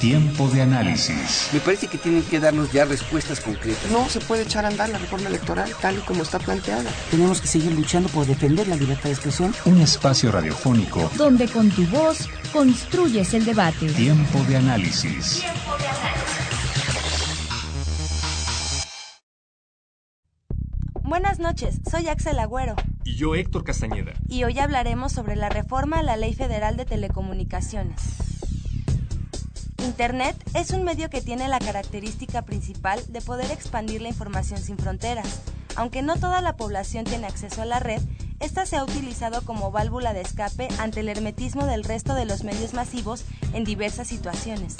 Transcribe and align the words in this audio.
Tiempo 0.00 0.48
de 0.48 0.62
análisis. 0.62 1.50
Me 1.52 1.58
parece 1.58 1.88
que 1.88 1.98
tienen 1.98 2.22
que 2.22 2.38
darnos 2.38 2.70
ya 2.70 2.84
respuestas 2.84 3.40
concretas. 3.40 3.90
No 3.90 4.08
se 4.08 4.20
puede 4.20 4.42
echar 4.42 4.64
a 4.64 4.68
andar 4.68 4.88
la 4.90 4.98
reforma 4.98 5.28
electoral 5.28 5.72
tal 5.82 5.98
y 5.98 6.00
como 6.02 6.22
está 6.22 6.38
planteada. 6.38 6.88
Tenemos 7.10 7.40
que 7.40 7.48
seguir 7.48 7.72
luchando 7.72 8.08
por 8.08 8.24
defender 8.24 8.68
la 8.68 8.76
libertad 8.76 9.04
de 9.04 9.12
expresión. 9.12 9.52
Un 9.64 9.80
espacio 9.80 10.30
radiofónico 10.30 11.10
donde 11.16 11.48
con 11.48 11.68
tu 11.70 11.84
voz 11.88 12.28
construyes 12.52 13.34
el 13.34 13.44
debate. 13.44 13.88
Tiempo 13.88 14.38
de 14.44 14.58
análisis. 14.58 15.40
Tiempo 15.40 15.76
de 15.78 15.88
análisis. 15.88 16.48
Buenas 21.02 21.40
noches, 21.40 21.80
soy 21.90 22.06
Axel 22.06 22.38
Agüero. 22.38 22.76
Y 23.02 23.16
yo 23.16 23.34
Héctor 23.34 23.64
Castañeda. 23.64 24.12
Y 24.28 24.44
hoy 24.44 24.60
hablaremos 24.60 25.10
sobre 25.10 25.34
la 25.34 25.48
reforma 25.48 25.98
a 25.98 26.02
la 26.04 26.16
Ley 26.16 26.34
Federal 26.34 26.76
de 26.76 26.84
Telecomunicaciones. 26.84 28.37
Internet 29.84 30.36
es 30.54 30.70
un 30.70 30.84
medio 30.84 31.08
que 31.08 31.20
tiene 31.20 31.48
la 31.48 31.58
característica 31.58 32.42
principal 32.42 33.00
de 33.08 33.20
poder 33.20 33.50
expandir 33.50 34.02
la 34.02 34.08
información 34.08 34.60
sin 34.60 34.76
fronteras. 34.76 35.40
Aunque 35.76 36.02
no 36.02 36.16
toda 36.16 36.40
la 36.40 36.56
población 36.56 37.04
tiene 37.04 37.26
acceso 37.26 37.62
a 37.62 37.66
la 37.66 37.78
red, 37.78 38.02
esta 38.40 38.66
se 38.66 38.76
ha 38.76 38.84
utilizado 38.84 39.42
como 39.42 39.70
válvula 39.70 40.12
de 40.12 40.20
escape 40.20 40.68
ante 40.78 41.00
el 41.00 41.08
hermetismo 41.08 41.66
del 41.66 41.84
resto 41.84 42.14
de 42.14 42.24
los 42.24 42.44
medios 42.44 42.74
masivos 42.74 43.24
en 43.52 43.64
diversas 43.64 44.08
situaciones. 44.08 44.76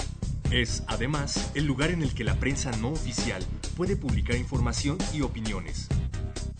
Es, 0.51 0.83
además, 0.87 1.51
el 1.53 1.65
lugar 1.65 1.91
en 1.91 2.01
el 2.01 2.13
que 2.13 2.23
la 2.23 2.35
prensa 2.35 2.71
no 2.71 2.89
oficial 2.89 3.43
puede 3.77 3.95
publicar 3.95 4.35
información 4.35 4.97
y 5.13 5.21
opiniones. 5.21 5.87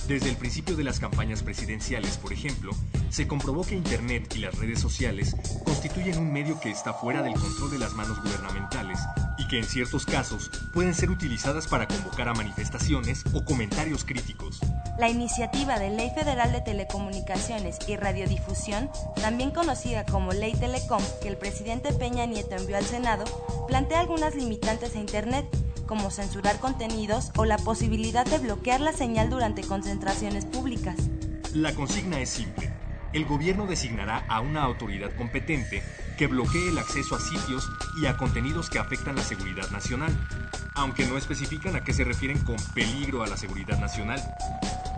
Desde 0.10 0.28
el 0.28 0.38
principio 0.38 0.76
de 0.76 0.84
las 0.84 1.00
campañas 1.00 1.44
presidenciales, 1.44 2.18
por 2.18 2.34
ejemplo, 2.34 2.72
se 3.12 3.28
comprobó 3.28 3.64
que 3.64 3.76
Internet 3.76 4.34
y 4.36 4.40
las 4.40 4.58
redes 4.58 4.80
sociales 4.80 5.36
constituyen 5.64 6.18
un 6.18 6.34
medio 6.34 6.60
que 6.60 6.72
está 6.72 6.94
fuera 6.94 7.22
del 7.22 7.36
control 7.36 7.70
de 7.70 7.78
las 7.78 7.94
manos 7.94 8.20
gubernamentales 8.24 8.98
y 9.38 9.48
que 9.48 9.60
en 9.60 9.66
ciertos 9.66 10.08
casos 10.08 10.50
pueden 10.74 10.96
ser 10.96 11.12
utilizadas 11.12 11.68
para 11.68 11.88
convocar 11.88 12.28
a 12.28 12.34
manifestaciones 12.34 13.24
o 13.36 13.46
comentarios 13.46 14.04
críticos. 14.04 14.62
La 14.98 15.10
iniciativa 15.10 15.78
de 15.78 15.92
Ley 15.92 16.10
Federal 16.16 16.54
de 16.54 16.62
Telecomunicaciones 16.62 17.78
y 17.88 17.96
Radiodifusión, 17.96 18.90
también 19.22 19.52
conocida 19.52 20.08
como 20.08 20.32
Ley 20.32 20.54
Telecom, 20.54 21.04
que 21.22 21.28
el 21.28 21.38
presidente 21.38 21.94
Peña 21.94 22.26
Nieto 22.26 22.56
envió 22.56 22.78
al 22.78 22.86
Senado, 22.86 23.26
plantea 23.68 24.00
algunas 24.00 24.34
limitantes 24.34 24.96
a 24.96 25.00
Internet 25.00 25.46
como 25.90 26.12
censurar 26.12 26.60
contenidos 26.60 27.32
o 27.36 27.46
la 27.46 27.58
posibilidad 27.58 28.24
de 28.24 28.38
bloquear 28.38 28.80
la 28.80 28.94
señal 28.94 29.32
durante 29.32 29.64
concentraciones 29.64 30.46
públicas. 30.46 30.96
La 31.56 31.74
consigna 31.74 32.22
es 32.22 32.30
simple. 32.30 32.72
El 33.12 33.26
gobierno 33.26 33.66
designará 33.66 34.24
a 34.28 34.40
una 34.40 34.62
autoridad 34.62 35.10
competente 35.16 35.82
que 36.16 36.28
bloquee 36.28 36.70
el 36.70 36.78
acceso 36.78 37.16
a 37.16 37.20
sitios 37.20 37.68
y 38.00 38.06
a 38.06 38.18
contenidos 38.18 38.70
que 38.70 38.78
afectan 38.78 39.16
la 39.16 39.24
seguridad 39.24 39.68
nacional, 39.72 40.16
aunque 40.76 41.08
no 41.08 41.18
especifican 41.18 41.76
a 41.76 41.84
qué 41.84 41.92
se 41.92 42.04
refieren 42.04 42.38
con 42.38 42.58
peligro 42.76 43.24
a 43.24 43.28
la 43.28 43.36
seguridad 43.36 43.80
nacional. 43.80 44.22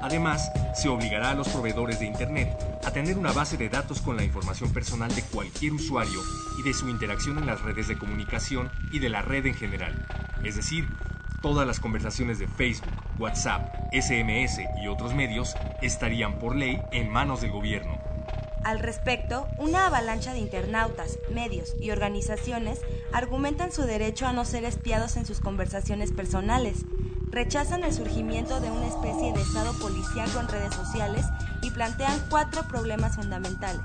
Además, 0.02 0.52
se 0.75 0.89
obligará 0.89 1.30
a 1.30 1.36
los 1.36 1.47
proveedores 1.47 2.02
de 2.02 2.08
Internet 2.08 2.50
a 2.84 2.92
tener 2.92 3.17
una 3.17 3.31
base 3.31 3.56
de 3.56 3.69
datos 3.69 4.02
con 4.02 4.17
la 4.17 4.25
información 4.25 4.73
personal 4.73 5.16
de 5.16 5.22
cualquier 5.22 5.72
usuario 5.72 6.19
y 6.59 6.64
de 6.64 6.73
su 6.73 6.89
interacción 6.89 7.38
en 7.38 7.45
las 7.45 7.62
redes 7.62 7.88
de 7.88 7.97
comunicación 7.97 8.69
y 8.92 9.00
de 9.00 9.08
la 9.08 9.22
red 9.22 9.45
en 9.45 9.53
general. 9.53 9.95
Es 10.44 10.56
decir, 10.56 10.88
todas 11.42 11.67
las 11.67 11.80
conversaciones 11.80 12.39
de 12.39 12.47
Facebook, 12.47 12.94
WhatsApp, 13.19 13.74
SMS 13.91 14.62
y 14.81 14.88
otros 14.88 15.13
medios 15.13 15.56
estarían 15.81 16.40
por 16.40 16.56
ley 16.56 16.81
en 16.91 17.09
manos 17.09 17.41
del 17.41 17.52
gobierno. 17.52 18.00
Al 18.63 18.80
respecto, 18.80 19.47
una 19.57 19.88
avalancha 19.88 20.34
de 20.34 20.40
internautas, 20.40 21.18
medios 21.34 21.74
y 21.80 21.90
organizaciones 21.90 22.80
argumentan 23.12 23.72
su 23.72 23.84
derecho 23.84 24.28
a 24.28 24.34
no 24.34 24.46
ser 24.46 24.66
espiados 24.66 25.16
en 25.18 25.25
sus 25.25 25.40
conversaciones 25.40 26.12
personales, 26.12 26.85
rechazan 27.31 27.84
el 27.84 27.94
surgimiento 27.94 28.59
de 28.59 28.69
una 28.69 28.88
especie 28.88 29.34
de 29.34 29.41
estado 29.41 29.74
policíaco 29.80 30.40
en 30.40 30.47
redes 30.47 30.75
sociales 30.75 31.25
y 31.63 31.72
plantean 31.72 32.19
cuatro 32.30 32.68
problemas 32.68 33.16
fundamentales. 33.16 33.81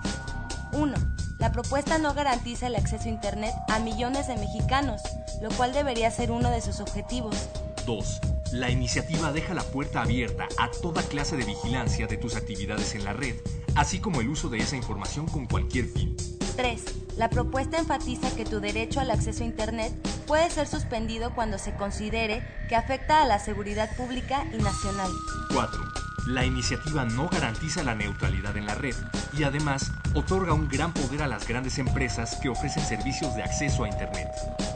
1. 0.73 0.95
La 1.39 1.53
propuesta 1.53 1.99
no 1.99 2.13
garantiza 2.13 2.67
el 2.67 2.77
acceso 2.77 3.05
a 3.05 3.09
Internet 3.09 3.55
a 3.69 3.79
millones 3.79 4.27
de 4.27 4.37
mexicanos, 4.37 5.01
lo 5.41 5.51
cual 5.51 5.73
debería 5.73 6.11
ser 6.11 6.31
uno 6.31 6.51
de 6.51 6.61
sus 6.61 6.81
objetivos. 6.81 7.49
2. 7.85 8.21
La 8.53 8.71
iniciativa 8.71 9.33
deja 9.33 9.55
la 9.55 9.63
puerta 9.63 10.03
abierta 10.03 10.49
a 10.59 10.71
toda 10.71 11.03
clase 11.03 11.37
de 11.37 11.45
vigilancia 11.45 12.07
de 12.07 12.17
tus 12.17 12.37
actividades 12.37 12.95
en 12.95 13.05
la 13.05 13.13
red, 13.13 13.37
así 13.75 13.99
como 14.01 14.21
el 14.21 14.29
uso 14.29 14.49
de 14.49 14.59
esa 14.59 14.77
información 14.77 15.27
con 15.27 15.47
cualquier 15.47 15.87
fin. 15.87 16.17
3. 16.57 16.83
La 17.17 17.29
propuesta 17.29 17.79
enfatiza 17.79 18.35
que 18.35 18.45
tu 18.45 18.61
derecho 18.61 19.01
al 19.01 19.11
acceso 19.11 19.43
a 19.43 19.47
Internet 19.47 19.93
puede 20.27 20.51
ser 20.51 20.67
suspendido 20.67 21.35
cuando 21.35 21.59
se 21.59 21.75
considere 21.75 22.43
que 22.69 22.77
afecta 22.77 23.23
a 23.23 23.27
la 23.27 23.39
seguridad 23.39 23.95
pública 23.97 24.45
y 24.53 24.63
nacional. 24.63 25.11
4. 25.53 26.06
La 26.27 26.45
iniciativa 26.45 27.05
no 27.05 27.29
garantiza 27.29 27.85
la 27.85 27.95
neutralidad 27.95 28.57
en 28.57 28.67
la 28.67 28.75
red 28.75 28.97
y 29.33 29.45
además 29.45 29.93
otorga 30.13 30.55
un 30.55 30.69
gran 30.69 30.93
poder 30.93 31.23
a 31.23 31.29
las 31.29 31.47
grandes 31.47 31.79
empresas 31.79 32.37
que 32.43 32.49
ofrecen 32.49 32.85
servicios 32.85 33.37
de 33.37 33.45
acceso 33.45 33.85
a 33.85 33.89
Internet. 33.89 34.29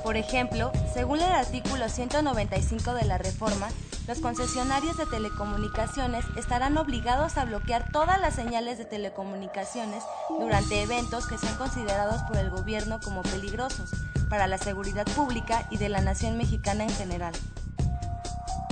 Por 0.05 0.17
ejemplo, 0.17 0.71
según 0.95 1.19
el 1.19 1.33
artículo 1.33 1.89
195 1.89 2.95
de 2.95 3.05
la 3.05 3.19
reforma, 3.19 3.67
los 4.07 4.21
concesionarios 4.21 4.97
de 4.97 5.07
telecomunicaciones 5.07 6.25
estarán 6.37 6.79
obligados 6.79 7.37
a 7.37 7.45
bloquear 7.45 7.91
todas 7.91 8.21
las 8.21 8.37
señales 8.37 8.79
de 8.79 8.85
telecomunicaciones 8.85 10.05
durante 10.29 10.83
eventos 10.83 11.27
que 11.27 11.37
sean 11.37 11.57
considerados 11.57 12.23
por 12.23 12.37
el 12.37 12.51
gobierno 12.51 13.01
como 13.01 13.23
peligrosos 13.23 13.91
para 14.29 14.47
la 14.47 14.59
seguridad 14.59 15.07
pública 15.17 15.67
y 15.69 15.79
de 15.79 15.89
la 15.89 16.01
nación 16.01 16.39
mexicana 16.39 16.85
en 16.85 16.91
general. 16.91 17.35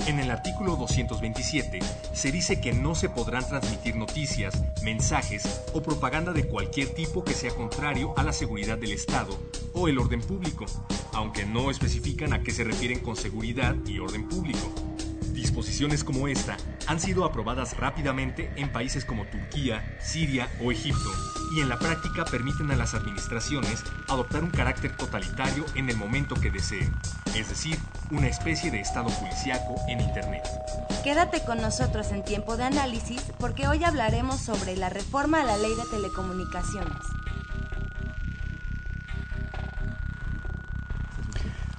En 0.09 0.19
el 0.19 0.31
artículo 0.31 0.75
227 0.75 1.81
se 2.13 2.31
dice 2.31 2.59
que 2.59 2.73
no 2.73 2.95
se 2.95 3.09
podrán 3.09 3.47
transmitir 3.47 3.95
noticias, 3.95 4.59
mensajes 4.81 5.61
o 5.71 5.83
propaganda 5.83 6.33
de 6.33 6.47
cualquier 6.47 6.95
tipo 6.95 7.23
que 7.23 7.35
sea 7.35 7.51
contrario 7.51 8.15
a 8.17 8.23
la 8.23 8.33
seguridad 8.33 8.79
del 8.79 8.93
Estado 8.93 9.39
o 9.71 9.87
el 9.87 9.99
orden 9.99 10.21
público, 10.21 10.65
aunque 11.13 11.45
no 11.45 11.69
especifican 11.69 12.33
a 12.33 12.41
qué 12.41 12.49
se 12.49 12.63
refieren 12.63 13.01
con 13.01 13.15
seguridad 13.15 13.75
y 13.85 13.99
orden 13.99 14.27
público. 14.27 14.73
Disposiciones 15.31 16.03
como 16.03 16.27
esta 16.27 16.57
han 16.87 16.99
sido 16.99 17.23
aprobadas 17.23 17.77
rápidamente 17.77 18.51
en 18.55 18.71
países 18.71 19.05
como 19.05 19.27
Turquía, 19.27 19.95
Siria 20.01 20.49
o 20.59 20.71
Egipto, 20.71 21.11
y 21.55 21.61
en 21.61 21.69
la 21.69 21.77
práctica 21.77 22.25
permiten 22.25 22.71
a 22.71 22.75
las 22.75 22.95
administraciones 22.95 23.83
adoptar 24.07 24.43
un 24.43 24.49
carácter 24.49 24.97
totalitario 24.97 25.65
en 25.75 25.87
el 25.87 25.97
momento 25.97 26.33
que 26.33 26.49
deseen, 26.49 26.91
es 27.35 27.49
decir, 27.49 27.77
una 28.11 28.27
especie 28.27 28.71
de 28.71 28.81
estado 28.81 29.09
policiaco 29.09 29.75
en 29.87 30.01
Internet. 30.01 30.43
Quédate 31.03 31.41
con 31.41 31.61
nosotros 31.61 32.11
en 32.11 32.23
tiempo 32.23 32.57
de 32.57 32.63
análisis 32.63 33.21
porque 33.39 33.67
hoy 33.67 33.83
hablaremos 33.83 34.39
sobre 34.39 34.75
la 34.75 34.89
reforma 34.89 35.41
a 35.41 35.45
la 35.45 35.57
ley 35.57 35.73
de 35.75 35.85
telecomunicaciones. 35.89 36.97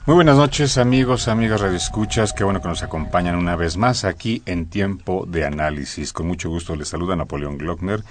Muy 0.06 0.14
buenas 0.14 0.36
noches 0.36 0.78
amigos, 0.78 1.28
amigas 1.28 1.60
radioescuchas, 1.60 2.32
qué 2.32 2.42
bueno 2.42 2.60
que 2.60 2.68
nos 2.68 2.82
acompañan 2.82 3.36
una 3.36 3.54
vez 3.54 3.76
más 3.76 4.04
aquí 4.04 4.42
en 4.46 4.66
Tiempo 4.66 5.24
de 5.28 5.44
Análisis. 5.44 6.12
Con 6.12 6.26
mucho 6.26 6.48
gusto 6.48 6.74
les 6.74 6.88
saluda 6.88 7.14
Napoleón 7.14 7.58
Glockner 7.58 8.02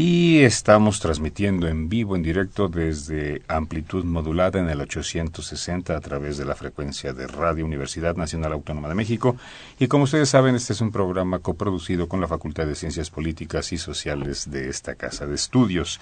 y 0.00 0.42
estamos 0.42 1.00
transmitiendo 1.00 1.66
en 1.66 1.88
vivo, 1.88 2.14
en 2.14 2.22
directo 2.22 2.68
desde 2.68 3.42
amplitud 3.48 4.04
modulada 4.04 4.60
en 4.60 4.68
el 4.68 4.80
860 4.80 5.96
a 5.96 6.00
través 6.00 6.36
de 6.36 6.44
la 6.44 6.54
frecuencia 6.54 7.12
de 7.12 7.26
Radio 7.26 7.64
Universidad 7.64 8.14
Nacional 8.14 8.52
Autónoma 8.52 8.88
de 8.88 8.94
México. 8.94 9.34
Y 9.76 9.88
como 9.88 10.04
ustedes 10.04 10.28
saben, 10.28 10.54
este 10.54 10.72
es 10.72 10.80
un 10.80 10.92
programa 10.92 11.40
coproducido 11.40 12.08
con 12.08 12.20
la 12.20 12.28
Facultad 12.28 12.66
de 12.66 12.76
Ciencias 12.76 13.10
Políticas 13.10 13.72
y 13.72 13.76
Sociales 13.76 14.48
de 14.48 14.68
esta 14.68 14.94
Casa 14.94 15.26
de 15.26 15.34
Estudios. 15.34 15.98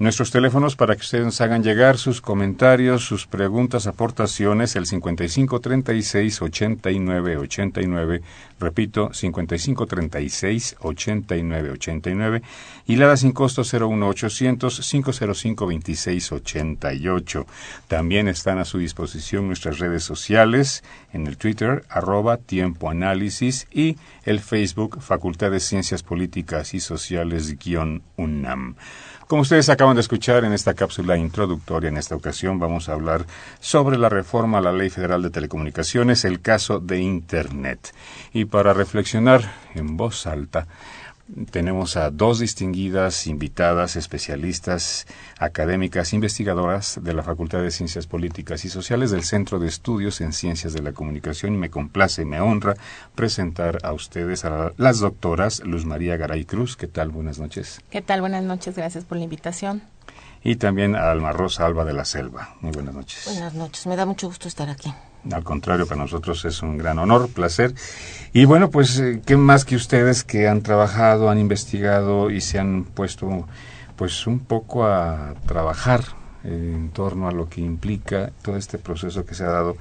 Nuestros 0.00 0.30
teléfonos 0.30 0.76
para 0.76 0.96
que 0.96 1.02
ustedes 1.02 1.42
hagan 1.42 1.62
llegar 1.62 1.98
sus 1.98 2.22
comentarios, 2.22 3.04
sus 3.04 3.26
preguntas, 3.26 3.86
aportaciones, 3.86 4.74
el 4.74 4.86
5536 4.86 6.40
89 6.40 7.36
89, 7.36 8.22
repito, 8.58 9.12
5536 9.12 10.76
89 10.80 11.70
89 11.72 12.42
y 12.86 12.96
la 12.96 13.08
da 13.08 13.18
sin 13.18 13.32
costo 13.32 13.60
01800 13.62 14.80
505 14.90 15.66
26 15.66 16.32
88. 16.32 17.46
También 17.86 18.26
están 18.28 18.56
a 18.56 18.64
su 18.64 18.78
disposición 18.78 19.48
nuestras 19.48 19.80
redes 19.80 20.02
sociales 20.02 20.82
en 21.12 21.26
el 21.26 21.36
Twitter 21.36 21.84
arroba 21.90 22.38
tiempo 22.38 22.88
análisis 22.88 23.68
y 23.70 23.98
el 24.24 24.40
Facebook 24.40 25.02
Facultad 25.02 25.50
de 25.50 25.60
Ciencias 25.60 26.02
Políticas 26.02 26.72
y 26.72 26.80
Sociales 26.80 27.58
guion 27.58 28.02
UNAM. 28.16 28.76
Como 29.30 29.42
ustedes 29.42 29.68
acaban 29.68 29.94
de 29.94 30.00
escuchar 30.00 30.44
en 30.44 30.52
esta 30.52 30.74
cápsula 30.74 31.16
introductoria, 31.16 31.88
en 31.88 31.98
esta 31.98 32.16
ocasión 32.16 32.58
vamos 32.58 32.88
a 32.88 32.94
hablar 32.94 33.26
sobre 33.60 33.96
la 33.96 34.08
reforma 34.08 34.58
a 34.58 34.60
la 34.60 34.72
Ley 34.72 34.90
Federal 34.90 35.22
de 35.22 35.30
Telecomunicaciones, 35.30 36.24
el 36.24 36.40
caso 36.40 36.80
de 36.80 36.98
Internet. 36.98 37.94
Y 38.32 38.46
para 38.46 38.72
reflexionar 38.72 39.42
en 39.76 39.96
voz 39.96 40.26
alta, 40.26 40.66
tenemos 41.50 41.96
a 41.96 42.10
dos 42.10 42.38
distinguidas 42.38 43.26
invitadas, 43.26 43.96
especialistas, 43.96 45.06
académicas, 45.38 46.12
investigadoras 46.12 46.98
de 47.02 47.14
la 47.14 47.22
Facultad 47.22 47.62
de 47.62 47.70
Ciencias 47.70 48.06
Políticas 48.06 48.64
y 48.64 48.68
Sociales 48.68 49.10
del 49.10 49.24
Centro 49.24 49.58
de 49.58 49.68
Estudios 49.68 50.20
en 50.20 50.32
Ciencias 50.32 50.72
de 50.72 50.82
la 50.82 50.92
Comunicación 50.92 51.54
y 51.54 51.58
me 51.58 51.70
complace, 51.70 52.24
me 52.24 52.40
honra 52.40 52.74
presentar 53.14 53.78
a 53.82 53.92
ustedes 53.92 54.44
a 54.44 54.72
las 54.76 55.00
doctoras 55.00 55.60
Luz 55.60 55.84
María 55.84 56.16
Garay 56.16 56.44
Cruz. 56.44 56.76
¿Qué 56.76 56.86
tal? 56.86 57.10
Buenas 57.10 57.38
noches. 57.38 57.80
¿Qué 57.90 58.02
tal? 58.02 58.20
Buenas 58.20 58.44
noches. 58.44 58.76
Gracias 58.76 59.04
por 59.04 59.18
la 59.18 59.24
invitación. 59.24 59.82
Y 60.42 60.56
también 60.56 60.96
a 60.96 61.10
Alma 61.10 61.32
Rosa 61.32 61.66
Alba 61.66 61.84
de 61.84 61.92
la 61.92 62.04
Selva. 62.04 62.56
Muy 62.60 62.72
buenas 62.72 62.94
noches. 62.94 63.24
Buenas 63.26 63.54
noches. 63.54 63.86
Me 63.86 63.96
da 63.96 64.06
mucho 64.06 64.26
gusto 64.26 64.48
estar 64.48 64.70
aquí. 64.70 64.92
Al 65.30 65.44
contrario, 65.44 65.86
para 65.86 66.00
nosotros 66.00 66.44
es 66.44 66.62
un 66.62 66.78
gran 66.78 66.98
honor, 66.98 67.28
placer. 67.28 67.74
Y 68.32 68.44
bueno, 68.44 68.70
pues, 68.70 68.98
eh, 68.98 69.20
¿qué 69.24 69.36
más 69.36 69.64
que 69.64 69.76
ustedes 69.76 70.24
que 70.24 70.48
han 70.48 70.62
trabajado, 70.62 71.28
han 71.28 71.38
investigado 71.38 72.30
y 72.30 72.40
se 72.40 72.58
han 72.58 72.84
puesto, 72.84 73.46
pues, 73.96 74.26
un 74.26 74.40
poco 74.40 74.86
a 74.86 75.34
trabajar 75.46 76.02
en 76.42 76.90
torno 76.90 77.28
a 77.28 77.32
lo 77.32 77.48
que 77.48 77.60
implica 77.60 78.30
todo 78.42 78.56
este 78.56 78.78
proceso 78.78 79.26
que 79.26 79.34
se 79.34 79.44
ha 79.44 79.50
dado 79.50 79.76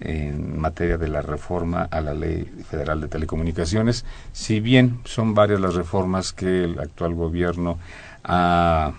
en 0.00 0.58
materia 0.58 0.96
de 0.96 1.08
la 1.08 1.20
reforma 1.20 1.82
a 1.90 2.00
la 2.00 2.14
Ley 2.14 2.44
Federal 2.70 3.02
de 3.02 3.08
Telecomunicaciones, 3.08 4.06
si 4.32 4.60
bien 4.60 5.00
son 5.04 5.34
varias 5.34 5.60
las 5.60 5.74
reformas 5.74 6.32
que 6.32 6.64
el 6.64 6.78
actual 6.78 7.14
gobierno 7.14 7.78
ha 8.24 8.92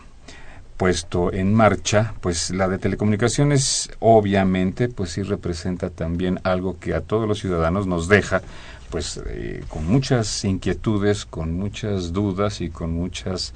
puesto 0.81 1.31
en 1.31 1.53
marcha, 1.53 2.15
pues 2.21 2.49
la 2.49 2.67
de 2.67 2.79
telecomunicaciones 2.79 3.91
obviamente 3.99 4.89
pues 4.89 5.11
sí 5.11 5.21
representa 5.21 5.91
también 5.91 6.39
algo 6.43 6.79
que 6.79 6.95
a 6.95 7.01
todos 7.01 7.27
los 7.27 7.37
ciudadanos 7.37 7.85
nos 7.85 8.07
deja 8.07 8.41
pues 8.89 9.21
eh, 9.27 9.63
con 9.69 9.85
muchas 9.85 10.43
inquietudes, 10.43 11.25
con 11.27 11.53
muchas 11.53 12.13
dudas 12.13 12.61
y 12.61 12.71
con 12.71 12.93
muchas 12.93 13.53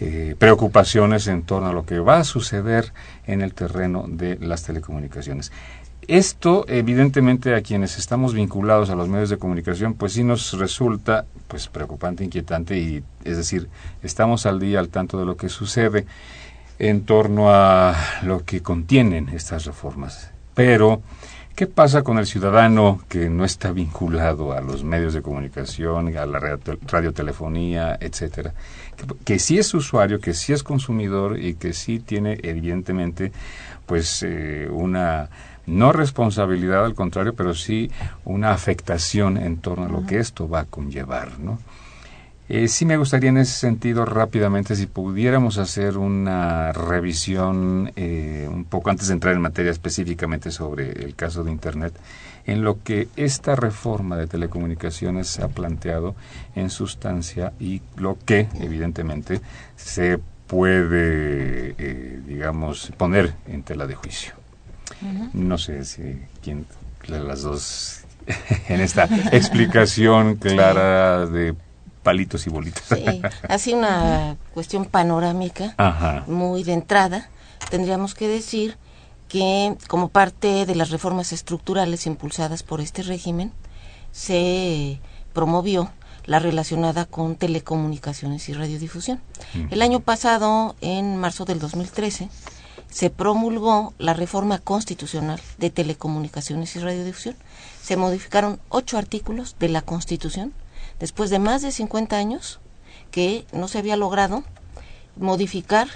eh, 0.00 0.34
preocupaciones 0.40 1.28
en 1.28 1.44
torno 1.44 1.68
a 1.68 1.72
lo 1.72 1.86
que 1.86 2.00
va 2.00 2.18
a 2.18 2.24
suceder 2.24 2.92
en 3.28 3.42
el 3.42 3.54
terreno 3.54 4.06
de 4.08 4.36
las 4.40 4.64
telecomunicaciones. 4.64 5.52
Esto, 6.08 6.64
evidentemente, 6.68 7.54
a 7.54 7.62
quienes 7.62 7.96
estamos 7.96 8.34
vinculados 8.34 8.90
a 8.90 8.96
los 8.96 9.08
medios 9.08 9.30
de 9.30 9.38
comunicación, 9.38 9.94
pues 9.94 10.14
sí 10.14 10.24
nos 10.24 10.52
resulta 10.58 11.26
pues 11.46 11.68
preocupante, 11.68 12.24
inquietante 12.24 12.76
y 12.76 13.04
es 13.24 13.36
decir, 13.36 13.68
estamos 14.02 14.46
al 14.46 14.58
día 14.58 14.80
al 14.80 14.88
tanto 14.88 15.18
de 15.18 15.26
lo 15.26 15.36
que 15.36 15.48
sucede 15.48 16.06
en 16.78 17.04
torno 17.04 17.50
a 17.50 17.94
lo 18.22 18.44
que 18.44 18.62
contienen 18.62 19.28
estas 19.30 19.64
reformas. 19.64 20.30
Pero, 20.54 21.02
¿qué 21.54 21.66
pasa 21.66 22.02
con 22.02 22.18
el 22.18 22.26
ciudadano 22.26 23.00
que 23.08 23.28
no 23.28 23.44
está 23.44 23.72
vinculado 23.72 24.52
a 24.52 24.60
los 24.60 24.84
medios 24.84 25.14
de 25.14 25.22
comunicación, 25.22 26.16
a 26.16 26.26
la 26.26 26.38
radiotelefonía, 26.38 27.96
etcétera? 28.00 28.54
Que, 29.24 29.38
sí 29.38 29.58
es 29.58 29.72
usuario, 29.74 30.20
que 30.20 30.34
sí 30.34 30.52
es 30.52 30.62
consumidor 30.62 31.38
y 31.38 31.54
que 31.54 31.72
sí 31.72 31.98
tiene 31.98 32.38
evidentemente 32.42 33.32
pues 33.86 34.22
eh, 34.22 34.68
una 34.70 35.28
no 35.66 35.92
responsabilidad 35.92 36.84
al 36.84 36.94
contrario, 36.94 37.34
pero 37.34 37.54
sí 37.54 37.90
una 38.24 38.52
afectación 38.52 39.36
en 39.36 39.58
torno 39.58 39.86
a 39.86 39.88
lo 39.88 40.06
que 40.06 40.18
esto 40.18 40.48
va 40.48 40.60
a 40.60 40.64
conllevar, 40.64 41.38
¿no? 41.38 41.58
Eh, 42.48 42.68
sí 42.68 42.84
me 42.84 42.96
gustaría 42.96 43.30
en 43.30 43.38
ese 43.38 43.58
sentido 43.58 44.04
rápidamente 44.04 44.76
si 44.76 44.86
pudiéramos 44.86 45.58
hacer 45.58 45.98
una 45.98 46.72
revisión 46.72 47.92
eh, 47.96 48.48
un 48.48 48.64
poco 48.64 48.90
antes 48.90 49.08
de 49.08 49.14
entrar 49.14 49.34
en 49.34 49.40
materia 49.40 49.72
específicamente 49.72 50.52
sobre 50.52 50.92
el 50.92 51.16
caso 51.16 51.42
de 51.42 51.50
Internet, 51.50 51.94
en 52.46 52.62
lo 52.62 52.82
que 52.84 53.08
esta 53.16 53.56
reforma 53.56 54.16
de 54.16 54.28
telecomunicaciones 54.28 55.40
ha 55.40 55.48
planteado 55.48 56.14
en 56.54 56.70
sustancia 56.70 57.52
y 57.58 57.82
lo 57.96 58.16
que 58.24 58.46
evidentemente 58.60 59.40
se 59.74 60.20
puede, 60.46 61.74
eh, 61.78 62.20
digamos, 62.24 62.92
poner 62.96 63.34
en 63.48 63.64
tela 63.64 63.88
de 63.88 63.96
juicio. 63.96 64.34
No 65.34 65.58
sé 65.58 65.84
si 65.84 66.22
quién 66.42 66.64
de 67.08 67.20
las 67.20 67.42
dos 67.42 68.04
en 68.68 68.80
esta 68.80 69.04
explicación 69.32 70.36
clara 70.36 71.26
de 71.26 71.54
palitos 72.06 72.46
y 72.46 72.50
bolitas. 72.50 72.84
Sí, 72.88 73.20
así 73.48 73.74
una 73.74 74.36
cuestión 74.54 74.84
panorámica, 74.84 75.74
muy 76.28 76.62
de 76.62 76.72
entrada, 76.72 77.28
tendríamos 77.68 78.14
que 78.14 78.28
decir 78.28 78.78
que 79.28 79.76
como 79.88 80.08
parte 80.08 80.66
de 80.66 80.76
las 80.76 80.90
reformas 80.90 81.32
estructurales 81.32 82.06
impulsadas 82.06 82.62
por 82.62 82.80
este 82.80 83.02
régimen, 83.02 83.50
se 84.12 85.00
promovió 85.32 85.90
la 86.26 86.38
relacionada 86.38 87.06
con 87.06 87.34
telecomunicaciones 87.34 88.48
y 88.48 88.52
radiodifusión. 88.52 89.20
El 89.72 89.82
año 89.82 89.98
pasado, 89.98 90.76
en 90.80 91.16
marzo 91.16 91.44
del 91.44 91.58
2013, 91.58 92.28
se 92.88 93.10
promulgó 93.10 93.94
la 93.98 94.14
reforma 94.14 94.60
constitucional 94.60 95.40
de 95.58 95.70
telecomunicaciones 95.70 96.76
y 96.76 96.78
radiodifusión. 96.78 97.34
Se 97.82 97.96
modificaron 97.96 98.60
ocho 98.68 98.96
artículos 98.96 99.56
de 99.58 99.70
la 99.70 99.82
Constitución 99.82 100.52
después 101.00 101.30
de 101.30 101.38
más 101.38 101.62
de 101.62 101.72
50 101.72 102.16
años 102.16 102.60
que 103.10 103.46
no 103.52 103.68
se 103.68 103.78
había 103.78 103.96
logrado 103.96 104.44
modificar 105.16 105.88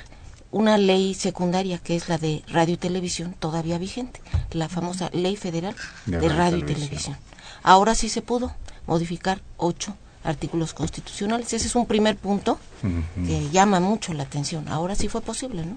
una 0.50 0.78
ley 0.78 1.14
secundaria 1.14 1.78
que 1.78 1.96
es 1.96 2.08
la 2.08 2.18
de 2.18 2.42
radio 2.48 2.74
y 2.74 2.78
televisión 2.78 3.34
todavía 3.38 3.78
vigente, 3.78 4.20
la 4.52 4.68
famosa 4.68 5.10
Ley 5.12 5.36
Federal 5.36 5.76
de, 6.06 6.28
Radio 6.28 6.58
y 6.58 6.62
televisión. 6.62 7.16
Ahora 7.62 7.94
sí 7.94 8.08
se 8.08 8.22
pudo 8.22 8.52
modificar 8.86 9.40
ocho 9.56 9.96
artículos 10.24 10.74
constitucionales. 10.74 11.52
Ese 11.52 11.66
es 11.66 11.74
un 11.74 11.86
primer 11.86 12.16
punto 12.16 12.58
que 13.26 13.48
llama 13.50 13.80
mucho 13.80 14.12
la 14.12 14.24
atención. 14.24 14.68
Ahora 14.68 14.94
sí 14.94 15.08
fue 15.08 15.20
posible, 15.20 15.64
¿no? 15.64 15.76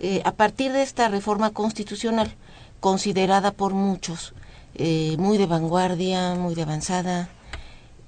Eh, 0.00 0.22
a 0.24 0.32
partir 0.32 0.72
de 0.72 0.82
esta 0.82 1.08
reforma 1.08 1.50
constitucional, 1.50 2.34
considerada 2.80 3.52
por 3.52 3.74
muchos 3.74 4.32
eh, 4.74 5.16
muy 5.18 5.36
de 5.36 5.44
vanguardia, 5.44 6.34
muy 6.36 6.54
de 6.54 6.62
avanzada, 6.62 7.28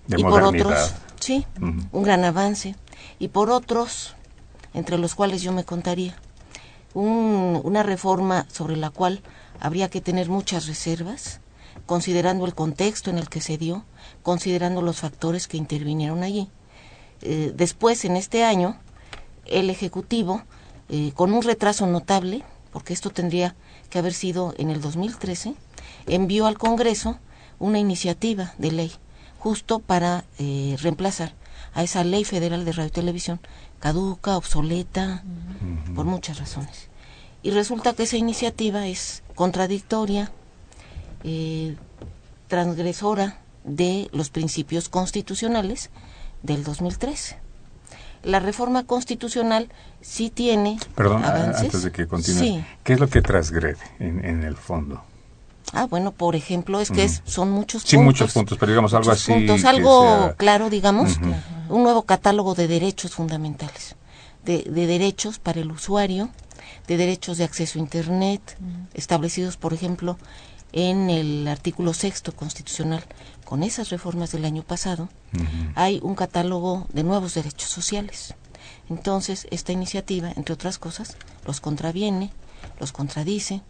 y 0.09 0.23
por 0.23 0.43
otros, 0.43 0.95
sí, 1.21 1.47
un 1.61 2.03
gran 2.03 2.25
avance. 2.25 2.75
Y 3.19 3.29
por 3.29 3.51
otros, 3.51 4.15
entre 4.75 4.99
los 4.99 5.15
cuales 5.15 5.43
yo 5.43 5.53
me 5.53 5.65
contaría, 5.65 6.17
una 6.95 7.83
reforma 7.83 8.47
sobre 8.51 8.77
la 8.77 8.91
cual 8.91 9.23
habría 9.61 9.89
que 9.89 10.01
tener 10.01 10.29
muchas 10.29 10.67
reservas, 10.67 11.41
considerando 11.87 12.45
el 12.47 12.55
contexto 12.55 13.11
en 13.11 13.19
el 13.19 13.29
que 13.29 13.41
se 13.41 13.59
dio, 13.59 13.85
considerando 14.23 14.83
los 14.83 14.99
factores 14.99 15.49
que 15.49 15.57
intervinieron 15.57 16.23
allí. 16.23 16.51
Eh, 17.23 17.53
después, 17.55 18.05
en 18.05 18.17
este 18.17 18.45
año, 18.45 18.79
el 19.47 19.71
Ejecutivo, 19.71 20.43
eh, 20.89 21.13
con 21.15 21.33
un 21.33 21.43
retraso 21.43 21.87
notable, 21.87 22.45
porque 22.73 22.93
esto 22.93 23.11
tendría 23.11 23.55
que 23.91 23.99
haber 23.99 24.13
sido 24.13 24.55
en 24.59 24.71
el 24.71 24.81
2013, 24.81 25.55
envió 26.07 26.47
al 26.47 26.59
Congreso 26.59 27.19
una 27.59 27.79
iniciativa 27.79 28.55
de 28.59 28.73
ley 28.73 28.93
justo 29.43 29.81
para 29.81 30.25
eh, 30.39 30.77
reemplazar 30.81 31.35
a 31.75 31.83
esa 31.83 32.05
ley 32.05 32.25
federal 32.25 32.65
de 32.65 32.71
radio 32.71 32.89
y 32.89 32.93
televisión 32.93 33.41
caduca, 33.81 34.37
obsoleta, 34.37 35.25
por 35.97 36.05
muchas 36.05 36.39
razones. 36.39 36.89
Y 37.43 37.51
resulta 37.51 37.93
que 37.93 38.05
esa 38.05 38.17
iniciativa 38.17 38.87
es 38.87 39.25
contradictoria, 39.35 40.31
eh, 41.25 41.75
transgresora 42.47 43.39
de 43.65 44.09
los 44.13 44.31
principios 44.31 44.89
constitucionales 44.89 45.91
del 46.45 46.63
2013. 46.63 47.39
La 48.23 48.39
reforma 48.39 48.85
constitucional 48.85 49.71
sí 50.01 50.31
tiene 50.31 50.79
Perdón, 50.95 51.25
antes 51.25 51.83
de 51.83 51.91
que 51.91 52.07
continúe, 52.07 52.65
¿qué 52.85 52.93
es 52.93 53.01
lo 53.01 53.09
que 53.09 53.23
transgrede 53.23 53.83
en 53.99 54.45
el 54.45 54.57
fondo? 54.57 55.03
Ah, 55.73 55.87
bueno, 55.87 56.13
por 56.13 56.37
ejemplo, 56.37 56.81
es 56.81 56.91
que 56.91 57.09
son 57.09 57.51
muchos 57.51 57.83
puntos. 57.83 57.91
Sí, 57.91 57.99
muchos 57.99 58.33
puntos, 58.33 58.59
pero 58.59 58.73
digamos 58.73 58.93
algo 58.95 59.11
así. 59.11 59.33
Puntos, 59.33 59.65
algo 59.65 60.35
claro, 60.37 60.71
digamos, 60.71 61.19
un 61.69 61.83
nuevo 61.83 62.03
catálogo 62.03 62.55
de 62.55 62.69
derechos 62.69 63.13
fundamentales, 63.13 63.97
de, 64.45 64.63
derechos 64.65 65.39
para 65.39 65.61
el 65.61 65.71
usuario, 65.71 66.29
de 66.87 66.97
derechos 66.97 67.39
de 67.39 67.45
acceso 67.45 67.79
a 67.79 67.83
Internet, 67.83 68.59
establecidos, 68.95 69.57
por 69.57 69.73
ejemplo, 69.73 70.19
en 70.73 71.11
el 71.11 71.49
artículo 71.49 71.95
sexto 71.95 72.35
constitucional. 72.35 73.05
Con 73.45 73.63
esas 73.63 73.91
reformas 73.91 74.33
del 74.33 74.45
año 74.45 74.63
pasado, 74.63 75.09
hay 75.75 76.01
un 76.03 76.15
catálogo 76.15 76.87
de 76.93 77.03
nuevos 77.03 77.35
derechos 77.35 77.71
sociales. 77.71 78.35
Entonces, 78.89 79.47
esta 79.51 79.73
iniciativa, 79.73 80.33
entre 80.37 80.55
otras 80.55 80.79
cosas, 80.79 81.17
los 81.47 81.61
contraviene, 81.61 82.31
los 82.79 82.93
contradice, 82.93 83.63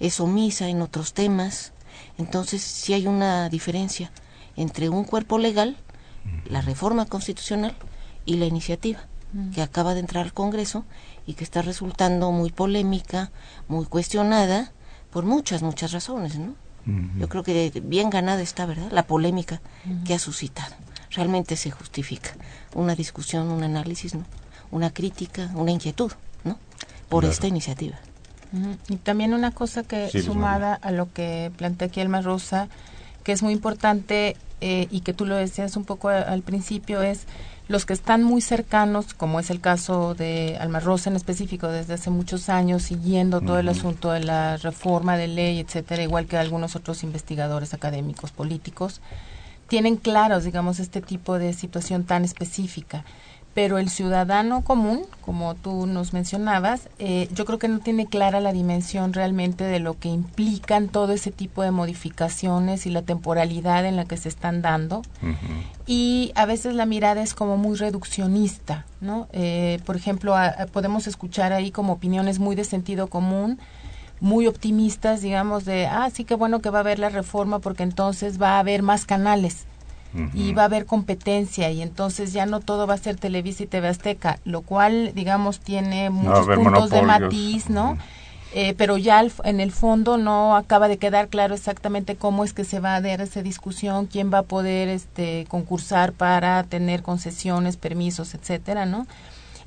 es 0.00 0.18
omisa 0.18 0.68
en 0.68 0.82
otros 0.82 1.12
temas. 1.12 1.72
Entonces, 2.18 2.62
sí 2.62 2.94
hay 2.94 3.06
una 3.06 3.48
diferencia 3.48 4.10
entre 4.56 4.88
un 4.88 5.04
cuerpo 5.04 5.38
legal, 5.38 5.76
la 6.46 6.60
reforma 6.60 7.06
constitucional 7.06 7.74
y 8.26 8.36
la 8.36 8.46
iniciativa. 8.46 9.00
que 9.54 9.62
acaba 9.62 9.94
de 9.94 10.00
entrar 10.00 10.24
al 10.24 10.32
Congreso 10.32 10.84
y 11.24 11.34
que 11.34 11.44
está 11.44 11.62
resultando 11.62 12.32
muy 12.32 12.50
polémica, 12.50 13.30
muy 13.68 13.86
cuestionada 13.86 14.72
por 15.12 15.24
muchas, 15.24 15.62
muchas 15.62 15.92
razones, 15.92 16.36
¿no? 16.36 16.56
Yo 17.16 17.28
creo 17.28 17.44
que 17.44 17.70
bien 17.84 18.10
ganada 18.10 18.42
está, 18.42 18.66
¿verdad? 18.66 18.90
La 18.90 19.06
polémica 19.06 19.60
que 20.04 20.14
ha 20.14 20.18
suscitado. 20.18 20.74
Realmente 21.10 21.54
se 21.54 21.70
justifica 21.70 22.30
una 22.74 22.96
discusión, 22.96 23.50
un 23.50 23.62
análisis, 23.62 24.14
¿no? 24.16 24.24
Una 24.72 24.90
crítica, 24.90 25.50
una 25.54 25.70
inquietud, 25.70 26.10
¿no? 26.42 26.58
Por 27.08 27.24
esta 27.24 27.46
iniciativa. 27.46 27.98
Y 28.88 28.96
también 28.96 29.34
una 29.34 29.52
cosa 29.52 29.82
que 29.82 30.08
sumada 30.22 30.74
a 30.74 30.90
lo 30.90 31.12
que 31.12 31.52
plantea 31.56 31.88
aquí 31.88 32.00
Elma 32.00 32.20
Rosa, 32.20 32.68
que 33.22 33.32
es 33.32 33.42
muy 33.42 33.52
importante 33.52 34.36
eh, 34.60 34.88
y 34.90 35.00
que 35.00 35.12
tú 35.12 35.26
lo 35.26 35.36
decías 35.36 35.76
un 35.76 35.84
poco 35.84 36.08
al 36.08 36.42
principio, 36.42 37.02
es 37.02 37.26
los 37.68 37.86
que 37.86 37.92
están 37.92 38.24
muy 38.24 38.40
cercanos, 38.40 39.14
como 39.14 39.38
es 39.38 39.50
el 39.50 39.60
caso 39.60 40.14
de 40.14 40.58
Alma 40.60 40.80
Rosa 40.80 41.08
en 41.08 41.14
específico, 41.14 41.68
desde 41.68 41.94
hace 41.94 42.10
muchos 42.10 42.48
años, 42.48 42.82
siguiendo 42.82 43.40
todo 43.40 43.60
el 43.60 43.68
asunto 43.68 44.10
de 44.10 44.24
la 44.24 44.56
reforma 44.56 45.16
de 45.16 45.28
ley, 45.28 45.60
etcétera, 45.60 46.02
igual 46.02 46.26
que 46.26 46.36
algunos 46.36 46.74
otros 46.74 47.04
investigadores 47.04 47.72
académicos, 47.72 48.32
políticos, 48.32 49.00
tienen 49.68 49.94
claros, 49.94 50.42
digamos, 50.42 50.80
este 50.80 51.00
tipo 51.00 51.38
de 51.38 51.52
situación 51.52 52.02
tan 52.02 52.24
específica 52.24 53.04
pero 53.52 53.78
el 53.78 53.90
ciudadano 53.90 54.62
común, 54.62 55.02
como 55.22 55.54
tú 55.56 55.86
nos 55.86 56.12
mencionabas, 56.12 56.88
eh, 56.98 57.28
yo 57.34 57.44
creo 57.44 57.58
que 57.58 57.68
no 57.68 57.80
tiene 57.80 58.06
clara 58.06 58.40
la 58.40 58.52
dimensión 58.52 59.12
realmente 59.12 59.64
de 59.64 59.80
lo 59.80 59.98
que 59.98 60.08
implican 60.08 60.88
todo 60.88 61.12
ese 61.12 61.32
tipo 61.32 61.62
de 61.62 61.72
modificaciones 61.72 62.86
y 62.86 62.90
la 62.90 63.02
temporalidad 63.02 63.84
en 63.86 63.96
la 63.96 64.04
que 64.04 64.16
se 64.16 64.28
están 64.28 64.62
dando. 64.62 65.02
Y 65.86 66.30
a 66.36 66.46
veces 66.46 66.74
la 66.74 66.86
mirada 66.86 67.22
es 67.22 67.34
como 67.34 67.56
muy 67.56 67.76
reduccionista, 67.76 68.86
¿no? 69.00 69.26
Eh, 69.32 69.80
por 69.84 69.96
ejemplo, 69.96 70.36
podemos 70.72 71.08
escuchar 71.08 71.52
ahí 71.52 71.72
como 71.72 71.94
opiniones 71.94 72.38
muy 72.38 72.54
de 72.54 72.64
sentido 72.64 73.08
común, 73.08 73.58
muy 74.20 74.46
optimistas, 74.46 75.22
digamos, 75.22 75.64
de, 75.64 75.86
ah, 75.86 76.08
sí 76.12 76.24
que 76.24 76.34
bueno 76.34 76.60
que 76.60 76.70
va 76.70 76.78
a 76.78 76.82
haber 76.82 77.00
la 77.00 77.08
reforma 77.08 77.58
porque 77.58 77.82
entonces 77.82 78.40
va 78.40 78.56
a 78.56 78.58
haber 78.60 78.82
más 78.82 79.06
canales 79.06 79.66
y 80.34 80.52
va 80.52 80.62
a 80.62 80.64
haber 80.64 80.86
competencia 80.86 81.70
y 81.70 81.82
entonces 81.82 82.32
ya 82.32 82.44
no 82.44 82.60
todo 82.60 82.86
va 82.86 82.94
a 82.94 82.98
ser 82.98 83.16
Televisa 83.16 83.62
y 83.62 83.66
TV 83.66 83.88
Azteca, 83.88 84.40
lo 84.44 84.62
cual, 84.62 85.12
digamos, 85.14 85.60
tiene 85.60 86.10
muchos 86.10 86.46
puntos 86.46 86.90
de 86.90 87.02
matiz, 87.02 87.70
¿no? 87.70 87.96
Eh, 88.52 88.74
pero 88.76 88.98
ya 88.98 89.24
en 89.44 89.60
el 89.60 89.70
fondo 89.70 90.18
no 90.18 90.56
acaba 90.56 90.88
de 90.88 90.98
quedar 90.98 91.28
claro 91.28 91.54
exactamente 91.54 92.16
cómo 92.16 92.42
es 92.42 92.52
que 92.52 92.64
se 92.64 92.80
va 92.80 92.96
a 92.96 93.00
dar 93.00 93.20
esa 93.20 93.42
discusión, 93.42 94.06
quién 94.06 94.32
va 94.32 94.38
a 94.38 94.42
poder 94.42 94.88
este, 94.88 95.46
concursar 95.48 96.12
para 96.12 96.64
tener 96.64 97.02
concesiones, 97.02 97.76
permisos, 97.76 98.34
etcétera, 98.34 98.86
¿no? 98.86 99.06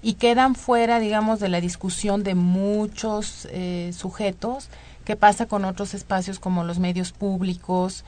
Y 0.02 0.16
quedan 0.16 0.56
fuera, 0.56 1.00
digamos, 1.00 1.40
de 1.40 1.48
la 1.48 1.62
discusión 1.62 2.24
de 2.24 2.36
muchos 2.36 3.48
eh, 3.52 3.92
sujetos. 3.96 4.68
¿Qué 5.06 5.16
pasa 5.16 5.46
con 5.46 5.64
otros 5.64 5.94
espacios 5.94 6.40
como 6.40 6.66
los 6.66 6.80
medios 6.80 7.14
públicos? 7.14 8.04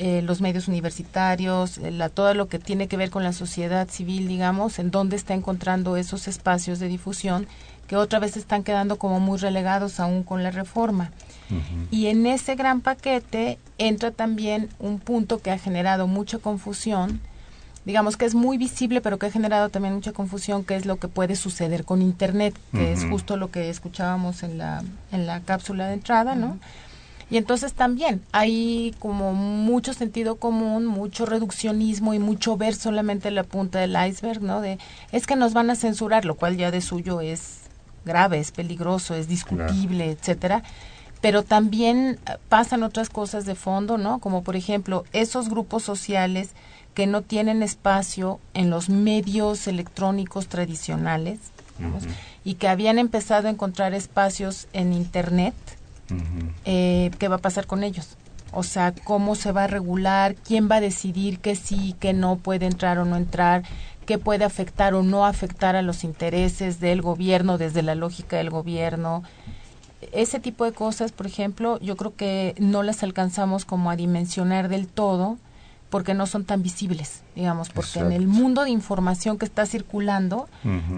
Eh, 0.00 0.22
los 0.22 0.40
medios 0.40 0.68
universitarios, 0.68 1.78
eh, 1.78 1.90
la, 1.90 2.08
todo 2.08 2.32
lo 2.32 2.46
que 2.46 2.60
tiene 2.60 2.86
que 2.86 2.96
ver 2.96 3.10
con 3.10 3.24
la 3.24 3.32
sociedad 3.32 3.88
civil, 3.88 4.28
digamos, 4.28 4.78
en 4.78 4.92
dónde 4.92 5.16
está 5.16 5.34
encontrando 5.34 5.96
esos 5.96 6.28
espacios 6.28 6.78
de 6.78 6.86
difusión 6.86 7.48
que 7.88 7.96
otra 7.96 8.20
vez 8.20 8.36
están 8.36 8.62
quedando 8.62 8.96
como 8.96 9.18
muy 9.18 9.38
relegados 9.38 9.98
aún 9.98 10.22
con 10.22 10.44
la 10.44 10.52
reforma. 10.52 11.10
Y 11.90 12.06
en 12.06 12.26
ese 12.26 12.54
gran 12.54 12.80
paquete 12.80 13.58
entra 13.78 14.12
también 14.12 14.68
un 14.78 15.00
punto 15.00 15.38
que 15.38 15.50
ha 15.50 15.58
generado 15.58 16.06
mucha 16.06 16.38
confusión, 16.38 17.20
digamos 17.84 18.16
que 18.16 18.26
es 18.26 18.36
muy 18.36 18.56
visible, 18.56 19.00
pero 19.00 19.18
que 19.18 19.26
ha 19.26 19.30
generado 19.32 19.68
también 19.68 19.94
mucha 19.94 20.12
confusión, 20.12 20.62
que 20.62 20.76
es 20.76 20.86
lo 20.86 20.96
que 20.96 21.08
puede 21.08 21.34
suceder 21.34 21.84
con 21.84 22.02
Internet, 22.02 22.54
que 22.72 22.92
es 22.92 23.04
justo 23.04 23.36
lo 23.36 23.50
que 23.50 23.68
escuchábamos 23.68 24.44
en 24.44 24.58
la, 24.58 24.84
en 25.10 25.26
la 25.26 25.40
cápsula 25.40 25.88
de 25.88 25.94
entrada, 25.94 26.36
¿no? 26.36 26.58
Y 27.30 27.36
entonces 27.36 27.74
también 27.74 28.22
hay 28.32 28.94
como 28.98 29.34
mucho 29.34 29.92
sentido 29.92 30.36
común, 30.36 30.86
mucho 30.86 31.26
reduccionismo 31.26 32.14
y 32.14 32.18
mucho 32.18 32.56
ver 32.56 32.74
solamente 32.74 33.30
la 33.30 33.44
punta 33.44 33.80
del 33.80 33.96
iceberg, 34.08 34.42
¿no? 34.42 34.60
De 34.60 34.78
es 35.12 35.26
que 35.26 35.36
nos 35.36 35.52
van 35.52 35.70
a 35.70 35.76
censurar, 35.76 36.24
lo 36.24 36.36
cual 36.36 36.56
ya 36.56 36.70
de 36.70 36.80
suyo 36.80 37.20
es 37.20 37.58
grave, 38.04 38.38
es 38.38 38.50
peligroso, 38.50 39.14
es 39.14 39.28
discutible, 39.28 40.10
etcétera. 40.10 40.62
Pero 41.20 41.42
también 41.42 42.18
pasan 42.48 42.82
otras 42.82 43.10
cosas 43.10 43.44
de 43.44 43.54
fondo, 43.54 43.98
¿no? 43.98 44.20
Como 44.20 44.42
por 44.42 44.56
ejemplo, 44.56 45.04
esos 45.12 45.50
grupos 45.50 45.82
sociales 45.82 46.50
que 46.94 47.06
no 47.06 47.22
tienen 47.22 47.62
espacio 47.62 48.40
en 48.54 48.70
los 48.70 48.88
medios 48.88 49.68
electrónicos 49.68 50.48
tradicionales 50.48 51.38
y 52.44 52.54
que 52.54 52.68
habían 52.68 52.98
empezado 52.98 53.46
a 53.46 53.50
encontrar 53.50 53.94
espacios 53.94 54.66
en 54.72 54.92
Internet, 54.92 55.54
eh, 56.64 57.10
qué 57.18 57.28
va 57.28 57.36
a 57.36 57.40
pasar 57.40 57.66
con 57.66 57.84
ellos. 57.84 58.16
O 58.52 58.62
sea, 58.62 58.94
cómo 59.04 59.34
se 59.34 59.52
va 59.52 59.64
a 59.64 59.66
regular, 59.66 60.34
quién 60.34 60.68
va 60.70 60.76
a 60.76 60.80
decidir 60.80 61.38
qué 61.38 61.54
sí, 61.54 61.94
qué 62.00 62.12
no 62.12 62.36
puede 62.36 62.66
entrar 62.66 62.98
o 62.98 63.04
no 63.04 63.16
entrar, 63.16 63.62
qué 64.06 64.18
puede 64.18 64.44
afectar 64.44 64.94
o 64.94 65.02
no 65.02 65.26
afectar 65.26 65.76
a 65.76 65.82
los 65.82 66.02
intereses 66.02 66.80
del 66.80 67.02
gobierno 67.02 67.58
desde 67.58 67.82
la 67.82 67.94
lógica 67.94 68.38
del 68.38 68.48
gobierno. 68.48 69.22
Ese 70.12 70.40
tipo 70.40 70.64
de 70.64 70.72
cosas, 70.72 71.12
por 71.12 71.26
ejemplo, 71.26 71.78
yo 71.80 71.96
creo 71.96 72.14
que 72.16 72.54
no 72.58 72.82
las 72.82 73.02
alcanzamos 73.02 73.64
como 73.64 73.90
a 73.90 73.96
dimensionar 73.96 74.68
del 74.68 74.86
todo 74.86 75.36
porque 75.90 76.14
no 76.14 76.26
son 76.26 76.44
tan 76.44 76.62
visibles, 76.62 77.22
digamos, 77.34 77.70
porque 77.70 78.00
en 78.00 78.12
el 78.12 78.26
mundo 78.26 78.62
de 78.64 78.70
información 78.70 79.38
que 79.38 79.46
está 79.46 79.64
circulando, 79.64 80.46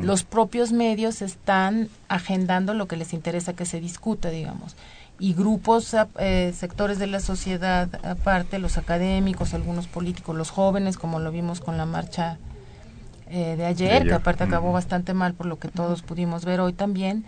los 0.02 0.24
propios 0.24 0.72
medios 0.72 1.22
están 1.22 1.88
agendando 2.08 2.74
lo 2.74 2.86
que 2.86 2.96
les 2.96 3.12
interesa 3.12 3.54
que 3.54 3.66
se 3.66 3.80
discuta, 3.80 4.30
digamos 4.30 4.76
y 5.20 5.34
grupos, 5.34 5.94
eh, 6.18 6.52
sectores 6.56 6.98
de 6.98 7.06
la 7.06 7.20
sociedad 7.20 7.88
aparte, 8.04 8.58
los 8.58 8.78
académicos, 8.78 9.54
algunos 9.54 9.86
políticos, 9.86 10.34
los 10.34 10.50
jóvenes, 10.50 10.96
como 10.96 11.20
lo 11.20 11.30
vimos 11.30 11.60
con 11.60 11.76
la 11.76 11.86
marcha 11.86 12.38
eh, 13.28 13.54
de, 13.56 13.66
ayer, 13.66 14.08
que 14.08 14.14
aparte 14.14 14.44
acabó 14.44 14.72
bastante 14.72 15.14
mal 15.14 15.34
por 15.34 15.46
lo 15.46 15.58
que 15.58 15.68
todos 15.68 16.02
pudimos 16.02 16.44
ver 16.44 16.60
hoy 16.60 16.72
también, 16.72 17.26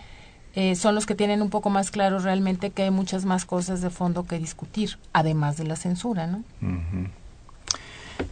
eh, 0.54 0.74
son 0.74 0.94
los 0.94 1.06
que 1.06 1.14
tienen 1.14 1.42
un 1.42 1.50
poco 1.50 1.70
más 1.70 1.90
claro 1.90 2.18
realmente 2.18 2.70
que 2.70 2.82
hay 2.82 2.90
muchas 2.90 3.24
más 3.24 3.44
cosas 3.44 3.82
de 3.82 3.90
fondo 3.90 4.24
que 4.24 4.38
discutir, 4.38 4.98
además 5.12 5.56
de 5.56 5.64
la 5.64 5.76
censura, 5.76 6.26
¿no? 6.26 6.42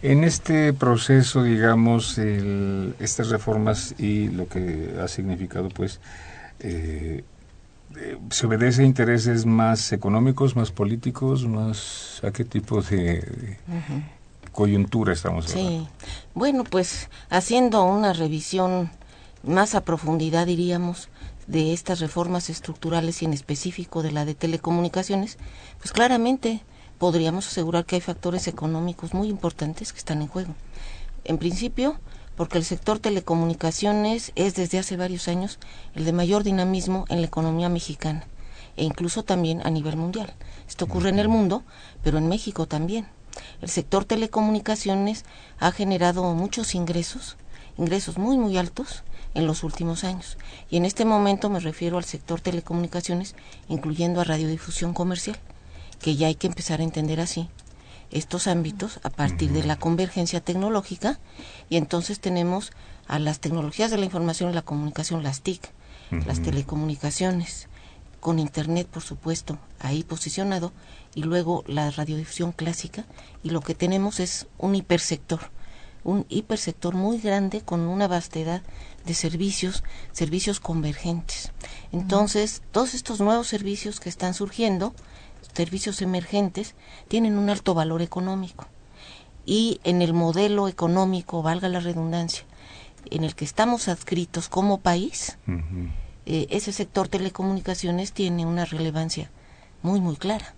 En 0.02 0.24
este 0.24 0.72
proceso, 0.72 1.42
digamos, 1.42 2.18
el, 2.18 2.94
estas 2.98 3.28
reformas 3.28 3.94
y 3.98 4.28
lo 4.28 4.48
que 4.48 4.96
ha 5.02 5.08
significado, 5.08 5.68
pues, 5.68 6.00
eh, 6.60 7.24
eh, 8.00 8.18
¿Se 8.30 8.46
obedece 8.46 8.82
a 8.82 8.86
intereses 8.86 9.44
más 9.44 9.92
económicos, 9.92 10.56
más 10.56 10.70
políticos, 10.70 11.46
más 11.46 12.20
a 12.24 12.30
qué 12.30 12.44
tipo 12.44 12.80
de, 12.80 13.58
coyuntura 14.52 15.12
estamos 15.12 15.50
hablando? 15.50 15.84
Sí, 15.84 15.88
bueno, 16.34 16.64
pues 16.64 17.10
haciendo 17.28 17.84
una 17.84 18.14
revisión 18.14 18.90
más 19.42 19.74
a 19.74 19.84
profundidad, 19.84 20.46
diríamos, 20.46 21.08
de 21.46 21.72
estas 21.72 22.00
reformas 22.00 22.48
estructurales 22.48 23.22
y 23.22 23.26
en 23.26 23.32
específico 23.32 24.02
de 24.02 24.12
la 24.12 24.24
de 24.24 24.34
telecomunicaciones, 24.34 25.36
pues 25.78 25.92
claramente 25.92 26.62
podríamos 26.98 27.46
asegurar 27.48 27.84
que 27.84 27.96
hay 27.96 28.00
factores 28.00 28.46
económicos 28.48 29.14
muy 29.14 29.28
importantes 29.28 29.92
que 29.92 29.98
están 29.98 30.22
en 30.22 30.28
juego. 30.28 30.54
En 31.24 31.38
principio, 31.38 31.98
porque 32.40 32.56
el 32.56 32.64
sector 32.64 32.98
telecomunicaciones 32.98 34.32
es 34.34 34.54
desde 34.54 34.78
hace 34.78 34.96
varios 34.96 35.28
años 35.28 35.58
el 35.94 36.06
de 36.06 36.14
mayor 36.14 36.42
dinamismo 36.42 37.04
en 37.10 37.20
la 37.20 37.26
economía 37.26 37.68
mexicana 37.68 38.24
e 38.78 38.84
incluso 38.84 39.22
también 39.24 39.60
a 39.62 39.68
nivel 39.68 39.98
mundial. 39.98 40.32
Esto 40.66 40.86
ocurre 40.86 41.10
en 41.10 41.18
el 41.18 41.28
mundo, 41.28 41.64
pero 42.02 42.16
en 42.16 42.28
México 42.28 42.64
también. 42.64 43.06
El 43.60 43.68
sector 43.68 44.06
telecomunicaciones 44.06 45.26
ha 45.58 45.70
generado 45.70 46.22
muchos 46.32 46.74
ingresos, 46.74 47.36
ingresos 47.76 48.16
muy 48.16 48.38
muy 48.38 48.56
altos 48.56 49.04
en 49.34 49.46
los 49.46 49.62
últimos 49.62 50.02
años. 50.02 50.38
Y 50.70 50.78
en 50.78 50.86
este 50.86 51.04
momento 51.04 51.50
me 51.50 51.60
refiero 51.60 51.98
al 51.98 52.04
sector 52.04 52.40
telecomunicaciones, 52.40 53.34
incluyendo 53.68 54.18
a 54.18 54.24
radiodifusión 54.24 54.94
comercial, 54.94 55.36
que 56.00 56.16
ya 56.16 56.28
hay 56.28 56.36
que 56.36 56.46
empezar 56.46 56.80
a 56.80 56.84
entender 56.84 57.20
así, 57.20 57.50
estos 58.10 58.46
ámbitos 58.46 59.00
a 59.02 59.10
partir 59.10 59.52
de 59.52 59.64
la 59.64 59.76
convergencia 59.76 60.40
tecnológica 60.40 61.20
y 61.68 61.76
entonces 61.76 62.20
tenemos 62.20 62.72
a 63.06 63.18
las 63.18 63.40
tecnologías 63.40 63.90
de 63.90 63.98
la 63.98 64.04
información 64.04 64.50
y 64.50 64.54
la 64.54 64.62
comunicación, 64.62 65.22
las 65.22 65.42
TIC, 65.42 65.70
las 66.26 66.42
telecomunicaciones, 66.42 67.68
con 68.20 68.38
Internet, 68.38 68.86
por 68.86 69.02
supuesto, 69.02 69.58
ahí 69.78 70.04
posicionado, 70.04 70.72
y 71.14 71.22
luego 71.22 71.64
la 71.66 71.90
radiodifusión 71.90 72.52
clásica, 72.52 73.04
y 73.42 73.50
lo 73.50 73.60
que 73.62 73.74
tenemos 73.74 74.20
es 74.20 74.46
un 74.58 74.74
hipersector, 74.74 75.40
un 76.04 76.26
hipersector 76.28 76.94
muy 76.94 77.18
grande 77.18 77.62
con 77.62 77.80
una 77.80 78.08
vastedad 78.08 78.62
de 79.04 79.14
servicios, 79.14 79.82
servicios 80.12 80.60
convergentes. 80.60 81.52
Entonces, 81.92 82.62
todos 82.70 82.94
estos 82.94 83.20
nuevos 83.20 83.48
servicios 83.48 84.00
que 84.00 84.08
están 84.08 84.34
surgiendo, 84.34 84.94
servicios 85.54 86.02
emergentes 86.02 86.74
tienen 87.08 87.38
un 87.38 87.50
alto 87.50 87.74
valor 87.74 88.02
económico. 88.02 88.66
Y 89.46 89.80
en 89.84 90.02
el 90.02 90.12
modelo 90.12 90.68
económico, 90.68 91.42
valga 91.42 91.68
la 91.68 91.80
redundancia, 91.80 92.44
en 93.10 93.24
el 93.24 93.34
que 93.34 93.44
estamos 93.44 93.88
adscritos 93.88 94.48
como 94.48 94.80
país, 94.80 95.38
eh, 96.26 96.46
ese 96.50 96.72
sector 96.72 97.08
telecomunicaciones 97.08 98.12
tiene 98.12 98.46
una 98.46 98.64
relevancia 98.64 99.30
muy, 99.82 100.00
muy 100.00 100.16
clara. 100.16 100.54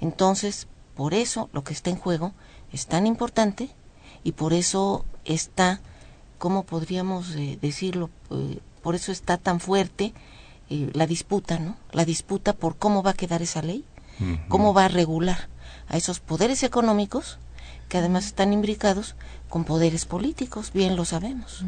Entonces, 0.00 0.68
por 0.94 1.14
eso 1.14 1.50
lo 1.52 1.64
que 1.64 1.72
está 1.72 1.90
en 1.90 1.96
juego 1.96 2.32
es 2.72 2.86
tan 2.86 3.06
importante 3.06 3.70
y 4.22 4.32
por 4.32 4.52
eso 4.52 5.04
está, 5.24 5.80
¿cómo 6.38 6.62
podríamos 6.62 7.34
eh, 7.34 7.58
decirlo? 7.60 8.10
Eh, 8.30 8.60
por 8.82 8.94
eso 8.94 9.12
está 9.12 9.36
tan 9.36 9.60
fuerte 9.60 10.14
la 10.70 11.08
disputa, 11.08 11.58
¿no? 11.58 11.76
La 11.90 12.04
disputa 12.04 12.52
por 12.52 12.76
cómo 12.76 13.02
va 13.02 13.10
a 13.10 13.14
quedar 13.14 13.42
esa 13.42 13.60
ley, 13.60 13.84
cómo 14.48 14.74
va 14.74 14.86
a 14.86 14.88
regular 14.88 15.48
a 15.88 15.96
esos 15.96 16.20
poderes 16.20 16.62
económicos 16.62 17.38
que 17.88 17.98
además 17.98 18.26
están 18.26 18.52
imbricados 18.52 19.16
con 19.48 19.64
poderes 19.64 20.04
políticos, 20.04 20.72
bien 20.72 20.94
lo 20.94 21.04
sabemos. 21.04 21.64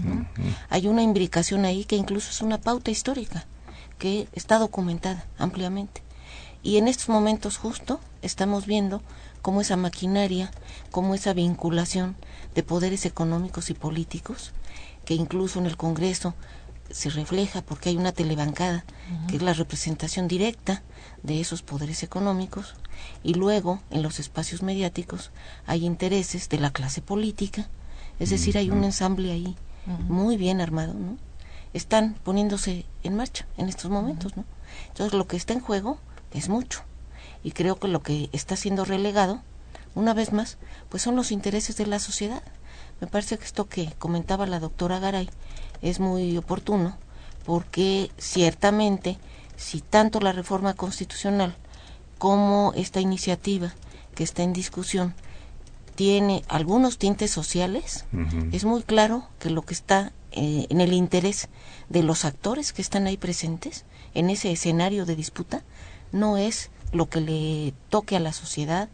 Hay 0.71 0.87
una 0.87 1.03
imbricación 1.03 1.65
ahí 1.65 1.85
que 1.85 1.97
incluso 1.97 2.31
es 2.31 2.41
una 2.41 2.59
pauta 2.59 2.93
histórica, 2.93 3.45
que 3.99 4.29
está 4.33 4.59
documentada 4.59 5.27
ampliamente. 5.37 6.03
Y 6.63 6.77
en 6.77 6.87
estos 6.87 7.09
momentos 7.09 7.57
justo 7.57 7.99
estamos 8.23 8.67
viendo 8.67 9.03
cómo 9.43 9.61
esa 9.61 9.77
maquinaria, 9.77 10.53
cómo 10.93 11.17
esa 11.17 11.33
vinculación 11.33 12.15
de 12.55 12.63
poderes 12.63 13.05
económicos 13.05 13.69
y 13.71 13.75
políticos, 13.75 14.53
que 15.05 15.15
incluso 15.15 15.59
en 15.59 15.67
el 15.67 15.77
Congreso 15.77 16.35
se 16.93 17.11
refleja 17.11 17.63
porque 17.63 17.89
hay 17.89 17.97
una 17.97 18.13
telebancada, 18.13 18.85
que 19.29 19.37
es 19.37 19.43
la 19.43 19.55
representación 19.55 20.29
directa 20.29 20.83
de 21.23 21.41
esos 21.41 21.63
poderes 21.63 22.03
económicos, 22.03 22.75
y 23.23 23.35
luego 23.35 23.81
en 23.91 24.03
los 24.03 24.21
espacios 24.21 24.63
mediáticos 24.63 25.31
hay 25.67 25.85
intereses 25.85 26.49
de 26.49 26.59
la 26.59 26.73
clase 26.73 27.03
política, 27.03 27.69
es 28.19 28.31
decir, 28.31 28.57
hay 28.57 28.71
un 28.71 28.85
ensamble 28.85 29.33
ahí 29.33 29.57
muy 30.09 30.37
bien 30.37 30.61
armado, 30.61 30.95
¿no? 30.95 31.17
Están 31.73 32.15
poniéndose 32.23 32.85
en 33.03 33.17
marcha 33.17 33.47
en 33.57 33.69
estos 33.69 33.91
momentos, 33.91 34.37
¿no? 34.37 34.45
Entonces 34.89 35.15
lo 35.15 35.27
que 35.27 35.37
está 35.37 35.55
en 35.55 35.61
juego 35.61 35.99
es 36.33 36.49
mucho 36.49 36.83
y 37.43 37.53
creo 37.53 37.77
que 37.77 37.89
lo 37.89 38.03
que 38.03 38.29
está 38.33 38.57
siendo 38.57 38.85
relegado, 38.85 39.43
una 39.95 40.15
vez 40.15 40.33
más, 40.33 40.59
pues 40.89 41.03
son 41.03 41.17
los 41.17 41.33
intereses 41.33 41.77
de 41.77 41.87
la 41.87 41.99
sociedad. 41.99 42.43
Me 43.01 43.07
parece 43.07 43.37
que 43.37 43.45
esto 43.45 43.69
que 43.69 43.93
comentaba 43.99 44.47
la 44.47 44.61
doctora 44.61 44.99
Garay 45.01 45.29
es 45.83 46.01
muy 46.01 46.37
oportuno 46.37 46.97
porque 47.45 48.11
ciertamente 48.19 49.19
si 49.57 49.81
tanto 49.81 50.21
la 50.21 50.33
reforma 50.33 50.75
constitucional 50.75 51.55
como 52.19 52.73
esta 52.77 53.01
iniciativa 53.01 53.73
que 54.15 54.25
está 54.25 54.43
en 54.43 54.53
discusión 54.53 55.15
tiene 55.95 56.43
algunos 56.49 56.97
tintes 56.99 57.31
sociales, 57.31 58.07
es 58.51 58.65
muy 58.65 58.83
claro 58.83 59.29
que 59.39 59.51
lo 59.51 59.63
que 59.63 59.75
está 59.75 60.13
eh, 60.33 60.67
en 60.71 60.81
el 60.81 60.95
interés 60.95 61.49
de 61.91 62.03
los 62.03 62.25
actores 62.25 62.73
que 62.73 62.81
están 62.81 63.07
ahí 63.07 63.19
presentes 63.19 63.85
en 64.15 64.31
ese 64.31 64.51
escenario 64.53 65.05
de 65.05 65.17
disputa 65.17 65.63
no 66.11 66.39
es 66.39 66.71
lo 66.93 67.09
que 67.09 67.21
le 67.21 67.75
toque 67.91 68.17
a 68.17 68.21
la 68.21 68.33
sociedad, 68.33 68.89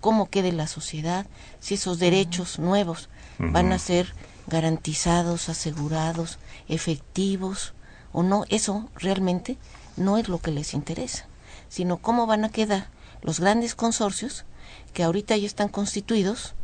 cómo 0.00 0.30
quede 0.30 0.52
la 0.52 0.66
sociedad, 0.66 1.26
si 1.60 1.74
esos 1.74 1.98
derechos 1.98 2.58
nuevos 2.58 3.08
van 3.38 3.72
a 3.72 3.78
ser 3.78 4.14
garantizados, 4.48 5.48
asegurados, 5.48 6.38
efectivos 6.68 7.74
o 8.12 8.22
no, 8.22 8.44
eso 8.48 8.88
realmente 8.96 9.56
no 9.96 10.18
es 10.18 10.28
lo 10.28 10.38
que 10.40 10.50
les 10.50 10.74
interesa 10.74 11.28
sino 11.68 11.98
cómo 11.98 12.26
van 12.26 12.44
a 12.44 12.50
quedar 12.50 12.88
los 13.22 13.40
grandes 13.40 13.74
consorcios 13.74 14.44
que 14.92 15.02
ahorita 15.02 15.36
ya 15.36 15.46
están 15.46 15.68
constituidos, 15.68 16.54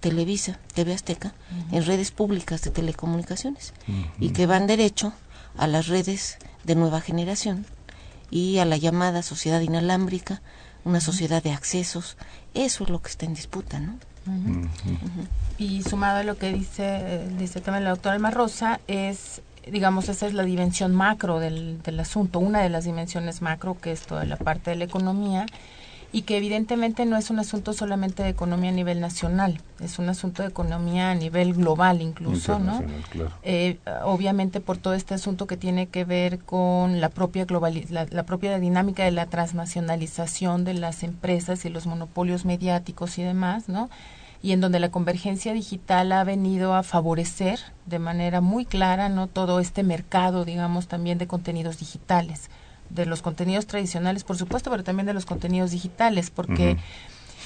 Televisa, 0.00 0.58
TV 0.74 0.94
Azteca, 0.94 1.34
en 1.72 1.84
redes 1.84 2.12
públicas 2.12 2.62
de 2.62 2.70
telecomunicaciones 2.70 3.72
y 4.20 4.30
que 4.30 4.46
van 4.46 4.66
derecho 4.66 5.12
a 5.56 5.66
las 5.66 5.88
redes 5.88 6.38
de 6.64 6.76
nueva 6.76 7.00
generación 7.00 7.66
y 8.30 8.58
a 8.58 8.64
la 8.64 8.76
llamada 8.76 9.22
sociedad 9.22 9.60
inalámbrica, 9.60 10.40
una 10.84 11.00
sociedad 11.00 11.42
de 11.42 11.52
accesos. 11.52 12.16
Eso 12.54 12.84
es 12.84 12.90
lo 12.90 13.02
que 13.02 13.10
está 13.10 13.26
en 13.26 13.34
disputa, 13.34 13.80
¿no? 13.80 13.98
Y 15.58 15.82
sumado 15.82 16.18
a 16.18 16.22
lo 16.22 16.36
que 16.36 16.52
dice, 16.52 17.26
dice 17.38 17.60
también 17.60 17.84
la 17.84 17.90
doctora 17.90 18.14
Alma 18.14 18.30
Rosa, 18.30 18.80
es 18.86 19.42
digamos, 19.70 20.08
esa 20.08 20.26
es 20.26 20.34
la 20.34 20.44
dimensión 20.44 20.94
macro 20.94 21.40
del, 21.40 21.82
del 21.82 22.00
asunto, 22.00 22.38
una 22.38 22.60
de 22.60 22.70
las 22.70 22.84
dimensiones 22.84 23.42
macro, 23.42 23.76
que 23.78 23.92
es 23.92 24.02
toda 24.02 24.24
la 24.24 24.36
parte 24.36 24.70
de 24.70 24.76
la 24.76 24.84
economía, 24.84 25.44
y 26.10 26.22
que 26.22 26.38
evidentemente 26.38 27.04
no 27.04 27.16
es 27.18 27.28
un 27.28 27.38
asunto 27.38 27.74
solamente 27.74 28.22
de 28.22 28.30
economía 28.30 28.70
a 28.70 28.72
nivel 28.74 28.98
nacional, 29.00 29.60
es 29.80 29.98
un 29.98 30.08
asunto 30.08 30.42
de 30.42 30.48
economía 30.48 31.10
a 31.10 31.14
nivel 31.14 31.52
global 31.52 32.00
incluso, 32.00 32.58
¿no? 32.58 32.82
Eh, 33.42 33.78
obviamente 34.04 34.60
por 34.60 34.78
todo 34.78 34.94
este 34.94 35.12
asunto 35.14 35.46
que 35.46 35.58
tiene 35.58 35.88
que 35.88 36.04
ver 36.04 36.38
con 36.38 37.02
la 37.02 37.10
propia 37.10 37.46
la, 37.90 38.06
la, 38.10 38.22
propia 38.22 38.58
dinámica 38.58 39.04
de 39.04 39.10
la 39.10 39.26
transnacionalización 39.26 40.64
de 40.64 40.74
las 40.74 41.02
empresas 41.02 41.66
y 41.66 41.68
los 41.68 41.86
monopolios 41.86 42.46
mediáticos 42.46 43.18
y 43.18 43.22
demás, 43.22 43.68
¿no? 43.68 43.90
Y 44.42 44.52
en 44.52 44.60
donde 44.60 44.80
la 44.80 44.90
convergencia 44.90 45.52
digital 45.52 46.12
ha 46.12 46.24
venido 46.24 46.74
a 46.74 46.82
favorecer 46.82 47.58
de 47.86 47.98
manera 47.98 48.40
muy 48.40 48.64
clara 48.64 49.08
no 49.08 49.26
todo 49.26 49.60
este 49.60 49.82
mercado 49.82 50.44
digamos 50.44 50.86
también 50.88 51.18
de 51.18 51.26
contenidos 51.26 51.78
digitales 51.78 52.48
de 52.90 53.06
los 53.06 53.22
contenidos 53.22 53.66
tradicionales 53.66 54.24
por 54.24 54.36
supuesto 54.36 54.70
pero 54.70 54.84
también 54.84 55.06
de 55.06 55.14
los 55.14 55.26
contenidos 55.26 55.72
digitales 55.72 56.30
porque 56.30 56.76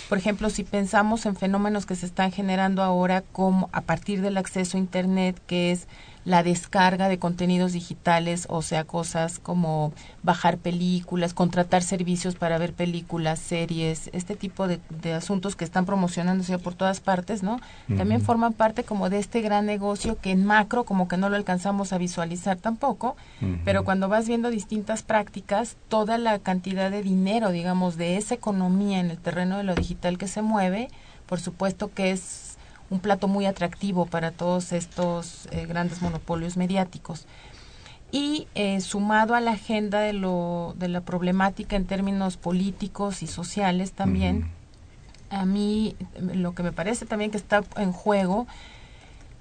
por 0.08 0.18
ejemplo 0.18 0.50
si 0.50 0.64
pensamos 0.64 1.24
en 1.26 1.36
fenómenos 1.36 1.86
que 1.86 1.96
se 1.96 2.06
están 2.06 2.30
generando 2.30 2.82
ahora 2.82 3.22
como 3.32 3.70
a 3.72 3.80
partir 3.80 4.20
del 4.20 4.36
acceso 4.36 4.76
a 4.76 4.80
internet 4.80 5.40
que 5.46 5.72
es 5.72 5.88
la 6.24 6.42
descarga 6.42 7.08
de 7.08 7.18
contenidos 7.18 7.72
digitales, 7.72 8.46
o 8.48 8.62
sea, 8.62 8.84
cosas 8.84 9.38
como 9.38 9.92
bajar 10.22 10.58
películas, 10.58 11.34
contratar 11.34 11.82
servicios 11.82 12.34
para 12.36 12.58
ver 12.58 12.72
películas, 12.72 13.38
series, 13.38 14.08
este 14.12 14.36
tipo 14.36 14.68
de, 14.68 14.80
asuntos 15.12 15.56
que 15.56 15.64
están 15.64 15.84
promocionándose 15.84 16.58
por 16.58 16.74
todas 16.74 17.00
partes, 17.00 17.42
¿no? 17.42 17.60
También 17.96 18.22
forman 18.22 18.52
parte 18.52 18.84
como 18.84 19.10
de 19.10 19.18
este 19.18 19.40
gran 19.40 19.66
negocio 19.66 20.18
que 20.20 20.30
en 20.30 20.44
macro 20.44 20.84
como 20.84 21.08
que 21.08 21.16
no 21.16 21.28
lo 21.28 21.36
alcanzamos 21.36 21.92
a 21.92 21.98
visualizar 21.98 22.56
tampoco, 22.56 23.16
pero 23.64 23.84
cuando 23.84 24.08
vas 24.08 24.28
viendo 24.28 24.50
distintas 24.50 25.02
prácticas, 25.02 25.76
toda 25.88 26.18
la 26.18 26.38
cantidad 26.38 26.90
de 26.90 27.02
dinero, 27.02 27.50
digamos, 27.50 27.96
de 27.96 28.16
esa 28.16 28.34
economía 28.34 29.00
en 29.00 29.10
el 29.10 29.18
terreno 29.18 29.58
de 29.58 29.64
lo 29.64 29.74
digital 29.74 30.18
que 30.18 30.28
se 30.28 30.42
mueve, 30.42 30.88
por 31.26 31.40
supuesto 31.40 31.90
que 31.92 32.10
es 32.10 32.20
un 32.92 33.00
plato 33.00 33.26
muy 33.26 33.46
atractivo 33.46 34.04
para 34.04 34.32
todos 34.32 34.72
estos 34.72 35.48
eh, 35.50 35.64
grandes 35.64 36.02
monopolios 36.02 36.58
mediáticos. 36.58 37.26
Y 38.10 38.46
eh, 38.54 38.82
sumado 38.82 39.34
a 39.34 39.40
la 39.40 39.52
agenda 39.52 40.00
de, 40.00 40.12
lo, 40.12 40.74
de 40.76 40.88
la 40.88 41.00
problemática 41.00 41.76
en 41.76 41.86
términos 41.86 42.36
políticos 42.36 43.22
y 43.22 43.26
sociales 43.26 43.92
también, 43.92 44.50
a 45.30 45.46
mí 45.46 45.96
lo 46.20 46.54
que 46.54 46.62
me 46.62 46.72
parece 46.72 47.06
también 47.06 47.30
que 47.30 47.38
está 47.38 47.64
en 47.76 47.92
juego 47.92 48.46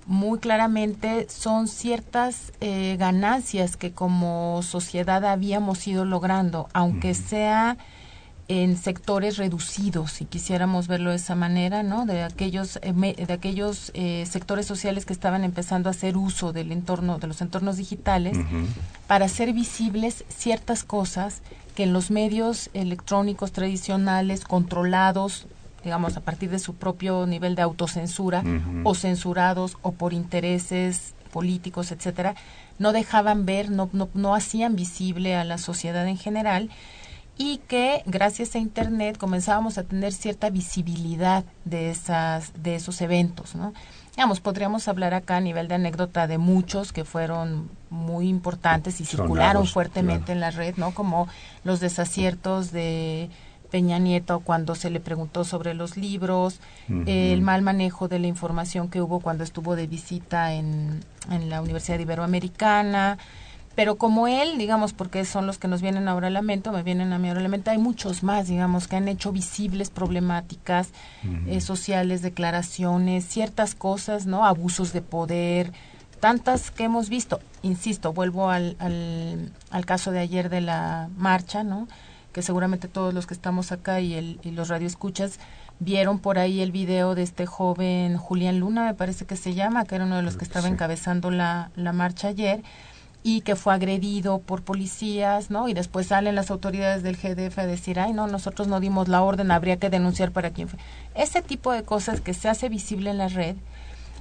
muy 0.06 0.40
claramente 0.40 1.28
son 1.30 1.68
ciertas 1.68 2.54
eh, 2.62 2.96
ganancias 2.98 3.76
que 3.76 3.92
como 3.92 4.62
sociedad 4.64 5.26
habíamos 5.26 5.86
ido 5.88 6.06
logrando, 6.06 6.70
aunque 6.74 7.14
sea 7.14 7.78
en 8.52 8.76
sectores 8.76 9.38
reducidos, 9.38 10.12
si 10.12 10.26
quisiéramos 10.26 10.90
verlo 10.90 11.12
de 11.12 11.16
esa 11.16 11.36
manera, 11.36 11.84
¿no? 11.84 12.06
De 12.06 12.22
aquellos 12.22 12.80
eh, 12.82 12.92
de 12.92 13.32
aquellos 13.34 13.92
eh, 13.94 14.26
sectores 14.30 14.66
sociales 14.66 15.06
que 15.06 15.14
estaban 15.14 15.46
empezando 15.46 15.88
a 15.88 15.92
hacer 15.92 16.18
uso 16.18 16.52
del 16.52 16.74
entorno 16.74 17.18
de 17.18 17.28
los 17.28 17.40
entornos 17.40 17.78
digitales 17.78 18.38
para 19.08 19.26
hacer 19.26 19.54
visibles 19.54 20.26
ciertas 20.28 20.84
cosas 20.84 21.42
que 21.76 21.84
en 21.84 21.94
los 21.94 22.12
medios 22.12 22.70
electrónicos 22.74 23.54
tradicionales 23.54 24.44
controlados 24.44 25.48
digamos 25.86 26.18
a 26.18 26.20
partir 26.20 26.50
de 26.50 26.60
su 26.60 26.76
propio 26.76 27.26
nivel 27.28 27.56
de 27.56 27.62
autocensura 27.62 28.44
o 28.84 28.94
censurados 28.96 29.78
o 29.82 29.94
por 29.94 30.12
intereses 30.12 31.14
políticos, 31.32 31.94
etcétera, 31.94 32.36
no 32.80 32.92
dejaban 32.92 33.46
ver, 33.46 33.72
no, 33.72 33.90
no, 33.94 34.10
no 34.14 34.36
hacían 34.36 34.76
visible 34.76 35.36
a 35.38 35.46
la 35.46 35.58
sociedad 35.58 36.06
en 36.06 36.18
general 36.18 36.70
y 37.42 37.58
que 37.58 38.04
gracias 38.06 38.54
a 38.54 38.60
internet 38.60 39.18
comenzábamos 39.18 39.80
a 39.80 39.84
tener 39.84 40.14
cierta 40.14 40.52
visibilidad 40.52 41.44
de 41.66 41.90
esas 41.90 42.54
de 42.62 42.76
esos 42.76 43.02
eventos, 43.02 43.56
¿no? 43.56 43.74
Digamos, 44.16 44.42
podríamos 44.42 44.88
hablar 44.88 45.16
acá 45.16 45.38
a 45.38 45.42
nivel 45.42 45.68
de 45.68 45.74
anécdota 45.74 46.28
de 46.28 46.38
muchos 46.38 46.94
que 46.94 47.04
fueron 47.04 47.72
muy 47.90 48.28
importantes 48.28 49.02
y 49.02 49.06
circularon 49.06 49.66
fuertemente 49.66 50.34
en 50.34 50.40
la 50.40 50.52
red, 50.52 50.76
¿no? 50.78 50.94
Como 50.94 51.28
los 51.64 51.80
desaciertos 51.80 52.72
de 52.72 53.32
Peña 53.72 53.98
Nieto 53.98 54.42
cuando 54.42 54.76
se 54.76 54.92
le 54.92 55.00
preguntó 55.00 55.44
sobre 55.44 55.74
los 55.74 55.98
libros, 55.98 56.60
el 57.08 57.42
mal 57.42 57.64
manejo 57.64 58.08
de 58.08 58.20
la 58.20 58.28
información 58.28 58.88
que 58.88 59.02
hubo 59.02 59.20
cuando 59.20 59.44
estuvo 59.44 59.76
de 59.76 59.88
visita 59.88 60.54
en, 60.54 61.00
en 61.32 61.50
la 61.50 61.60
Universidad 61.60 61.98
Iberoamericana, 61.98 63.18
pero 63.76 63.96
como 63.96 64.28
él, 64.28 64.58
digamos, 64.58 64.94
porque 64.94 65.24
son 65.26 65.48
los 65.48 65.58
que 65.58 65.68
nos 65.68 65.82
vienen 65.82 66.08
ahora 66.08 66.28
a 66.28 66.32
la 66.32 66.42
mente, 66.42 66.70
me 66.72 66.84
vienen 66.84 67.14
a 67.14 67.20
mí 67.20 67.30
ahora 67.30 67.40
a 67.40 67.44
la 67.44 67.50
mente, 67.50 67.70
hay 67.70 67.78
muchos 67.78 68.22
más, 68.22 68.48
digamos, 68.48 68.88
que 68.88 68.98
han 68.98 69.08
hecho 69.08 69.32
visibles 69.32 69.90
problemáticas 69.90 70.90
eh, 71.48 71.62
sociales, 71.62 72.22
declaraciones, 72.22 73.26
ciertas 73.26 73.76
cosas, 73.76 74.26
¿no? 74.26 74.46
Abusos 74.46 74.92
de 74.94 75.02
poder, 75.02 75.72
tantas 76.20 76.70
que 76.70 76.84
hemos 76.84 77.10
visto, 77.10 77.40
insisto, 77.64 78.14
vuelvo 78.14 78.50
al, 78.50 78.76
al, 78.80 79.86
caso 79.86 80.12
de 80.12 80.20
ayer 80.20 80.50
de 80.50 80.62
la 80.62 81.10
marcha, 81.18 81.64
¿no? 81.64 81.88
que 82.32 82.42
seguramente 82.42 82.88
todos 82.88 83.14
los 83.14 83.28
que 83.28 83.34
estamos 83.34 83.72
acá 83.72 84.00
y, 84.00 84.14
el, 84.14 84.40
y 84.44 84.52
los 84.52 84.70
radioescuchas 84.70 85.40
vieron 85.80 86.20
por 86.20 86.40
ahí 86.40 86.62
el 86.62 86.72
video 86.72 87.16
de 87.16 87.24
este 87.24 87.46
joven 87.46 88.18
Julián 88.18 88.60
Luna, 88.60 88.86
me 88.86 88.94
parece 88.94 89.26
que 89.26 89.36
se 89.36 89.54
llama, 89.54 89.86
que 89.86 89.96
era 89.96 90.06
uno 90.06 90.18
de 90.18 90.22
los 90.22 90.38
que 90.38 90.46
estaba 90.46 90.68
encabezando 90.68 91.32
la, 91.32 91.72
la 91.76 91.92
marcha 91.92 92.30
ayer 92.30 92.64
y 93.24 93.42
que 93.42 93.56
fue 93.56 93.74
agredido 93.74 94.40
por 94.40 94.64
policías, 94.64 95.52
¿no? 95.52 95.70
Y 95.70 95.74
después 95.74 96.08
salen 96.08 96.36
las 96.36 96.50
autoridades 96.50 97.04
del 97.04 97.18
GDF 97.18 97.60
a 97.60 97.66
decir, 97.68 98.00
ay, 98.00 98.14
no, 98.14 98.28
nosotros 98.28 98.68
no 98.68 98.80
dimos 98.80 99.08
la 99.08 99.22
orden, 99.22 99.52
habría 99.52 99.78
que 99.78 99.90
denunciar 99.90 100.32
para 100.32 100.52
quién 100.52 100.68
fue. 100.68 100.80
Ese 101.14 101.42
tipo 101.42 101.72
de 101.72 101.84
cosas 101.84 102.22
que 102.22 102.34
se 102.34 102.50
hace 102.50 102.70
visible 102.70 103.12
en 103.12 103.20
la 103.20 103.28
red 103.28 103.56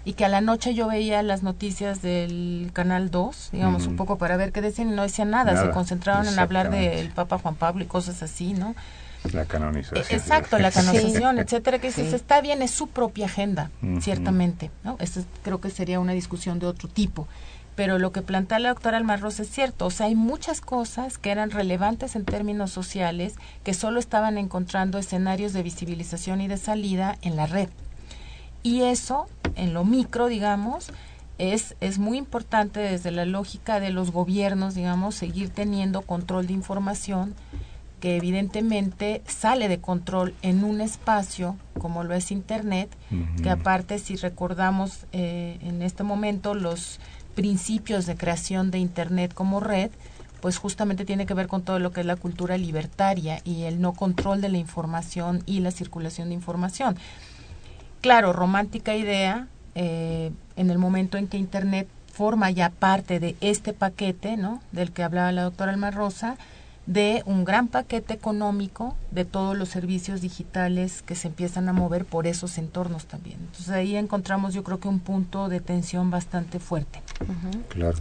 y 0.04 0.14
que 0.14 0.24
a 0.24 0.28
la 0.28 0.40
noche 0.40 0.74
yo 0.74 0.88
veía 0.88 1.22
las 1.22 1.42
noticias 1.42 2.02
del 2.02 2.70
Canal 2.72 3.10
2, 3.10 3.50
digamos, 3.52 3.86
un 3.86 3.96
poco 3.96 4.18
para 4.18 4.36
ver 4.36 4.52
qué 4.52 4.60
decían 4.60 4.90
y 4.90 4.92
no 4.96 5.02
decían 5.02 5.30
nada, 5.30 5.60
se 5.62 5.70
concentraron 5.70 6.26
en 6.26 6.38
hablar 6.38 6.70
del 6.70 7.10
Papa 7.10 7.38
Juan 7.38 7.54
Pablo 7.54 7.84
y 7.84 7.86
cosas 7.86 8.22
así, 8.22 8.52
¿no? 8.52 8.74
La 9.32 9.44
canonización. 9.44 10.02
E, 10.08 10.14
exacto, 10.14 10.58
la 10.58 10.70
canonización, 10.70 11.38
etcétera, 11.38 11.78
que 11.78 11.92
si 11.92 12.00
está 12.02 12.40
bien, 12.40 12.62
es 12.62 12.70
su 12.70 12.86
propia 12.86 13.26
agenda, 13.26 13.70
ciertamente, 14.00 14.70
¿no? 14.84 14.96
Esto 15.00 15.22
creo 15.42 15.60
que 15.60 15.70
sería 15.70 16.00
una 16.00 16.12
discusión 16.12 16.58
de 16.58 16.66
otro 16.66 16.88
tipo. 16.88 17.28
Pero 17.80 17.98
lo 17.98 18.12
que 18.12 18.20
plantea 18.20 18.58
la 18.58 18.68
doctora 18.68 18.98
Almarros 18.98 19.40
es 19.40 19.48
cierto, 19.48 19.86
o 19.86 19.90
sea, 19.90 20.04
hay 20.04 20.14
muchas 20.14 20.60
cosas 20.60 21.16
que 21.16 21.30
eran 21.30 21.50
relevantes 21.50 22.14
en 22.14 22.26
términos 22.26 22.70
sociales 22.70 23.36
que 23.64 23.72
solo 23.72 23.98
estaban 23.98 24.36
encontrando 24.36 24.98
escenarios 24.98 25.54
de 25.54 25.62
visibilización 25.62 26.42
y 26.42 26.46
de 26.46 26.58
salida 26.58 27.16
en 27.22 27.36
la 27.36 27.46
red. 27.46 27.70
Y 28.62 28.82
eso, 28.82 29.28
en 29.54 29.72
lo 29.72 29.84
micro, 29.84 30.26
digamos, 30.26 30.92
es, 31.38 31.74
es 31.80 31.98
muy 31.98 32.18
importante 32.18 32.80
desde 32.80 33.12
la 33.12 33.24
lógica 33.24 33.80
de 33.80 33.88
los 33.88 34.10
gobiernos, 34.10 34.74
digamos, 34.74 35.14
seguir 35.14 35.48
teniendo 35.48 36.02
control 36.02 36.48
de 36.48 36.52
información 36.52 37.34
que 38.00 38.16
evidentemente 38.16 39.22
sale 39.26 39.68
de 39.68 39.80
control 39.80 40.34
en 40.42 40.64
un 40.64 40.80
espacio 40.80 41.56
como 41.78 42.04
lo 42.04 42.14
es 42.14 42.30
Internet, 42.30 42.90
que 43.42 43.48
aparte 43.48 43.98
si 43.98 44.16
recordamos 44.16 45.06
eh, 45.12 45.58
en 45.62 45.82
este 45.82 46.02
momento 46.02 46.54
los 46.54 47.00
principios 47.40 48.04
de 48.04 48.16
creación 48.16 48.70
de 48.70 48.76
Internet 48.76 49.32
como 49.32 49.60
red, 49.60 49.90
pues 50.42 50.58
justamente 50.58 51.06
tiene 51.06 51.24
que 51.24 51.32
ver 51.32 51.48
con 51.48 51.62
todo 51.62 51.78
lo 51.78 51.90
que 51.90 52.00
es 52.00 52.06
la 52.06 52.16
cultura 52.16 52.58
libertaria 52.58 53.40
y 53.44 53.62
el 53.62 53.80
no 53.80 53.94
control 53.94 54.42
de 54.42 54.50
la 54.50 54.58
información 54.58 55.42
y 55.46 55.60
la 55.60 55.70
circulación 55.70 56.28
de 56.28 56.34
información. 56.34 56.98
Claro, 58.02 58.34
romántica 58.34 58.94
idea, 58.94 59.46
eh, 59.74 60.32
en 60.56 60.68
el 60.68 60.76
momento 60.76 61.16
en 61.16 61.28
que 61.28 61.38
Internet 61.38 61.88
forma 62.12 62.50
ya 62.50 62.68
parte 62.68 63.20
de 63.20 63.36
este 63.40 63.72
paquete, 63.72 64.36
¿no? 64.36 64.60
Del 64.72 64.92
que 64.92 65.02
hablaba 65.02 65.32
la 65.32 65.44
doctora 65.44 65.72
Alma 65.72 65.90
Rosa, 65.90 66.36
de 66.86 67.22
un 67.26 67.44
gran 67.44 67.68
paquete 67.68 68.14
económico 68.14 68.96
de 69.10 69.24
todos 69.24 69.56
los 69.56 69.68
servicios 69.68 70.20
digitales 70.20 71.02
que 71.02 71.14
se 71.14 71.28
empiezan 71.28 71.68
a 71.68 71.72
mover 71.72 72.04
por 72.04 72.26
esos 72.26 72.58
entornos 72.58 73.06
también. 73.06 73.38
Entonces 73.40 73.70
ahí 73.70 73.96
encontramos 73.96 74.54
yo 74.54 74.64
creo 74.64 74.80
que 74.80 74.88
un 74.88 75.00
punto 75.00 75.48
de 75.48 75.60
tensión 75.60 76.10
bastante 76.10 76.58
fuerte. 76.58 77.02
Claro. 77.68 77.98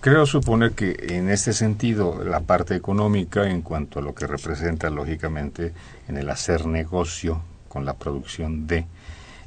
Creo 0.00 0.24
suponer 0.24 0.72
que 0.72 0.96
en 1.10 1.30
este 1.30 1.52
sentido 1.52 2.22
la 2.24 2.40
parte 2.40 2.76
económica 2.76 3.48
en 3.48 3.62
cuanto 3.62 3.98
a 3.98 4.02
lo 4.02 4.14
que 4.14 4.26
representa 4.26 4.88
lógicamente 4.88 5.72
en 6.08 6.16
el 6.16 6.30
hacer 6.30 6.66
negocio 6.66 7.42
con 7.68 7.84
la 7.84 7.94
producción 7.94 8.66
de, 8.66 8.86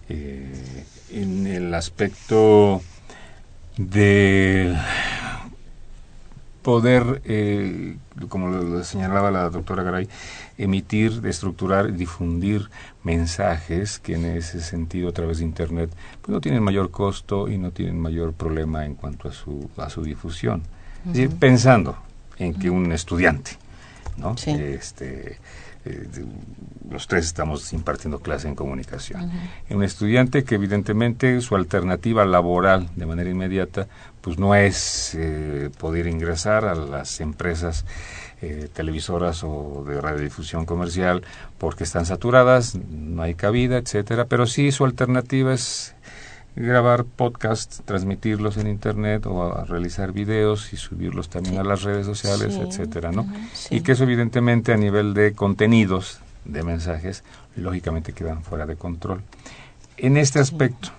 eh, 0.09 0.83
en 1.11 1.47
el 1.47 1.73
aspecto 1.73 2.81
de 3.77 4.75
poder, 6.61 7.21
eh, 7.25 7.97
como 8.27 8.49
lo, 8.49 8.83
señalaba 8.83 9.31
la 9.31 9.49
doctora 9.49 9.83
Garay, 9.83 10.07
emitir, 10.57 11.21
estructurar, 11.25 11.93
difundir 11.93 12.69
mensajes 13.03 13.99
que 13.99 14.15
en 14.15 14.25
ese 14.25 14.61
sentido 14.61 15.09
a 15.09 15.11
través 15.13 15.39
de 15.39 15.45
Internet 15.45 15.89
pues 16.21 16.29
no 16.29 16.41
tienen 16.41 16.63
mayor 16.63 16.91
costo 16.91 17.47
y 17.47 17.57
no 17.57 17.71
tienen 17.71 17.99
mayor 17.99 18.33
problema 18.33 18.85
en 18.85 18.95
cuanto 18.95 19.29
a 19.29 19.31
su, 19.31 19.69
a 19.77 19.89
su 19.89 20.03
difusión. 20.03 20.63
pensando 21.39 21.97
en 22.37 22.53
que 22.53 22.69
un 22.69 22.91
estudiante, 22.91 23.51
¿no? 24.17 24.35
Este, 24.45 25.37
eh, 25.85 26.07
los 26.89 27.07
tres 27.07 27.25
estamos 27.25 27.71
impartiendo 27.73 28.19
clase 28.19 28.47
en 28.47 28.55
comunicación. 28.55 29.31
Un 29.69 29.83
estudiante 29.83 30.43
que 30.43 30.55
evidentemente 30.55 31.39
su 31.41 31.55
alternativa 31.55 32.25
laboral 32.25 32.89
de 32.95 33.05
manera 33.05 33.29
inmediata 33.29 33.87
pues 34.21 34.37
no 34.37 34.55
es 34.55 35.15
eh, 35.15 35.69
poder 35.77 36.07
ingresar 36.07 36.65
a 36.65 36.75
las 36.75 37.21
empresas 37.21 37.85
eh, 38.41 38.69
televisoras 38.73 39.43
o 39.43 39.83
de 39.87 39.99
radiodifusión 40.01 40.65
comercial 40.65 41.23
porque 41.57 41.83
están 41.83 42.05
saturadas, 42.05 42.75
no 42.75 43.21
hay 43.21 43.35
cabida, 43.35 43.77
etcétera, 43.77 44.25
pero 44.25 44.47
sí 44.47 44.71
su 44.71 44.85
alternativa 44.85 45.53
es 45.53 45.95
grabar 46.55 47.05
podcasts, 47.05 47.81
transmitirlos 47.85 48.57
en 48.57 48.67
internet 48.67 49.25
o 49.25 49.63
realizar 49.65 50.11
videos 50.11 50.73
y 50.73 50.77
subirlos 50.77 51.29
también 51.29 51.57
a 51.59 51.63
las 51.63 51.83
redes 51.83 52.05
sociales, 52.05 52.55
etcétera, 52.55 53.11
¿no? 53.11 53.27
Y 53.69 53.81
que 53.81 53.93
eso 53.93 54.03
evidentemente 54.03 54.73
a 54.73 54.77
nivel 54.77 55.13
de 55.13 55.33
contenidos, 55.33 56.19
de 56.45 56.63
mensajes, 56.63 57.23
lógicamente 57.55 58.13
quedan 58.13 58.43
fuera 58.43 58.65
de 58.65 58.75
control. 58.75 59.21
En 59.97 60.17
este 60.17 60.39
aspecto, 60.39 60.89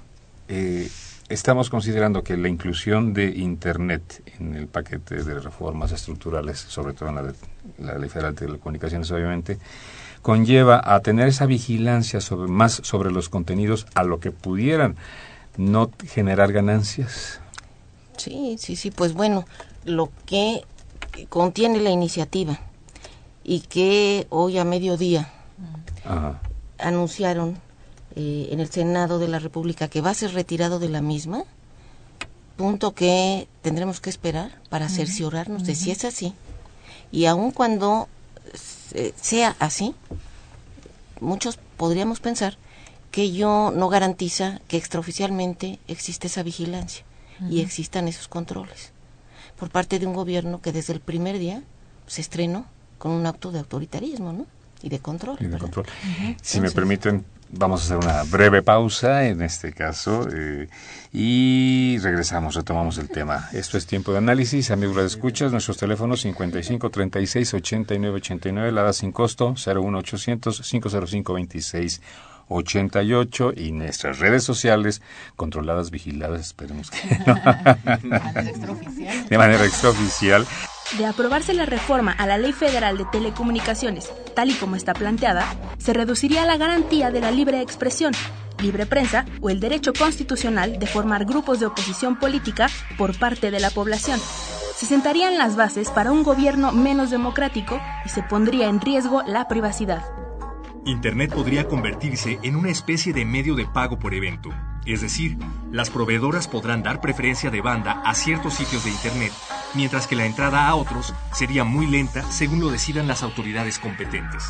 eh, 0.48 0.88
estamos 1.28 1.70
considerando 1.70 2.22
que 2.22 2.36
la 2.36 2.48
inclusión 2.48 3.14
de 3.14 3.26
Internet 3.26 4.22
en 4.38 4.54
el 4.54 4.66
paquete 4.66 5.22
de 5.22 5.40
reformas 5.40 5.92
estructurales, 5.92 6.58
sobre 6.58 6.92
todo 6.92 7.08
en 7.08 7.14
la, 7.16 7.32
la 7.78 7.98
Ley 7.98 8.08
Federal 8.08 8.34
de 8.34 8.46
Telecomunicaciones, 8.46 9.10
obviamente, 9.10 9.58
conlleva 10.22 10.80
a 10.84 11.00
tener 11.00 11.28
esa 11.28 11.46
vigilancia 11.46 12.20
sobre, 12.20 12.50
más 12.50 12.80
sobre 12.84 13.10
los 13.10 13.28
contenidos 13.28 13.86
a 13.94 14.02
lo 14.04 14.20
que 14.20 14.30
pudieran 14.30 14.96
no 15.56 15.90
generar 16.06 16.52
ganancias. 16.52 17.40
Sí, 18.16 18.56
sí, 18.58 18.76
sí, 18.76 18.90
pues 18.90 19.14
bueno, 19.14 19.44
lo 19.84 20.10
que 20.26 20.62
contiene 21.28 21.80
la 21.80 21.90
iniciativa 21.90 22.60
y 23.44 23.60
que 23.60 24.26
hoy 24.30 24.58
a 24.58 24.64
mediodía 24.64 25.32
anunciaron 26.78 27.58
eh, 28.16 28.48
en 28.50 28.60
el 28.60 28.70
Senado 28.70 29.18
de 29.18 29.28
la 29.28 29.38
República 29.38 29.88
que 29.88 30.00
va 30.00 30.10
a 30.10 30.14
ser 30.14 30.32
retirado 30.34 30.78
de 30.78 30.88
la 30.88 31.00
misma, 31.00 31.44
punto 32.56 32.92
que 32.92 33.48
tendremos 33.62 34.00
que 34.00 34.10
esperar 34.10 34.60
para 34.68 34.88
cerciorarnos 34.88 35.64
de 35.64 35.74
si 35.74 35.90
es 35.90 36.04
así. 36.04 36.34
Y 37.10 37.26
aun 37.26 37.50
cuando 37.50 38.08
sea 39.20 39.56
así, 39.58 39.94
muchos 41.20 41.58
podríamos 41.76 42.20
pensar 42.20 42.58
que 43.10 43.22
ello 43.22 43.70
no 43.70 43.88
garantiza 43.88 44.60
que 44.68 44.76
extraoficialmente 44.76 45.78
existe 45.88 46.28
esa 46.28 46.42
vigilancia 46.42 47.04
y 47.48 47.60
existan 47.60 48.06
esos 48.06 48.28
controles 48.28 48.92
por 49.58 49.70
parte 49.70 49.98
de 49.98 50.06
un 50.06 50.14
gobierno 50.14 50.60
que 50.60 50.72
desde 50.72 50.92
el 50.92 51.00
primer 51.00 51.38
día 51.38 51.62
se 52.06 52.20
estrenó 52.22 52.66
con 52.98 53.12
un 53.12 53.26
acto 53.26 53.52
de 53.52 53.58
autoritarismo 53.58 54.32
¿no? 54.32 54.46
y 54.82 54.88
de 54.88 54.98
control. 54.98 55.38
Si 56.40 56.60
me 56.60 56.70
permiten, 56.70 57.24
vamos 57.50 57.82
a 57.82 57.84
hacer 57.84 57.96
una 57.98 58.22
breve 58.24 58.62
pausa 58.62 59.26
en 59.26 59.42
este 59.42 59.72
caso 59.72 60.26
eh, 60.32 60.68
y 61.12 61.98
regresamos, 61.98 62.54
retomamos 62.54 62.96
el 62.98 63.08
tema. 63.08 63.48
Esto 63.52 63.76
es 63.76 63.86
tiempo 63.86 64.12
de 64.12 64.18
análisis, 64.18 64.70
amigos 64.70 64.96
de 64.96 65.06
escuchas, 65.06 65.52
nuestros 65.52 65.76
teléfonos 65.76 66.22
55 66.22 66.90
36 66.90 67.54
89 67.54 68.16
89, 68.16 68.72
la 68.72 68.82
da 68.82 68.92
sin 68.92 69.12
costo 69.12 69.54
01800 69.54 70.62
505 70.62 71.34
26 71.34 72.00
88 72.50 73.52
y 73.56 73.72
nuestras 73.72 74.18
redes 74.18 74.44
sociales 74.44 75.00
controladas, 75.36 75.90
vigiladas, 75.90 76.40
esperemos 76.40 76.90
que 76.90 76.98
de 79.28 79.38
manera 79.38 79.64
extraoficial. 79.64 80.46
De 80.98 81.06
aprobarse 81.06 81.54
la 81.54 81.66
reforma 81.66 82.12
a 82.12 82.26
la 82.26 82.36
Ley 82.36 82.52
Federal 82.52 82.98
de 82.98 83.04
Telecomunicaciones, 83.06 84.12
tal 84.34 84.50
y 84.50 84.54
como 84.54 84.74
está 84.74 84.92
planteada, 84.92 85.46
se 85.78 85.92
reduciría 85.92 86.44
la 86.44 86.56
garantía 86.56 87.12
de 87.12 87.20
la 87.20 87.30
libre 87.30 87.60
expresión, 87.60 88.12
libre 88.60 88.86
prensa 88.86 89.24
o 89.40 89.50
el 89.50 89.60
derecho 89.60 89.92
constitucional 89.92 90.80
de 90.80 90.86
formar 90.86 91.24
grupos 91.24 91.60
de 91.60 91.66
oposición 91.66 92.18
política 92.18 92.68
por 92.98 93.16
parte 93.16 93.52
de 93.52 93.60
la 93.60 93.70
población. 93.70 94.18
Se 94.74 94.86
sentarían 94.86 95.38
las 95.38 95.56
bases 95.56 95.90
para 95.90 96.10
un 96.10 96.24
gobierno 96.24 96.72
menos 96.72 97.10
democrático 97.10 97.80
y 98.04 98.08
se 98.08 98.22
pondría 98.22 98.68
en 98.68 98.80
riesgo 98.80 99.22
la 99.26 99.46
privacidad. 99.46 100.02
Internet 100.86 101.32
podría 101.32 101.68
convertirse 101.68 102.38
en 102.42 102.56
una 102.56 102.70
especie 102.70 103.12
de 103.12 103.24
medio 103.24 103.54
de 103.54 103.66
pago 103.66 103.98
por 103.98 104.14
evento. 104.14 104.50
Es 104.86 105.02
decir, 105.02 105.36
las 105.70 105.90
proveedoras 105.90 106.48
podrán 106.48 106.82
dar 106.82 107.00
preferencia 107.00 107.50
de 107.50 107.60
banda 107.60 108.02
a 108.04 108.14
ciertos 108.14 108.54
sitios 108.54 108.84
de 108.84 108.90
Internet, 108.90 109.32
mientras 109.74 110.06
que 110.06 110.16
la 110.16 110.24
entrada 110.24 110.66
a 110.66 110.74
otros 110.74 111.14
sería 111.32 111.64
muy 111.64 111.86
lenta 111.86 112.22
según 112.30 112.60
lo 112.60 112.70
decidan 112.70 113.06
las 113.06 113.22
autoridades 113.22 113.78
competentes. 113.78 114.44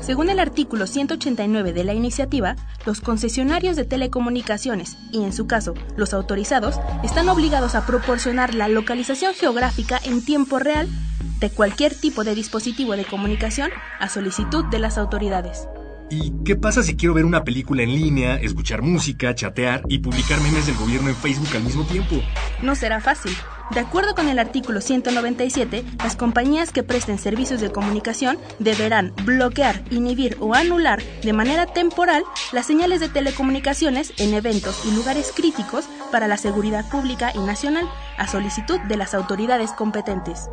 Según 0.00 0.30
el 0.30 0.40
artículo 0.40 0.86
189 0.86 1.72
de 1.72 1.84
la 1.84 1.94
iniciativa, 1.94 2.56
los 2.86 3.00
concesionarios 3.00 3.76
de 3.76 3.84
telecomunicaciones 3.84 4.96
y, 5.12 5.22
en 5.22 5.32
su 5.32 5.46
caso, 5.46 5.74
los 5.96 6.14
autorizados, 6.14 6.80
están 7.02 7.28
obligados 7.28 7.74
a 7.74 7.84
proporcionar 7.86 8.54
la 8.54 8.68
localización 8.68 9.34
geográfica 9.34 10.00
en 10.04 10.24
tiempo 10.24 10.58
real 10.58 10.88
de 11.40 11.50
cualquier 11.50 11.94
tipo 11.94 12.24
de 12.24 12.34
dispositivo 12.34 12.96
de 12.96 13.04
comunicación 13.04 13.70
a 14.00 14.08
solicitud 14.08 14.64
de 14.66 14.78
las 14.78 14.98
autoridades. 14.98 15.68
¿Y 16.10 16.32
qué 16.42 16.56
pasa 16.56 16.82
si 16.82 16.96
quiero 16.96 17.14
ver 17.14 17.26
una 17.26 17.44
película 17.44 17.82
en 17.82 17.92
línea, 17.92 18.36
escuchar 18.36 18.80
música, 18.80 19.34
chatear 19.34 19.82
y 19.88 19.98
publicar 19.98 20.40
memes 20.40 20.66
del 20.66 20.76
gobierno 20.76 21.10
en 21.10 21.16
Facebook 21.16 21.54
al 21.54 21.64
mismo 21.64 21.84
tiempo? 21.84 22.16
No 22.62 22.74
será 22.74 23.00
fácil. 23.00 23.32
De 23.70 23.80
acuerdo 23.80 24.14
con 24.14 24.28
el 24.28 24.38
artículo 24.38 24.80
197, 24.80 25.84
las 25.98 26.16
compañías 26.16 26.72
que 26.72 26.82
presten 26.82 27.18
servicios 27.18 27.60
de 27.60 27.70
comunicación 27.70 28.38
deberán 28.58 29.12
bloquear, 29.24 29.82
inhibir 29.90 30.38
o 30.40 30.54
anular 30.54 31.02
de 31.22 31.32
manera 31.34 31.66
temporal 31.66 32.24
las 32.52 32.66
señales 32.66 33.00
de 33.00 33.10
telecomunicaciones 33.10 34.14
en 34.16 34.32
eventos 34.32 34.86
y 34.86 34.94
lugares 34.94 35.32
críticos 35.34 35.86
para 36.10 36.28
la 36.28 36.38
seguridad 36.38 36.88
pública 36.88 37.30
y 37.34 37.40
nacional, 37.40 37.86
a 38.16 38.26
solicitud 38.26 38.80
de 38.80 38.96
las 38.96 39.12
autoridades 39.12 39.72
competentes. 39.72 40.48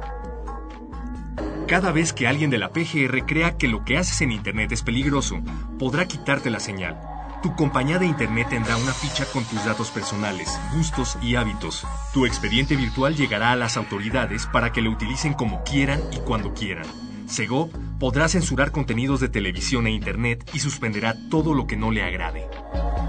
Cada 1.67 1.91
vez 1.91 2.11
que 2.11 2.27
alguien 2.27 2.49
de 2.49 2.57
la 2.57 2.69
PGR 2.69 3.25
crea 3.25 3.57
que 3.57 3.67
lo 3.67 3.85
que 3.85 3.97
haces 3.97 4.21
en 4.21 4.31
Internet 4.31 4.71
es 4.73 4.83
peligroso, 4.83 5.41
podrá 5.79 6.05
quitarte 6.05 6.49
la 6.49 6.59
señal. 6.59 7.14
Tu 7.45 7.55
compañía 7.55 7.99
de 7.99 8.07
Internet 8.07 8.47
tendrá 8.49 8.75
una 8.75 8.91
ficha 8.91 9.23
con 9.31 9.43
tus 9.45 9.63
datos 9.63 9.91
personales, 9.91 10.59
gustos 10.73 11.15
y 11.21 11.35
hábitos. 11.35 11.85
Tu 12.11 12.25
expediente 12.25 12.75
virtual 12.75 13.15
llegará 13.15 13.51
a 13.51 13.55
las 13.55 13.77
autoridades 13.77 14.47
para 14.47 14.71
que 14.71 14.81
lo 14.81 14.89
utilicen 14.89 15.35
como 15.35 15.63
quieran 15.63 16.01
y 16.11 16.17
cuando 16.21 16.55
quieran. 16.55 16.87
Segov 17.27 17.69
podrá 17.99 18.29
censurar 18.29 18.71
contenidos 18.71 19.19
de 19.19 19.29
televisión 19.29 19.85
e 19.85 19.91
Internet 19.91 20.49
y 20.55 20.59
suspenderá 20.59 21.15
todo 21.29 21.53
lo 21.53 21.67
que 21.67 21.77
no 21.77 21.91
le 21.91 22.01
agrade. 22.01 22.47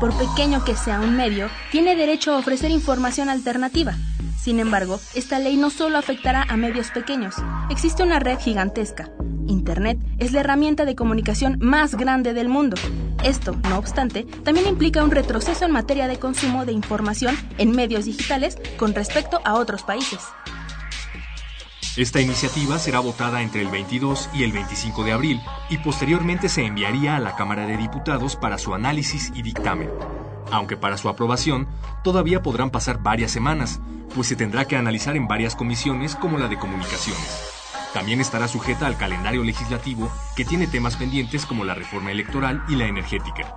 Por 0.01 0.12
pequeño 0.12 0.62
que 0.66 0.77
sea 0.77 1.01
un 1.01 1.16
medio, 1.16 1.49
tiene 1.72 1.96
derecho 1.96 2.35
a 2.35 2.37
ofrecer 2.37 2.70
información 2.70 3.31
alternativa 3.31 3.96
sin 4.38 4.61
embargo, 4.61 5.01
esta 5.14 5.38
ley 5.38 5.57
no 5.57 5.70
solo 5.70 5.99
afectará 5.99 6.42
a 6.42 6.57
medios 6.57 6.90
pequeños. 6.90 7.35
Existe 7.70 8.03
una 8.03 8.18
red 8.18 8.38
gigantesca. 8.38 9.11
Internet 9.49 9.99
es 10.18 10.33
la 10.33 10.40
herramienta 10.40 10.85
de 10.85 10.96
comunicación 10.96 11.59
más 11.61 11.94
grande 11.94 12.35
del 12.35 12.49
mundo. 12.49 12.77
Esto, 13.25 13.57
no 13.68 13.79
obstante, 13.79 14.25
también 14.44 14.66
implica 14.66 15.03
un 15.03 15.11
retroceso 15.11 15.64
en 15.64 15.72
materia 15.72 16.09
de 16.09 16.18
consumo 16.18 16.64
de 16.64 16.72
información 16.72 17.37
en 17.59 17.72
medios 17.72 18.05
digitales 18.05 18.59
con 18.77 18.94
respecto 18.94 19.40
a 19.44 19.55
otros 19.55 19.83
países. 19.83 20.20
Esta 21.96 22.20
iniciativa 22.20 22.78
será 22.78 23.00
votada 23.00 23.40
entre 23.40 23.62
el 23.62 23.68
22 23.68 24.28
y 24.35 24.42
el 24.42 24.52
25 24.52 25.02
de 25.02 25.12
abril 25.12 25.40
y 25.70 25.78
posteriormente 25.78 26.50
se 26.50 26.66
enviaría 26.66 27.16
a 27.16 27.20
la 27.20 27.37
Cámara 27.37 27.66
de 27.66 27.78
Diputados 27.78 28.37
para 28.37 28.59
su 28.59 28.74
análisis 28.74 29.32
y 29.35 29.40
dictamen. 29.40 29.88
Aunque 30.50 30.76
para 30.76 30.98
su 30.98 31.09
aprobación 31.09 31.66
todavía 32.04 32.42
podrán 32.42 32.68
pasar 32.70 33.02
varias 33.02 33.30
semanas, 33.30 33.80
pues 34.14 34.28
se 34.28 34.37
tendrá 34.37 34.66
que 34.66 34.76
analizar 34.76 35.16
en 35.16 35.26
varias 35.26 35.56
comisiones 35.56 36.16
como 36.16 36.37
la 36.37 36.48
de 36.48 36.59
comunicaciones. 36.59 37.54
También 37.94 38.20
estará 38.20 38.46
sujeta 38.46 38.87
al 38.87 38.98
calendario 38.98 39.42
legislativo 39.42 40.12
que 40.37 40.44
tiene 40.44 40.66
temas 40.66 40.96
pendientes 40.96 41.46
como 41.46 41.64
la 41.64 41.72
reforma 41.72 42.12
electoral 42.12 42.62
y 42.68 42.76
la 42.76 42.87
energética. 42.87 43.56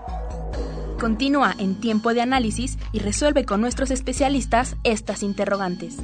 Continúa 0.98 1.56
en 1.60 1.76
tiempo 1.76 2.14
de 2.14 2.22
análisis 2.22 2.78
y 2.94 3.00
resuelve 3.00 3.44
con 3.44 3.60
nuestros 3.60 3.92
especialistas 3.92 4.78
estas 4.86 5.24
interrogantes. 5.24 5.98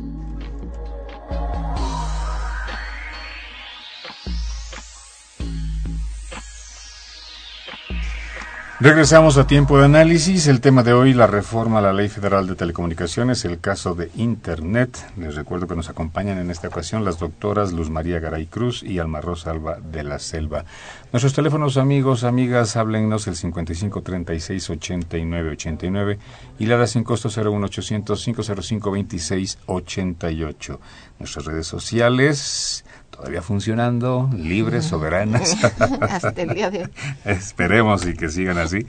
Regresamos 8.81 9.38
a 9.38 9.47
tiempo 9.47 9.77
de 9.77 9.85
análisis. 9.85 10.47
El 10.47 10.59
tema 10.59 10.83
de 10.83 10.91
hoy, 10.91 11.13
la 11.13 11.27
reforma 11.27 11.79
a 11.79 11.81
la 11.81 11.93
Ley 11.93 12.09
Federal 12.09 12.45
de 12.45 12.55
Telecomunicaciones, 12.55 13.45
el 13.45 13.61
caso 13.61 13.95
de 13.95 14.11
Internet. 14.17 15.13
Les 15.15 15.33
recuerdo 15.35 15.65
que 15.65 15.77
nos 15.77 15.88
acompañan 15.88 16.39
en 16.39 16.51
esta 16.51 16.67
ocasión 16.67 17.05
las 17.05 17.17
doctoras 17.17 17.71
Luz 17.71 17.89
María 17.89 18.19
Garay 18.19 18.47
Cruz 18.47 18.83
y 18.83 18.99
Alma 18.99 19.21
Rosa 19.21 19.51
Alba 19.51 19.77
de 19.79 20.03
la 20.03 20.19
Selva. 20.19 20.65
Nuestros 21.13 21.33
teléfonos, 21.33 21.77
amigos, 21.77 22.25
amigas, 22.25 22.75
háblennos 22.75 23.27
el 23.27 23.38
55 23.38 24.01
36 24.01 24.69
89 24.69 25.51
89 25.51 26.19
y 26.59 26.65
la 26.65 26.75
da 26.75 26.85
sin 26.85 27.05
costo 27.05 27.29
01800 27.29 28.21
505 28.25 28.91
26 28.91 29.57
88. 29.67 30.79
Nuestras 31.17 31.45
redes 31.45 31.65
sociales 31.65 32.83
todavía 33.09 33.41
funcionando, 33.41 34.29
libres, 34.35 34.85
soberanas. 34.85 35.57
Hasta 36.01 36.41
el 36.41 36.53
día 36.53 36.69
de 36.69 36.83
hoy. 36.83 36.89
Esperemos 37.23 38.05
y 38.05 38.13
que 38.13 38.29
sigan 38.29 38.57
así. 38.57 38.85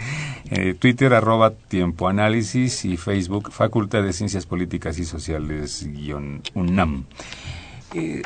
Eh, 0.50 0.74
Twitter, 0.74 1.14
arroba 1.14 1.52
Tiempo 1.52 2.08
Análisis 2.08 2.84
y 2.84 2.96
Facebook, 2.96 3.52
Facultad 3.52 4.02
de 4.02 4.12
Ciencias 4.12 4.46
Políticas 4.46 4.98
y 4.98 5.04
Sociales, 5.04 5.86
UNAM. 6.54 7.04
Eh, 7.94 8.22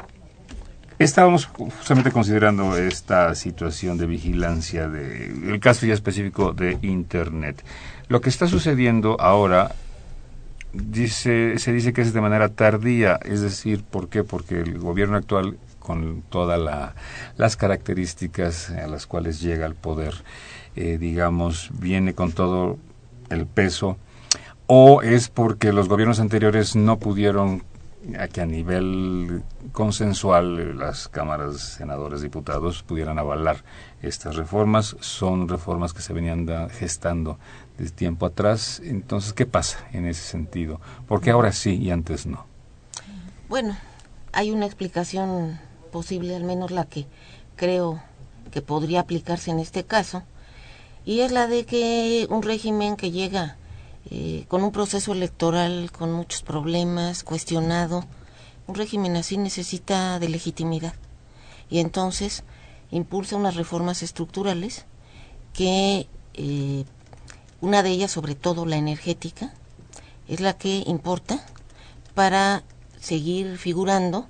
estábamos 0.98 1.46
justamente 1.46 2.10
considerando 2.10 2.76
esta 2.76 3.34
situación 3.34 3.98
de 3.98 4.06
vigilancia 4.06 4.88
del 4.88 5.50
el 5.50 5.60
caso 5.60 5.86
ya 5.86 5.94
específico 5.94 6.52
de 6.52 6.78
Internet. 6.82 7.64
Lo 8.08 8.20
que 8.20 8.28
está 8.28 8.46
sucediendo 8.46 9.16
ahora 9.20 9.74
dice, 10.72 11.58
se 11.58 11.72
dice 11.72 11.92
que 11.92 12.02
es 12.02 12.12
de 12.12 12.20
manera 12.20 12.48
tardía, 12.50 13.18
es 13.24 13.40
decir, 13.40 13.82
¿por 13.82 14.08
qué? 14.08 14.24
Porque 14.24 14.60
el 14.60 14.78
gobierno 14.78 15.16
actual 15.16 15.58
con 15.80 16.22
todas 16.28 16.94
las 17.36 17.56
características 17.56 18.70
a 18.70 18.86
las 18.86 19.06
cuales 19.06 19.40
llega 19.40 19.66
al 19.66 19.74
poder, 19.74 20.14
eh, 20.76 20.98
digamos, 20.98 21.70
viene 21.72 22.14
con 22.14 22.30
todo 22.32 22.78
el 23.30 23.46
peso, 23.46 23.96
o 24.66 25.02
es 25.02 25.28
porque 25.28 25.72
los 25.72 25.88
gobiernos 25.88 26.20
anteriores 26.20 26.76
no 26.76 27.00
pudieron 27.00 27.64
a 28.18 28.28
que 28.28 28.40
a 28.40 28.46
nivel 28.46 29.42
consensual 29.72 30.78
las 30.78 31.08
cámaras, 31.08 31.60
senadores, 31.60 32.22
diputados 32.22 32.82
pudieran 32.82 33.18
avalar 33.18 33.62
estas 34.00 34.36
reformas. 34.36 34.96
Son 35.00 35.48
reformas 35.48 35.92
que 35.92 36.00
se 36.00 36.12
venían 36.12 36.46
gestando 36.70 37.38
desde 37.76 37.92
tiempo 37.94 38.26
atrás. 38.26 38.80
Entonces, 38.84 39.32
¿qué 39.32 39.46
pasa 39.46 39.86
en 39.92 40.06
ese 40.06 40.22
sentido? 40.22 40.80
¿Por 41.06 41.20
qué 41.20 41.30
ahora 41.30 41.52
sí 41.52 41.74
y 41.76 41.90
antes 41.90 42.26
no? 42.26 42.46
Bueno, 43.48 43.76
hay 44.32 44.50
una 44.50 44.66
explicación 44.66 45.58
posible, 45.90 46.36
al 46.36 46.44
menos 46.44 46.70
la 46.70 46.84
que 46.84 47.06
creo 47.56 48.02
que 48.50 48.62
podría 48.62 49.00
aplicarse 49.00 49.50
en 49.50 49.58
este 49.58 49.84
caso, 49.84 50.22
y 51.04 51.20
es 51.20 51.32
la 51.32 51.46
de 51.46 51.64
que 51.64 52.26
un 52.30 52.42
régimen 52.42 52.96
que 52.96 53.10
llega 53.10 53.56
eh, 54.10 54.44
con 54.48 54.62
un 54.62 54.72
proceso 54.72 55.12
electoral 55.12 55.90
con 55.92 56.12
muchos 56.12 56.42
problemas, 56.42 57.22
cuestionado, 57.22 58.04
un 58.66 58.74
régimen 58.74 59.16
así 59.16 59.36
necesita 59.36 60.18
de 60.18 60.28
legitimidad. 60.28 60.94
Y 61.68 61.80
entonces 61.80 62.44
impulsa 62.90 63.36
unas 63.36 63.56
reformas 63.56 64.02
estructurales 64.02 64.84
que 65.52 66.08
eh, 66.34 66.84
una 67.60 67.82
de 67.82 67.90
ellas, 67.90 68.10
sobre 68.10 68.34
todo 68.34 68.66
la 68.66 68.76
energética, 68.76 69.52
es 70.28 70.40
la 70.40 70.54
que 70.54 70.84
importa 70.86 71.44
para 72.14 72.62
seguir 72.98 73.58
figurando 73.58 74.28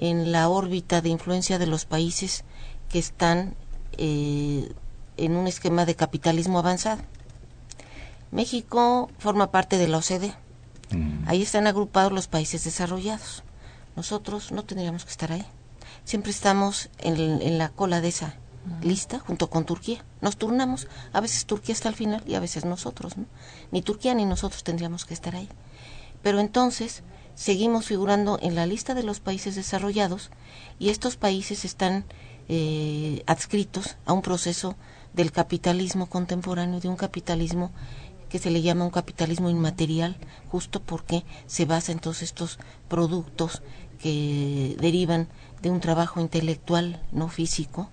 en 0.00 0.32
la 0.32 0.48
órbita 0.48 1.02
de 1.02 1.10
influencia 1.10 1.58
de 1.58 1.66
los 1.66 1.84
países 1.84 2.42
que 2.88 2.98
están 2.98 3.54
eh, 3.98 4.72
en 5.18 5.36
un 5.36 5.46
esquema 5.46 5.84
de 5.84 5.94
capitalismo 5.94 6.58
avanzado. 6.58 7.02
México 8.30 9.10
forma 9.18 9.50
parte 9.50 9.76
de 9.76 9.88
la 9.88 9.98
OCDE. 9.98 10.34
Mm. 10.90 11.28
Ahí 11.28 11.42
están 11.42 11.66
agrupados 11.66 12.12
los 12.12 12.28
países 12.28 12.64
desarrollados. 12.64 13.44
Nosotros 13.94 14.52
no 14.52 14.64
tendríamos 14.64 15.04
que 15.04 15.10
estar 15.10 15.32
ahí. 15.32 15.44
Siempre 16.04 16.30
estamos 16.30 16.88
en, 16.98 17.58
la 17.58 17.68
cola 17.68 18.00
de 18.00 18.08
esa 18.08 18.36
mm. 18.64 18.86
lista 18.86 19.18
junto 19.18 19.50
con 19.50 19.66
Turquía. 19.66 20.02
Nos 20.22 20.38
turnamos. 20.38 20.88
A 21.12 21.20
veces 21.20 21.44
Turquía 21.44 21.74
está 21.74 21.90
al 21.90 21.94
final 21.94 22.22
y 22.26 22.36
a 22.36 22.40
veces 22.40 22.64
nosotros. 22.64 23.16
Ni 23.70 23.82
Turquía 23.82 24.14
ni 24.14 24.24
nosotros 24.24 24.64
tendríamos 24.64 25.04
que 25.04 25.12
estar 25.12 25.36
ahí. 25.36 25.50
Pero 26.22 26.40
entonces 26.40 27.02
seguimos 27.34 27.86
figurando 27.86 28.38
en 28.42 28.54
la 28.54 28.66
lista 28.66 28.94
de 28.94 29.02
los 29.02 29.20
países 29.20 29.54
desarrollados 29.54 30.30
y 30.78 30.90
estos 30.90 31.16
países 31.16 31.64
están 31.64 32.04
eh, 32.48 33.22
adscritos 33.26 33.96
a 34.06 34.12
un 34.12 34.22
proceso 34.22 34.76
del 35.12 35.32
capitalismo 35.32 36.06
contemporáneo, 36.06 36.80
de 36.80 36.88
un 36.88 36.96
capitalismo 36.96 37.72
que 38.28 38.38
se 38.38 38.50
le 38.50 38.62
llama 38.62 38.84
un 38.84 38.90
capitalismo 38.90 39.50
inmaterial, 39.50 40.16
justo 40.50 40.80
porque 40.80 41.24
se 41.46 41.64
basa 41.64 41.92
en 41.92 41.98
todos 41.98 42.22
estos 42.22 42.58
productos 42.88 43.62
que 44.00 44.76
derivan 44.80 45.28
de 45.62 45.70
un 45.70 45.80
trabajo 45.80 46.20
intelectual, 46.20 47.02
no 47.12 47.28
físico. 47.28 47.90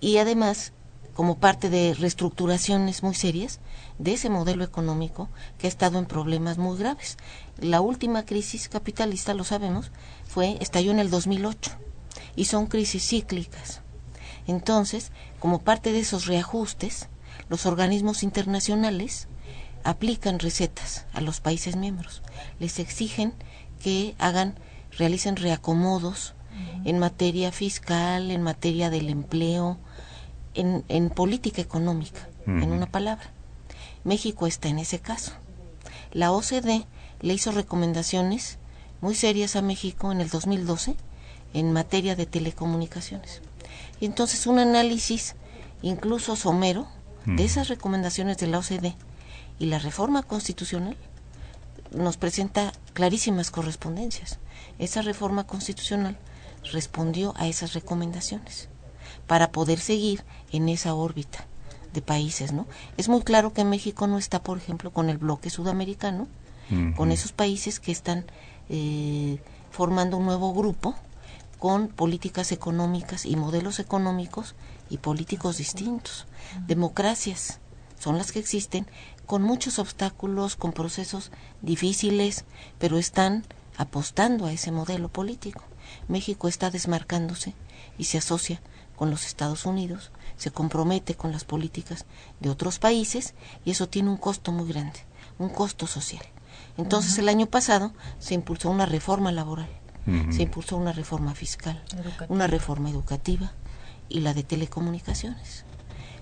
Y 0.00 0.18
además 0.18 0.72
como 1.14 1.38
parte 1.38 1.70
de 1.70 1.94
reestructuraciones 1.94 3.02
muy 3.02 3.14
serias 3.14 3.60
de 3.98 4.14
ese 4.14 4.28
modelo 4.28 4.64
económico 4.64 5.28
que 5.58 5.66
ha 5.66 5.68
estado 5.68 5.98
en 5.98 6.06
problemas 6.06 6.58
muy 6.58 6.76
graves. 6.78 7.16
La 7.58 7.80
última 7.80 8.24
crisis 8.24 8.68
capitalista, 8.68 9.34
lo 9.34 9.44
sabemos, 9.44 9.92
fue 10.26 10.58
estalló 10.60 10.90
en 10.90 10.98
el 10.98 11.10
2008 11.10 11.70
y 12.36 12.46
son 12.46 12.66
crisis 12.66 13.06
cíclicas. 13.06 13.82
Entonces, 14.46 15.12
como 15.38 15.60
parte 15.60 15.92
de 15.92 16.00
esos 16.00 16.26
reajustes, 16.26 17.08
los 17.48 17.66
organismos 17.66 18.22
internacionales 18.22 19.28
aplican 19.84 20.38
recetas 20.38 21.06
a 21.12 21.20
los 21.20 21.40
países 21.40 21.76
miembros. 21.76 22.22
Les 22.58 22.78
exigen 22.78 23.34
que 23.82 24.14
hagan, 24.18 24.58
realicen 24.98 25.36
reacomodos 25.36 26.34
en 26.84 26.98
materia 26.98 27.50
fiscal, 27.52 28.30
en 28.30 28.42
materia 28.42 28.88
del 28.88 29.08
empleo, 29.08 29.78
en, 30.54 30.84
en 30.88 31.10
política 31.10 31.60
económica, 31.60 32.28
en 32.46 32.70
una 32.70 32.86
palabra. 32.86 33.33
México 34.04 34.46
está 34.46 34.68
en 34.68 34.78
ese 34.78 34.98
caso. 34.98 35.32
La 36.12 36.30
OCDE 36.30 36.86
le 37.20 37.34
hizo 37.34 37.52
recomendaciones 37.52 38.58
muy 39.00 39.14
serias 39.14 39.56
a 39.56 39.62
México 39.62 40.12
en 40.12 40.20
el 40.20 40.28
2012 40.28 40.96
en 41.54 41.72
materia 41.72 42.14
de 42.14 42.26
telecomunicaciones. 42.26 43.40
Y 44.00 44.04
entonces 44.04 44.46
un 44.46 44.58
análisis, 44.58 45.36
incluso 45.80 46.36
somero, 46.36 46.86
de 47.24 47.44
esas 47.44 47.68
recomendaciones 47.68 48.36
de 48.36 48.46
la 48.46 48.58
OCDE 48.58 48.94
y 49.58 49.66
la 49.66 49.78
reforma 49.78 50.22
constitucional 50.22 50.98
nos 51.90 52.18
presenta 52.18 52.72
clarísimas 52.92 53.50
correspondencias. 53.50 54.38
Esa 54.78 55.00
reforma 55.00 55.46
constitucional 55.46 56.18
respondió 56.72 57.32
a 57.38 57.46
esas 57.46 57.72
recomendaciones 57.72 58.68
para 59.26 59.50
poder 59.52 59.80
seguir 59.80 60.24
en 60.52 60.68
esa 60.68 60.92
órbita 60.94 61.46
de 61.94 62.02
países, 62.02 62.52
¿no? 62.52 62.66
Es 62.98 63.08
muy 63.08 63.22
claro 63.22 63.54
que 63.54 63.64
México 63.64 64.06
no 64.06 64.18
está, 64.18 64.42
por 64.42 64.58
ejemplo, 64.58 64.90
con 64.92 65.08
el 65.08 65.16
bloque 65.16 65.48
sudamericano, 65.48 66.28
con 66.96 67.12
esos 67.12 67.32
países 67.32 67.78
que 67.78 67.92
están 67.92 68.24
eh, 68.70 69.38
formando 69.70 70.16
un 70.16 70.24
nuevo 70.24 70.54
grupo 70.54 70.94
con 71.58 71.88
políticas 71.88 72.52
económicas 72.52 73.26
y 73.26 73.36
modelos 73.36 73.78
económicos 73.80 74.54
y 74.88 74.98
políticos 74.98 75.58
distintos. 75.58 76.26
Democracias 76.66 77.60
son 77.98 78.18
las 78.18 78.32
que 78.32 78.38
existen 78.38 78.86
con 79.26 79.42
muchos 79.42 79.78
obstáculos, 79.78 80.56
con 80.56 80.72
procesos 80.72 81.30
difíciles, 81.62 82.44
pero 82.78 82.98
están 82.98 83.44
apostando 83.76 84.46
a 84.46 84.52
ese 84.52 84.72
modelo 84.72 85.08
político. 85.08 85.64
México 86.08 86.48
está 86.48 86.70
desmarcándose 86.70 87.54
y 87.98 88.04
se 88.04 88.18
asocia 88.18 88.60
con 88.96 89.10
los 89.10 89.26
Estados 89.26 89.66
Unidos, 89.66 90.10
se 90.36 90.50
compromete 90.50 91.14
con 91.14 91.32
las 91.32 91.44
políticas 91.44 92.06
de 92.40 92.50
otros 92.50 92.78
países 92.78 93.34
y 93.64 93.70
eso 93.70 93.88
tiene 93.88 94.10
un 94.10 94.16
costo 94.16 94.52
muy 94.52 94.68
grande, 94.68 95.00
un 95.38 95.48
costo 95.48 95.86
social. 95.86 96.24
Entonces 96.76 97.18
el 97.18 97.28
año 97.28 97.46
pasado 97.46 97.92
se 98.18 98.34
impulsó 98.34 98.70
una 98.70 98.86
reforma 98.86 99.32
laboral, 99.32 99.68
se 100.30 100.42
impulsó 100.42 100.76
una 100.76 100.92
reforma 100.92 101.34
fiscal, 101.34 101.82
una 102.28 102.46
reforma 102.46 102.90
educativa 102.90 103.52
y 104.08 104.20
la 104.20 104.34
de 104.34 104.42
telecomunicaciones 104.42 105.64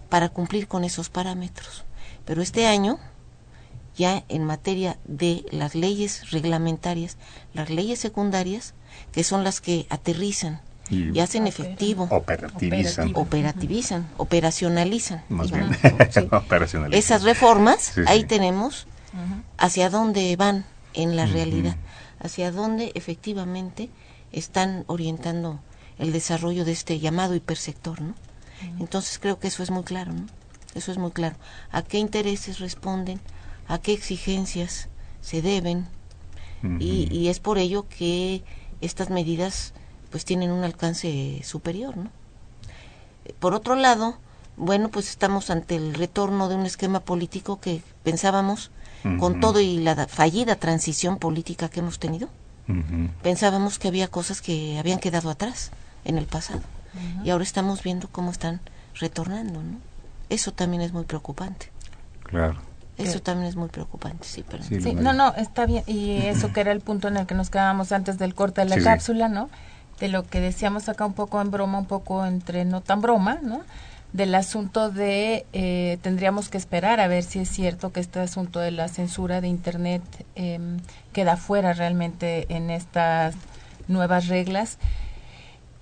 para 0.08 0.28
cumplir 0.28 0.68
con 0.68 0.84
esos 0.84 1.08
parámetros. 1.08 1.84
Pero 2.26 2.42
este 2.42 2.66
año, 2.66 2.98
ya 3.96 4.24
en 4.28 4.44
materia 4.44 4.98
de 5.04 5.44
las 5.50 5.74
leyes 5.74 6.30
reglamentarias, 6.30 7.16
las 7.54 7.70
leyes 7.70 7.98
secundarias, 7.98 8.74
que 9.10 9.24
son 9.24 9.42
las 9.42 9.60
que 9.60 9.86
aterrizan 9.88 10.60
y, 10.92 11.18
hacen 11.20 11.46
efectivo. 11.46 12.06
Operativizan. 12.10 13.12
Operativizan, 13.14 14.08
operacionalizan. 14.18 15.22
Más 15.28 15.50
bien. 15.50 15.70
Esas 16.92 17.22
reformas, 17.22 17.94
ahí 18.06 18.24
tenemos 18.24 18.86
hacia 19.58 19.90
dónde 19.90 20.36
van 20.36 20.64
en 20.94 21.16
la 21.16 21.26
realidad, 21.26 21.76
hacia 22.20 22.52
dónde 22.52 22.92
efectivamente 22.94 23.88
están 24.32 24.84
orientando 24.86 25.60
el 25.98 26.12
desarrollo 26.12 26.64
de 26.64 26.72
este 26.72 26.98
llamado 26.98 27.34
hipersector, 27.34 28.00
¿no? 28.00 28.14
Entonces 28.78 29.18
creo 29.18 29.38
que 29.38 29.48
eso 29.48 29.62
es 29.62 29.70
muy 29.70 29.82
claro, 29.82 30.12
¿no? 30.12 30.26
Eso 30.74 30.92
es 30.92 30.98
muy 30.98 31.10
claro. 31.10 31.36
¿A 31.70 31.82
qué 31.82 31.98
intereses 31.98 32.60
responden? 32.60 33.20
¿A 33.66 33.78
qué 33.78 33.92
exigencias 33.92 34.88
se 35.20 35.42
deben? 35.42 35.86
y, 36.78 37.08
y, 37.10 37.26
es 37.26 37.40
por 37.40 37.58
ello 37.58 37.88
que 37.88 38.44
estas 38.80 39.10
medidas 39.10 39.74
pues 40.12 40.24
tienen 40.24 40.52
un 40.52 40.62
alcance 40.62 41.40
superior, 41.42 41.96
¿no? 41.96 42.10
Por 43.40 43.54
otro 43.54 43.74
lado, 43.74 44.18
bueno, 44.56 44.88
pues 44.90 45.08
estamos 45.08 45.50
ante 45.50 45.74
el 45.74 45.94
retorno 45.94 46.48
de 46.48 46.54
un 46.54 46.66
esquema 46.66 47.00
político 47.00 47.58
que 47.58 47.82
pensábamos 48.04 48.70
con 49.18 49.40
todo 49.40 49.58
y 49.60 49.78
la 49.78 50.06
fallida 50.06 50.54
transición 50.54 51.18
política 51.18 51.68
que 51.68 51.80
hemos 51.80 51.98
tenido. 51.98 52.28
Pensábamos 53.22 53.80
que 53.80 53.88
había 53.88 54.06
cosas 54.06 54.40
que 54.40 54.78
habían 54.78 55.00
quedado 55.00 55.30
atrás 55.30 55.72
en 56.04 56.18
el 56.18 56.26
pasado 56.26 56.60
y 57.24 57.30
ahora 57.30 57.42
estamos 57.42 57.82
viendo 57.82 58.08
cómo 58.08 58.30
están 58.30 58.60
retornando, 58.94 59.62
¿no? 59.62 59.78
Eso 60.28 60.52
también 60.52 60.82
es 60.82 60.92
muy 60.92 61.04
preocupante. 61.04 61.70
Claro. 62.24 62.60
Eso 62.98 63.20
también 63.20 63.48
es 63.48 63.56
muy 63.56 63.68
preocupante, 63.68 64.24
sí, 64.24 64.44
pero... 64.48 64.62
Sí, 64.62 64.94
no, 64.94 65.12
no, 65.12 65.34
está 65.34 65.66
bien. 65.66 65.82
Y 65.86 66.18
eso 66.26 66.52
que 66.52 66.60
era 66.60 66.72
el 66.72 66.80
punto 66.80 67.08
en 67.08 67.16
el 67.16 67.26
que 67.26 67.34
nos 67.34 67.50
quedábamos 67.50 67.90
antes 67.90 68.18
del 68.18 68.34
corte 68.34 68.60
de 68.60 68.68
la 68.68 68.82
cápsula, 68.82 69.28
¿no? 69.28 69.48
De 70.02 70.08
lo 70.08 70.26
que 70.26 70.40
decíamos 70.40 70.88
acá 70.88 71.06
un 71.06 71.12
poco 71.12 71.40
en 71.40 71.52
broma, 71.52 71.78
un 71.78 71.86
poco 71.86 72.26
entre 72.26 72.64
no 72.64 72.80
tan 72.80 73.00
broma, 73.00 73.38
¿no? 73.40 73.60
Del 74.12 74.34
asunto 74.34 74.90
de 74.90 75.46
eh, 75.52 75.96
tendríamos 76.02 76.48
que 76.48 76.58
esperar 76.58 76.98
a 76.98 77.06
ver 77.06 77.22
si 77.22 77.38
es 77.38 77.48
cierto 77.48 77.92
que 77.92 78.00
este 78.00 78.18
asunto 78.18 78.58
de 78.58 78.72
la 78.72 78.88
censura 78.88 79.40
de 79.40 79.46
Internet 79.46 80.02
eh, 80.34 80.58
queda 81.12 81.36
fuera 81.36 81.72
realmente 81.72 82.52
en 82.52 82.70
estas 82.70 83.36
nuevas 83.86 84.26
reglas. 84.26 84.78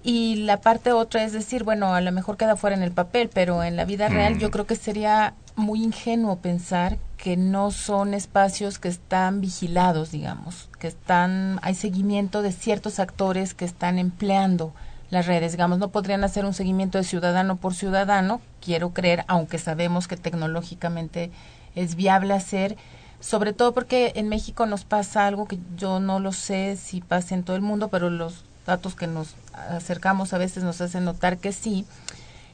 Y 0.02 0.36
la 0.44 0.60
parte 0.60 0.92
otra 0.92 1.24
es 1.24 1.32
decir, 1.32 1.64
bueno, 1.64 1.94
a 1.94 2.02
lo 2.02 2.12
mejor 2.12 2.36
queda 2.36 2.56
fuera 2.56 2.76
en 2.76 2.82
el 2.82 2.92
papel, 2.92 3.30
pero 3.32 3.64
en 3.64 3.74
la 3.74 3.86
vida 3.86 4.10
real 4.10 4.38
yo 4.38 4.50
creo 4.50 4.66
que 4.66 4.76
sería 4.76 5.32
muy 5.56 5.82
ingenuo 5.82 6.36
pensar 6.36 6.98
que 7.16 7.38
no 7.38 7.70
son 7.70 8.12
espacios 8.12 8.78
que 8.78 8.88
están 8.88 9.40
vigilados, 9.40 10.10
digamos, 10.10 10.69
que 10.80 10.88
están, 10.88 11.60
hay 11.62 11.76
seguimiento 11.76 12.42
de 12.42 12.50
ciertos 12.50 12.98
actores 12.98 13.54
que 13.54 13.64
están 13.64 13.98
empleando 13.98 14.72
las 15.10 15.26
redes, 15.26 15.52
digamos, 15.52 15.78
no 15.78 15.88
podrían 15.88 16.24
hacer 16.24 16.44
un 16.44 16.54
seguimiento 16.54 16.96
de 16.96 17.04
ciudadano 17.04 17.56
por 17.56 17.74
ciudadano, 17.74 18.40
quiero 18.60 18.90
creer, 18.90 19.24
aunque 19.26 19.58
sabemos 19.58 20.08
que 20.08 20.16
tecnológicamente 20.16 21.30
es 21.74 21.96
viable 21.96 22.32
hacer, 22.32 22.76
sobre 23.18 23.52
todo 23.52 23.74
porque 23.74 24.12
en 24.14 24.28
México 24.28 24.66
nos 24.66 24.84
pasa 24.84 25.26
algo 25.26 25.46
que 25.46 25.58
yo 25.76 26.00
no 26.00 26.20
lo 26.20 26.32
sé 26.32 26.76
si 26.76 27.00
pasa 27.00 27.34
en 27.34 27.42
todo 27.42 27.56
el 27.56 27.62
mundo, 27.62 27.88
pero 27.88 28.08
los 28.08 28.44
datos 28.66 28.94
que 28.94 29.08
nos 29.08 29.34
acercamos 29.52 30.32
a 30.32 30.38
veces 30.38 30.62
nos 30.62 30.80
hacen 30.80 31.04
notar 31.04 31.38
que 31.38 31.52
sí, 31.52 31.84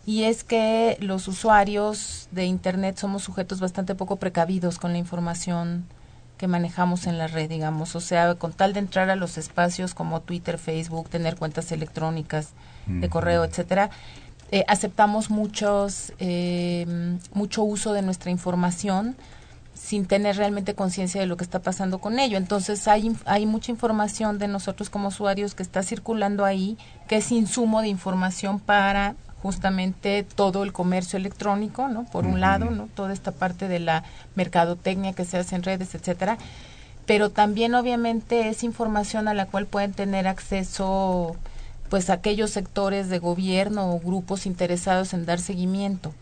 y 0.06 0.24
es 0.24 0.42
que 0.42 0.96
los 1.00 1.28
usuarios 1.28 2.28
de 2.30 2.46
Internet 2.46 2.96
somos 2.96 3.22
sujetos 3.22 3.60
bastante 3.60 3.94
poco 3.94 4.16
precavidos 4.16 4.78
con 4.78 4.92
la 4.92 4.98
información 4.98 5.84
que 6.36 6.46
manejamos 6.46 7.06
en 7.06 7.18
la 7.18 7.26
red, 7.26 7.48
digamos, 7.48 7.96
o 7.96 8.00
sea, 8.00 8.34
con 8.34 8.52
tal 8.52 8.72
de 8.72 8.80
entrar 8.80 9.10
a 9.10 9.16
los 9.16 9.38
espacios 9.38 9.94
como 9.94 10.20
Twitter, 10.20 10.58
Facebook, 10.58 11.08
tener 11.08 11.36
cuentas 11.36 11.72
electrónicas 11.72 12.50
de 12.86 13.08
correo, 13.08 13.42
etcétera, 13.42 13.90
eh, 14.52 14.64
aceptamos 14.68 15.28
muchos 15.28 16.12
eh, 16.20 16.86
mucho 17.32 17.64
uso 17.64 17.92
de 17.92 18.02
nuestra 18.02 18.30
información 18.30 19.16
sin 19.74 20.06
tener 20.06 20.36
realmente 20.36 20.74
conciencia 20.74 21.20
de 21.20 21.26
lo 21.26 21.36
que 21.36 21.44
está 21.44 21.60
pasando 21.60 21.98
con 21.98 22.18
ello. 22.18 22.38
Entonces 22.38 22.86
hay, 22.88 23.14
hay 23.24 23.44
mucha 23.44 23.72
información 23.72 24.38
de 24.38 24.48
nosotros 24.48 24.88
como 24.88 25.08
usuarios 25.08 25.54
que 25.54 25.62
está 25.62 25.82
circulando 25.82 26.44
ahí, 26.44 26.78
que 27.08 27.16
es 27.16 27.30
insumo 27.32 27.82
de 27.82 27.88
información 27.88 28.60
para 28.60 29.16
justamente 29.42 30.24
todo 30.24 30.64
el 30.64 30.72
comercio 30.72 31.18
electrónico, 31.18 31.88
¿no? 31.88 32.04
Por 32.04 32.26
un 32.26 32.40
lado, 32.40 32.70
¿no? 32.70 32.88
Toda 32.94 33.12
esta 33.12 33.32
parte 33.32 33.68
de 33.68 33.80
la 33.80 34.04
mercadotecnia 34.34 35.12
que 35.12 35.24
se 35.24 35.38
hace 35.38 35.56
en 35.56 35.62
redes, 35.62 35.94
etcétera. 35.94 36.38
Pero 37.06 37.30
también 37.30 37.74
obviamente 37.74 38.48
es 38.48 38.64
información 38.64 39.28
a 39.28 39.34
la 39.34 39.46
cual 39.46 39.66
pueden 39.66 39.92
tener 39.92 40.26
acceso 40.26 41.36
pues 41.88 42.10
aquellos 42.10 42.50
sectores 42.50 43.08
de 43.08 43.20
gobierno 43.20 43.92
o 43.94 44.00
grupos 44.00 44.46
interesados 44.46 45.14
en 45.14 45.24
dar 45.24 45.38
seguimiento. 45.38 46.12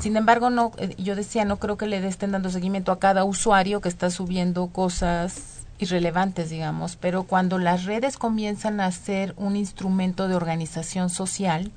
Sin 0.00 0.16
embargo, 0.16 0.50
no, 0.50 0.72
eh, 0.78 0.94
yo 0.98 1.14
decía, 1.14 1.44
no 1.44 1.58
creo 1.58 1.76
que 1.76 1.86
le 1.86 2.06
estén 2.06 2.32
dando 2.32 2.50
seguimiento 2.50 2.92
a 2.92 2.98
cada 2.98 3.24
usuario 3.24 3.80
que 3.80 3.88
está 3.88 4.10
subiendo 4.10 4.66
cosas 4.68 5.60
irrelevantes, 5.78 6.50
digamos, 6.50 6.96
pero 6.96 7.22
cuando 7.22 7.58
las 7.58 7.84
redes 7.84 8.18
comienzan 8.18 8.80
a 8.80 8.90
ser 8.92 9.34
un 9.36 9.56
instrumento 9.56 10.28
de 10.28 10.34
organización 10.34 11.08
social, 11.08 11.70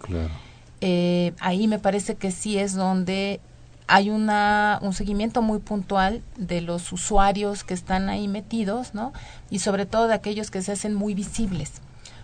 eh, 0.86 1.34
ahí 1.40 1.70
me 1.70 1.80
parece 1.80 2.16
que 2.16 2.30
sí 2.30 2.58
es 2.60 2.74
donde 2.74 3.40
hay 3.88 4.10
una, 4.10 4.80
un 4.82 4.92
seguimiento 4.94 5.42
muy 5.42 5.60
puntual 5.60 6.22
de 6.36 6.60
los 6.60 6.92
usuarios 6.92 7.64
que 7.64 7.74
están 7.74 8.10
ahí 8.10 8.28
metidos, 8.28 8.94
¿no? 8.94 9.14
Y 9.50 9.60
sobre 9.60 9.86
todo 9.86 10.10
de 10.10 10.14
aquellos 10.14 10.52
que 10.52 10.62
se 10.62 10.74
hacen 10.74 10.94
muy 10.94 11.14
visibles. 11.14 11.72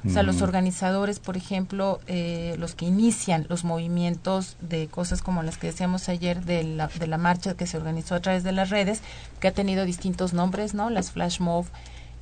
O 0.05 0.09
sea, 0.09 0.23
los 0.23 0.41
organizadores, 0.41 1.19
por 1.19 1.37
ejemplo, 1.37 2.01
eh, 2.07 2.55
los 2.57 2.75
que 2.75 2.85
inician 2.85 3.45
los 3.49 3.63
movimientos 3.63 4.57
de 4.59 4.87
cosas 4.87 5.21
como 5.21 5.41
las 5.41 5.57
que 5.57 5.67
decíamos 5.67 6.09
ayer 6.09 6.43
de 6.43 6.63
la, 6.63 6.87
de 6.87 7.07
la 7.07 7.17
marcha 7.17 7.53
que 7.53 7.67
se 7.67 7.77
organizó 7.77 8.15
a 8.15 8.19
través 8.19 8.43
de 8.43 8.51
las 8.51 8.69
redes, 8.69 9.01
que 9.39 9.47
ha 9.47 9.53
tenido 9.53 9.85
distintos 9.85 10.33
nombres, 10.33 10.73
¿no? 10.73 10.89
Las 10.89 11.11
flash 11.11 11.39
mob 11.39 11.65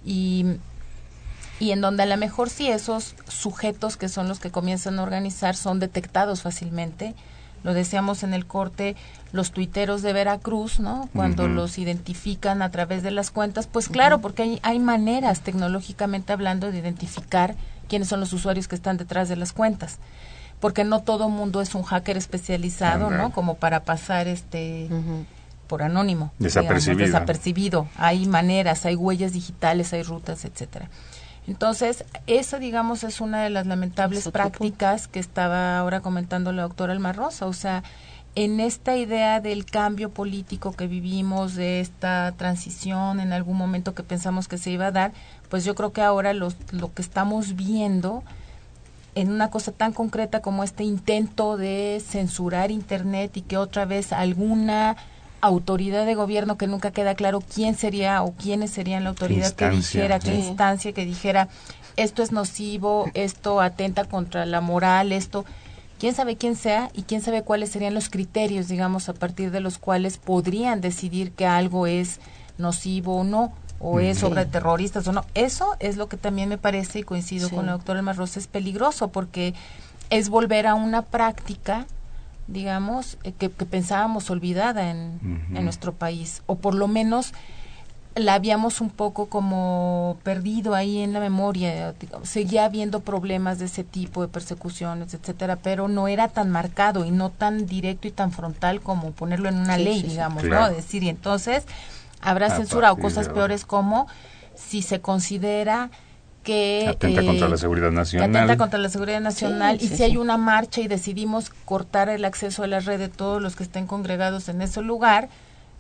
y 0.06 0.58
y 1.60 1.72
en 1.72 1.82
donde 1.82 2.04
a 2.04 2.06
lo 2.06 2.18
mejor 2.18 2.50
si 2.50 2.68
esos 2.68 3.16
sujetos 3.28 3.98
que 3.98 4.10
son 4.10 4.28
los 4.28 4.40
que 4.40 4.52
comienzan 4.52 5.00
a 5.00 5.04
organizar 5.04 5.56
son 5.56 5.80
detectados 5.80 6.42
fácilmente, 6.42 7.16
lo 7.64 7.74
decíamos 7.74 8.24
en 8.24 8.34
el 8.34 8.46
corte, 8.46 8.96
los 9.32 9.52
tuiteros 9.52 10.02
de 10.02 10.14
Veracruz, 10.14 10.80
¿no? 10.80 11.10
Cuando 11.14 11.48
los 11.48 11.80
identifican 11.80 12.62
a 12.62 12.70
través 12.70 13.04
de 13.04 13.12
las 13.12 13.32
cuentas, 13.32 13.68
pues 13.68 13.90
claro, 13.90 14.22
porque 14.22 14.44
hay, 14.44 14.60
hay 14.62 14.80
maneras 14.80 15.42
tecnológicamente 15.42 16.32
hablando 16.32 16.72
de 16.72 16.78
identificar 16.78 17.56
quiénes 17.90 18.08
son 18.08 18.20
los 18.20 18.32
usuarios 18.32 18.68
que 18.68 18.76
están 18.76 18.98
detrás 18.98 19.28
de 19.28 19.36
las 19.36 19.54
cuentas 19.54 19.98
porque 20.60 20.84
no 20.84 21.02
todo 21.02 21.30
mundo 21.30 21.62
es 21.62 21.76
un 21.76 21.84
hacker 21.84 22.18
especializado, 22.18 23.10
¿no? 23.10 23.32
Como 23.32 23.56
para 23.56 23.84
pasar 23.84 24.28
este 24.28 24.90
por 25.68 25.84
anónimo, 25.84 26.32
desapercibido. 26.40 27.06
desapercibido. 27.06 27.88
Hay 27.98 28.26
maneras, 28.26 28.86
hay 28.86 28.96
huellas 28.96 29.34
digitales, 29.34 29.94
hay 29.94 30.04
rutas, 30.04 30.46
etcétera. 30.46 30.90
Entonces, 31.48 32.04
esa, 32.28 32.60
digamos, 32.60 33.04
es 33.04 33.22
una 33.22 33.42
de 33.42 33.50
las 33.50 33.66
lamentables 33.66 34.30
prácticas 34.30 35.08
que 35.08 35.20
estaba 35.20 35.80
ahora 35.80 36.02
comentando 36.02 36.52
la 36.52 36.64
doctora 36.64 36.92
Almarrosa. 36.92 37.48
O 37.48 37.54
sea, 37.54 37.84
en 38.36 38.60
esta 38.60 38.98
idea 38.98 39.40
del 39.40 39.66
cambio 39.66 40.10
político 40.10 40.74
que 40.74 40.88
vivimos, 40.88 41.56
de 41.56 41.80
esta 41.80 42.34
transición 42.38 43.22
en 43.22 43.32
algún 43.32 43.58
momento 43.58 43.96
que 43.96 44.04
pensamos 44.04 44.48
que 44.48 44.58
se 44.58 44.72
iba 44.72 44.88
a 44.88 44.92
dar, 44.92 45.14
pues 45.50 45.64
yo 45.64 45.74
creo 45.74 45.94
que 45.94 46.02
ahora 46.02 46.34
lo 46.34 46.52
que 46.94 47.02
estamos 47.02 47.56
viendo 47.56 48.24
en 49.16 49.32
una 49.32 49.50
cosa 49.50 49.72
tan 49.72 49.94
concreta 49.94 50.42
como 50.42 50.64
este 50.64 50.84
intento 50.84 51.58
de 51.58 52.04
censurar 52.06 52.70
Internet 52.70 53.38
y 53.38 53.42
que 53.42 53.58
otra 53.58 53.86
vez 53.86 54.14
alguna 54.14 54.96
autoridad 55.42 56.06
de 56.06 56.16
gobierno 56.16 56.58
que 56.58 56.68
nunca 56.68 56.92
queda 56.92 57.16
claro 57.16 57.42
quién 57.42 57.76
sería 57.76 58.24
o 58.24 58.34
quiénes 58.34 58.72
serían 58.72 59.04
la 59.04 59.10
autoridad 59.10 59.54
que 59.54 59.70
dijera, 59.70 60.20
qué 60.20 60.36
instancia 60.36 60.94
que 60.94 61.06
dijera 61.06 61.48
esto 61.96 62.22
es 62.24 62.32
nocivo, 62.32 63.10
esto 63.14 63.60
atenta 63.60 64.06
contra 64.06 64.46
la 64.46 64.62
moral, 64.62 65.12
esto 65.12 65.46
quién 66.00 66.14
sabe 66.14 66.38
quién 66.38 66.56
sea 66.56 66.90
y 66.94 67.04
quién 67.04 67.22
sabe 67.22 67.42
cuáles 67.42 67.72
serían 67.72 67.94
los 67.94 68.10
criterios, 68.10 68.68
digamos, 68.68 69.10
a 69.10 69.14
partir 69.14 69.52
de 69.52 69.60
los 69.60 69.78
cuales 69.78 70.18
podrían 70.18 70.80
decidir 70.80 71.32
que 71.32 71.46
algo 71.46 71.88
es 71.88 72.20
nocivo 72.58 73.18
o 73.18 73.24
no, 73.24 73.52
o 73.80 74.00
es 74.00 74.24
obra 74.24 74.46
de 74.46 74.52
terroristas 74.52 75.08
o 75.08 75.12
no. 75.12 75.26
Eso 75.34 75.76
es 75.80 75.98
lo 75.98 76.08
que 76.08 76.18
también 76.18 76.50
me 76.50 76.58
parece, 76.58 77.00
y 77.00 77.04
coincido 77.04 77.50
con 77.50 77.66
la 77.66 77.74
doctora 77.74 78.00
Elma 78.00 78.14
Rosa, 78.14 78.40
es 78.40 78.48
peligroso 78.48 79.10
porque 79.10 79.54
es 80.10 80.30
volver 80.30 80.68
a 80.68 80.76
una 80.76 81.02
práctica 81.02 81.86
digamos, 82.48 83.18
eh, 83.24 83.34
que, 83.34 83.50
pensábamos 83.50 84.30
olvidada 84.30 84.90
en, 84.90 85.20
en, 85.54 85.64
nuestro 85.64 85.94
país, 85.94 86.44
o 86.46 86.56
por 86.56 86.74
lo 86.74 86.88
menos 86.88 87.34
la 88.16 88.34
habíamos 88.34 88.82
un 88.82 88.90
poco 88.90 89.28
como 89.28 90.18
perdido 90.24 90.74
ahí 90.74 91.00
en 91.00 91.14
la 91.14 91.20
memoria, 91.20 91.94
seguía 92.24 92.66
habiendo 92.66 93.02
problemas 93.02 93.60
de 93.60 93.66
ese 93.66 93.84
tipo, 93.84 94.22
de 94.22 94.28
persecuciones, 94.28 95.14
etcétera, 95.14 95.58
pero 95.58 95.88
no 95.88 96.08
era 96.08 96.28
tan 96.28 96.50
marcado 96.50 97.06
y 97.06 97.12
no 97.12 97.30
tan 97.30 97.68
directo 97.68 98.08
y 98.08 98.12
tan 98.12 98.32
frontal 98.32 98.82
como 98.82 99.12
ponerlo 99.12 99.50
en 99.50 99.58
una 99.58 99.78
ley, 99.78 100.02
digamos, 100.02 100.44
¿no? 100.44 100.70
Decir, 100.70 101.04
y 101.04 101.10
entonces 101.10 101.66
habrá 102.22 102.50
censura 102.50 102.92
o 102.92 102.98
cosas 102.98 103.30
peores 103.30 103.66
como 103.66 104.08
si 104.56 104.82
se 104.82 105.00
considera 105.00 105.92
que 106.48 106.86
atenta 106.88 107.26
contra 107.26 107.50
la 107.50 107.56
eh, 107.56 107.58
seguridad 107.58 107.92
nacional. 107.92 108.30
Atenta 108.30 108.56
contra 108.56 108.80
la 108.80 108.88
seguridad 108.88 109.20
nacional. 109.20 109.80
y 109.82 109.90
si 109.90 110.04
hay 110.04 110.16
una 110.16 110.38
marcha 110.38 110.80
y 110.80 110.88
decidimos 110.88 111.52
cortar 111.66 112.08
el 112.08 112.24
acceso 112.24 112.64
a 112.64 112.68
la 112.68 112.80
red 112.80 113.00
de 113.00 113.10
todos 113.10 113.42
los 113.42 113.58
que 113.58 113.64
estén 113.64 113.86
congregados 113.86 114.48
en 114.48 114.62
ese 114.62 114.82
lugar, 114.82 115.28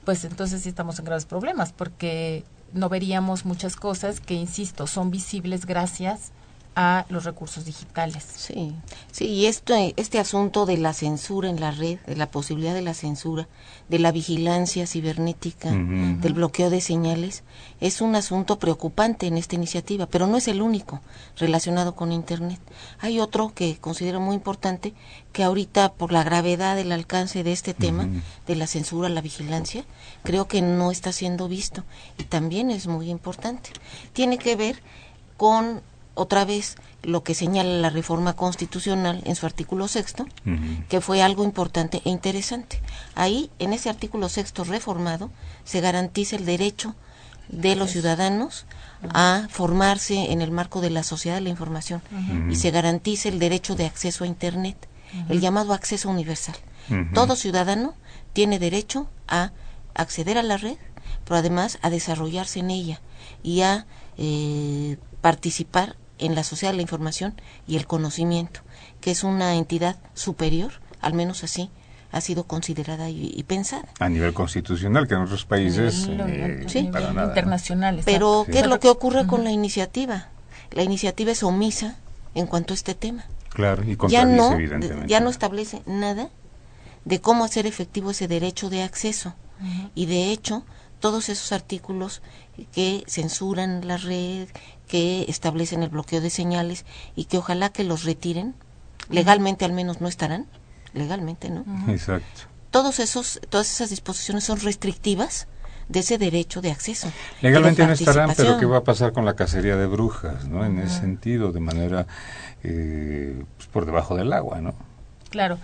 pues 0.04 0.26
entonces 0.26 0.64
sí 0.64 0.68
estamos 0.68 1.00
en 1.00 1.06
graves 1.06 1.24
problemas, 1.26 1.72
porque 1.72 2.44
no 2.74 2.90
veríamos 2.90 3.46
muchas 3.46 3.78
cosas 3.78 4.20
que, 4.20 4.34
insisto, 4.34 4.88
son 4.88 5.10
visibles 5.10 5.66
gracias 5.66 6.34
a 6.80 7.08
los 7.10 7.24
recursos 7.24 7.66
digitales. 7.66 8.24
Sí, 8.24 8.72
sí, 9.12 9.26
y 9.26 9.48
esto, 9.48 9.74
este 9.96 10.20
asunto 10.20 10.68
de 10.68 10.78
la 10.78 10.94
censura 10.94 11.50
en 11.50 11.60
la 11.60 11.72
red, 11.72 11.98
de 12.06 12.16
la 12.16 12.30
posibilidad 12.30 12.76
de 12.76 12.84
la 12.84 12.94
censura, 12.94 13.48
de 13.90 13.98
la 13.98 14.12
vigilancia 14.12 14.86
cibernética, 14.86 15.72
del 15.72 16.34
bloqueo 16.34 16.70
de 16.70 16.80
señales, 16.80 17.42
es 17.80 18.00
un 18.00 18.16
asunto 18.16 18.60
preocupante 18.60 19.26
en 19.26 19.38
esta 19.38 19.56
iniciativa, 19.56 20.06
pero 20.06 20.28
no 20.28 20.38
es 20.38 20.48
el 20.48 20.62
único 20.62 21.02
relacionado 21.38 21.96
con 21.96 22.12
Internet. 22.12 22.60
Hay 23.00 23.20
otro 23.20 23.54
que 23.56 23.80
considero 23.80 24.20
muy 24.20 24.36
importante, 24.36 24.94
que 25.34 25.44
ahorita 25.44 25.94
por 25.94 26.12
la 26.12 26.24
gravedad 26.24 26.76
del 26.76 26.92
alcance 26.92 27.44
de 27.44 27.54
este 27.54 27.74
tema, 27.74 28.08
de 28.46 28.56
la 28.56 28.68
censura, 28.68 29.10
la 29.10 29.22
vigilancia, 29.22 29.84
creo 30.22 30.48
que 30.48 30.62
no 30.62 30.92
está 30.92 31.12
siendo 31.12 31.48
visto 31.48 31.84
y 32.20 32.26
también 32.26 32.70
es 32.70 32.86
muy 32.86 33.10
importante. 33.10 33.72
Tiene 34.14 34.38
que 34.38 34.56
ver 34.56 34.84
con 35.38 35.82
otra 36.18 36.46
vez 36.46 36.76
lo 37.04 37.24
que 37.24 37.36
señala 37.36 37.70
la 37.78 37.90
reforma 37.90 38.34
constitucional 38.34 39.22
en 39.26 39.36
su 39.36 39.46
artículo 39.46 39.88
sexto, 39.88 40.26
que 40.90 41.00
fue 41.00 41.22
algo 41.22 41.44
importante 41.44 42.02
e 42.04 42.10
interesante. 42.10 42.82
Ahí, 43.16 43.50
en 43.60 43.72
ese 43.72 43.90
artículo 43.90 44.28
sexto 44.28 44.64
reformado, 44.64 45.30
se 45.64 45.80
garantiza 45.80 46.36
el 46.36 46.46
derecho 46.46 46.96
de 47.50 47.76
los 47.76 47.92
ciudadanos 47.92 48.66
a 49.14 49.48
formarse 49.50 50.32
en 50.32 50.42
el 50.42 50.52
marco 50.52 50.82
de 50.82 50.90
la 50.90 51.04
sociedad 51.04 51.38
de 51.38 51.42
la 51.42 51.50
información 51.50 52.02
y 52.50 52.56
se 52.56 52.72
garantiza 52.72 53.30
el 53.30 53.40
derecho 53.40 53.76
de 53.76 53.86
acceso 53.86 54.24
a 54.24 54.28
Internet, 54.28 54.76
el 55.30 55.40
llamado 55.40 55.74
acceso 55.74 56.10
universal. 56.10 56.56
Todo 57.14 57.36
ciudadano 57.36 57.94
tiene 58.34 58.60
derecho 58.60 59.08
a 59.28 59.52
acceder 59.94 60.38
a 60.38 60.44
la 60.44 60.58
red, 60.58 60.78
pero 61.26 61.38
además 61.38 61.80
a 61.82 61.90
desarrollarse 61.90 62.60
en 62.60 62.72
ella 62.72 63.02
y 63.44 63.62
a 63.62 63.86
eh, 64.18 64.98
participar 65.22 65.96
en 66.20 66.36
la 66.36 66.44
sociedad 66.44 66.72
de 66.72 66.78
la 66.78 66.82
información 66.82 67.36
y 67.68 67.78
el 67.78 67.88
conocimiento, 67.88 68.62
que 69.02 69.12
es 69.12 69.24
una 69.24 69.56
entidad 69.56 69.98
superior, 70.14 70.74
al 71.02 71.14
menos 71.14 71.44
así 71.44 71.70
ha 72.12 72.22
sido 72.22 72.46
considerada 72.46 73.10
y, 73.10 73.44
pensada. 73.44 73.88
A 74.00 74.10
nivel 74.10 74.34
constitucional, 74.34 75.08
que 75.08 75.16
en 75.16 75.22
otros 75.22 75.46
países 75.46 76.08
eh, 76.10 76.64
sí, 76.68 76.80
internacionales. 76.80 78.06
Pero, 78.06 78.46
¿qué 78.50 78.60
es 78.60 78.68
lo 78.68 78.80
que 78.80 78.88
ocurre 78.88 79.28
con 79.28 79.44
la 79.44 79.52
iniciativa? 79.52 80.30
La 80.72 80.84
iniciativa 80.84 81.32
es 81.32 81.44
omisa 81.44 81.98
en 82.34 82.48
cuanto 82.48 82.74
a 82.74 82.76
este 82.76 82.96
tema. 82.96 83.26
Claro, 83.50 83.84
y 83.84 83.98
ya 84.08 84.26
no, 84.26 84.58
ya 85.06 85.20
no 85.20 85.30
establece 85.30 85.82
nada 85.86 86.30
de 87.06 87.22
cómo 87.22 87.44
hacer 87.44 87.66
efectivo 87.66 88.12
ese 88.12 88.28
derecho 88.28 88.70
de 88.70 88.84
acceso. 88.84 89.34
Y 89.96 90.06
de 90.06 90.32
hecho, 90.32 90.64
todos 91.00 91.30
esos 91.30 91.52
artículos 91.52 92.22
que 92.72 93.04
censuran 93.08 93.88
la 93.88 93.98
red, 93.98 94.50
que 94.88 95.26
establecen 95.28 95.84
el 95.84 95.90
bloqueo 95.90 96.22
de 96.22 96.30
señales 96.30 96.86
y 97.16 97.26
que 97.26 97.38
ojalá 97.38 97.70
que 97.70 97.84
los 97.84 98.04
retiren. 98.04 98.56
Legalmente 99.10 99.64
al 99.64 99.72
menos 99.72 100.02
no 100.02 100.08
estarán, 100.10 100.48
legalmente, 100.94 101.50
¿no? 101.50 101.64
Exacto. 101.88 102.42
Todos 102.72 103.00
esos, 103.00 103.40
todas 103.50 103.72
esas 103.72 103.90
disposiciones 103.90 104.44
son 104.44 104.60
restrictivas 104.60 105.48
de 105.88 106.02
ese 106.02 106.18
derecho 106.18 106.62
de 106.62 106.72
acceso. 106.72 107.10
Legalmente 107.42 107.86
no 107.86 107.94
estarán, 107.94 108.34
pero 108.36 108.58
¿qué 108.58 108.66
va 108.66 108.78
a 108.78 108.84
pasar 108.84 109.14
con 109.14 109.26
la 109.26 109.36
cacería 109.36 109.78
de 109.78 109.86
brujas, 109.88 110.46
¿no? 110.46 110.66
En 110.66 110.80
ese 110.80 111.00
sentido, 111.00 111.52
de 111.52 111.60
manera 111.62 112.08
eh, 112.64 113.44
pues, 113.56 113.70
por 113.70 113.86
debajo 113.86 114.16
del 114.16 114.34
agua, 114.34 114.60
¿no? 114.60 114.76
Claro. 115.30 115.58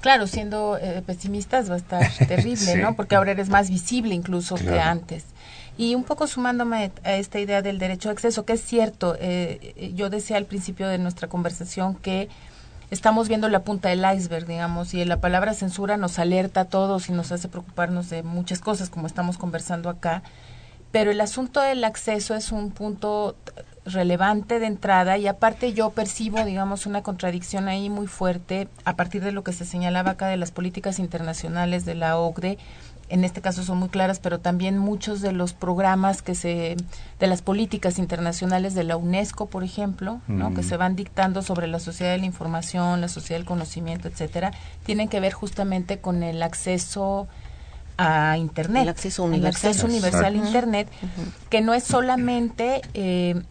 Claro, 0.00 0.26
siendo 0.26 0.78
eh, 0.78 1.02
pesimistas 1.04 1.70
va 1.70 1.74
a 1.74 1.78
estar 1.78 2.10
terrible, 2.28 2.76
¿no? 2.76 2.94
Porque 2.96 3.16
ahora 3.16 3.32
eres 3.32 3.48
más 3.48 3.70
visible 3.70 4.14
incluso 4.14 4.56
que 4.56 4.80
antes. 4.80 5.24
Y 5.78 5.94
un 5.94 6.02
poco 6.02 6.26
sumándome 6.26 6.90
a 7.04 7.14
esta 7.14 7.38
idea 7.38 7.62
del 7.62 7.78
derecho 7.78 8.08
de 8.08 8.14
acceso, 8.14 8.44
que 8.44 8.54
es 8.54 8.60
cierto, 8.60 9.14
eh, 9.14 9.74
eh, 9.76 9.92
yo 9.94 10.10
decía 10.10 10.36
al 10.36 10.44
principio 10.44 10.88
de 10.88 10.98
nuestra 10.98 11.28
conversación 11.28 11.94
que 11.94 12.28
estamos 12.90 13.28
viendo 13.28 13.48
la 13.48 13.62
punta 13.62 13.88
del 13.88 14.04
iceberg, 14.16 14.44
digamos, 14.44 14.92
y 14.92 15.04
la 15.04 15.20
palabra 15.20 15.54
censura 15.54 15.96
nos 15.96 16.18
alerta 16.18 16.62
a 16.62 16.64
todos 16.64 17.08
y 17.08 17.12
nos 17.12 17.30
hace 17.30 17.46
preocuparnos 17.46 18.10
de 18.10 18.24
muchas 18.24 18.58
cosas, 18.58 18.90
como 18.90 19.06
estamos 19.06 19.38
conversando 19.38 19.88
acá, 19.88 20.24
pero 20.90 21.12
el 21.12 21.20
asunto 21.20 21.60
del 21.60 21.84
acceso 21.84 22.34
es 22.34 22.50
un 22.50 22.72
punto 22.72 23.36
relevante 23.84 24.58
de 24.58 24.66
entrada 24.66 25.16
y 25.16 25.28
aparte 25.28 25.74
yo 25.74 25.90
percibo, 25.90 26.44
digamos, 26.44 26.86
una 26.86 27.02
contradicción 27.02 27.68
ahí 27.68 27.88
muy 27.88 28.08
fuerte 28.08 28.68
a 28.84 28.96
partir 28.96 29.22
de 29.22 29.32
lo 29.32 29.44
que 29.44 29.52
se 29.52 29.64
señalaba 29.64 30.12
acá 30.12 30.26
de 30.26 30.36
las 30.36 30.50
políticas 30.50 30.98
internacionales 30.98 31.84
de 31.84 31.94
la 31.94 32.18
OCDE, 32.18 32.58
en 33.08 33.24
este 33.24 33.40
caso 33.40 33.62
son 33.62 33.78
muy 33.78 33.88
claras, 33.88 34.18
pero 34.18 34.40
también 34.40 34.78
muchos 34.78 35.20
de 35.20 35.32
los 35.32 35.52
programas 35.52 36.22
que 36.22 36.34
se, 36.34 36.76
de 37.18 37.26
las 37.26 37.42
políticas 37.42 37.98
internacionales 37.98 38.74
de 38.74 38.84
la 38.84 38.96
UNESCO, 38.96 39.46
por 39.46 39.64
ejemplo, 39.64 40.20
¿no? 40.28 40.54
que 40.54 40.62
se 40.62 40.76
van 40.76 40.96
dictando 40.96 41.42
sobre 41.42 41.66
la 41.66 41.80
sociedad 41.80 42.12
de 42.12 42.18
la 42.18 42.26
información, 42.26 43.00
la 43.00 43.08
sociedad 43.08 43.38
del 43.38 43.46
conocimiento, 43.46 44.08
etcétera, 44.08 44.52
tienen 44.84 45.08
que 45.08 45.20
ver 45.20 45.32
justamente 45.32 45.98
con 45.98 46.22
el 46.22 46.42
acceso 46.42 47.28
a 47.96 48.36
Internet. 48.38 48.84
El 48.84 48.88
acceso 48.88 49.24
universal. 49.24 49.70
acceso 49.70 49.86
universal 49.86 50.34
a 50.34 50.36
Internet, 50.36 50.88
que 51.50 51.60
no 51.60 51.74
es 51.74 51.84
solamente 51.84 52.80
eh, 52.94 53.42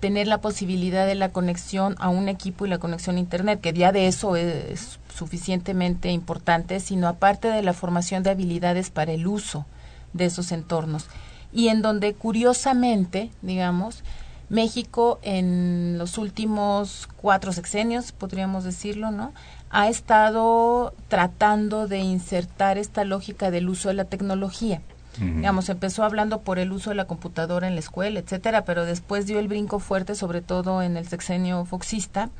tener 0.00 0.26
la 0.26 0.40
posibilidad 0.40 1.06
de 1.06 1.14
la 1.14 1.30
conexión 1.30 1.94
a 1.98 2.08
un 2.08 2.28
equipo 2.28 2.66
y 2.66 2.68
la 2.68 2.78
conexión 2.78 3.16
a 3.16 3.20
Internet, 3.20 3.60
que 3.60 3.72
ya 3.72 3.92
de 3.92 4.06
eso 4.08 4.34
es 4.36 4.98
suficientemente 5.14 6.10
importante, 6.10 6.80
sino 6.80 7.06
aparte 7.06 7.48
de 7.48 7.62
la 7.62 7.74
formación 7.74 8.22
de 8.22 8.30
habilidades 8.30 8.90
para 8.90 9.12
el 9.12 9.26
uso 9.26 9.66
de 10.12 10.24
esos 10.24 10.52
entornos. 10.52 11.06
Y 11.52 11.68
en 11.68 11.82
donde, 11.82 12.14
curiosamente, 12.14 13.30
digamos, 13.42 14.02
México 14.48 15.20
en 15.22 15.96
los 15.98 16.18
últimos 16.18 17.08
cuatro 17.16 17.52
sexenios, 17.52 18.12
podríamos 18.12 18.64
decirlo, 18.64 19.10
¿no? 19.10 19.32
Ha 19.70 19.88
estado 19.88 20.92
tratando 21.08 21.86
de 21.86 21.98
insertar 21.98 22.78
esta 22.78 23.04
lógica 23.04 23.50
del 23.50 23.68
uso 23.68 23.88
de 23.88 23.94
la 23.94 24.06
tecnología. 24.06 24.80
Digamos, 25.20 25.68
empezó 25.68 26.02
hablando 26.02 26.40
por 26.40 26.58
el 26.58 26.72
uso 26.72 26.90
de 26.90 26.96
la 26.96 27.04
computadora 27.04 27.68
en 27.68 27.74
la 27.74 27.80
escuela, 27.80 28.20
etcétera, 28.20 28.64
pero 28.64 28.86
después 28.86 29.26
dio 29.26 29.38
el 29.38 29.48
brinco 29.48 29.78
fuerte, 29.78 30.14
sobre 30.14 30.40
todo 30.40 30.82
en 30.82 30.96
el 30.96 31.06
sexenio 31.06 31.64
foxista, 31.66 32.30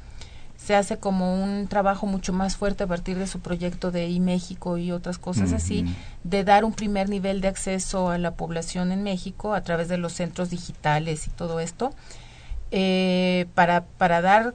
se 0.56 0.74
hace 0.74 0.98
como 0.98 1.42
un 1.42 1.68
trabajo 1.68 2.06
mucho 2.06 2.32
más 2.34 2.56
fuerte 2.56 2.84
a 2.84 2.86
partir 2.86 3.16
de 3.18 3.26
su 3.26 3.40
proyecto 3.40 3.90
de 3.90 4.08
iMéxico 4.08 4.76
y 4.76 4.92
otras 4.92 5.18
cosas 5.18 5.52
así, 5.52 5.86
de 6.22 6.44
dar 6.44 6.66
un 6.66 6.74
primer 6.74 7.08
nivel 7.08 7.40
de 7.40 7.48
acceso 7.48 8.10
a 8.10 8.18
la 8.18 8.32
población 8.32 8.92
en 8.92 9.02
México 9.02 9.54
a 9.54 9.62
través 9.62 9.88
de 9.88 9.96
los 9.96 10.12
centros 10.12 10.50
digitales 10.50 11.26
y 11.26 11.30
todo 11.30 11.60
esto, 11.60 11.94
eh, 12.72 13.46
para, 13.54 13.84
para 13.84 14.20
dar 14.20 14.54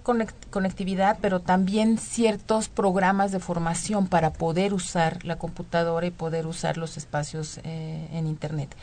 conectividad, 0.50 1.18
pero 1.22 1.42
también 1.42 1.98
ciertos 1.98 2.70
programas 2.70 3.34
de 3.34 3.40
formación 3.40 4.08
para 4.08 4.32
poder 4.32 4.74
usar 4.74 5.26
la 5.26 5.38
computadora 5.38 6.08
y 6.08 6.12
poder 6.12 6.48
usar 6.48 6.78
los 6.78 6.96
espacios 6.96 7.60
eh, 7.66 8.08
en 8.14 8.28
Internet. 8.28 8.74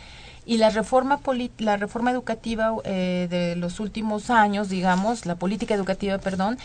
Y 0.45 0.59
la 0.59 0.71
reforma, 0.71 1.21
la 1.59 1.77
reforma 1.77 2.11
educativa 2.11 2.75
eh, 2.85 3.29
de 3.31 3.55
los 3.57 3.79
últimos 3.81 4.29
años, 4.29 4.69
digamos, 4.69 5.25
la 5.25 5.37
política 5.37 5.73
educativa, 5.73 6.19
perdón, 6.19 6.59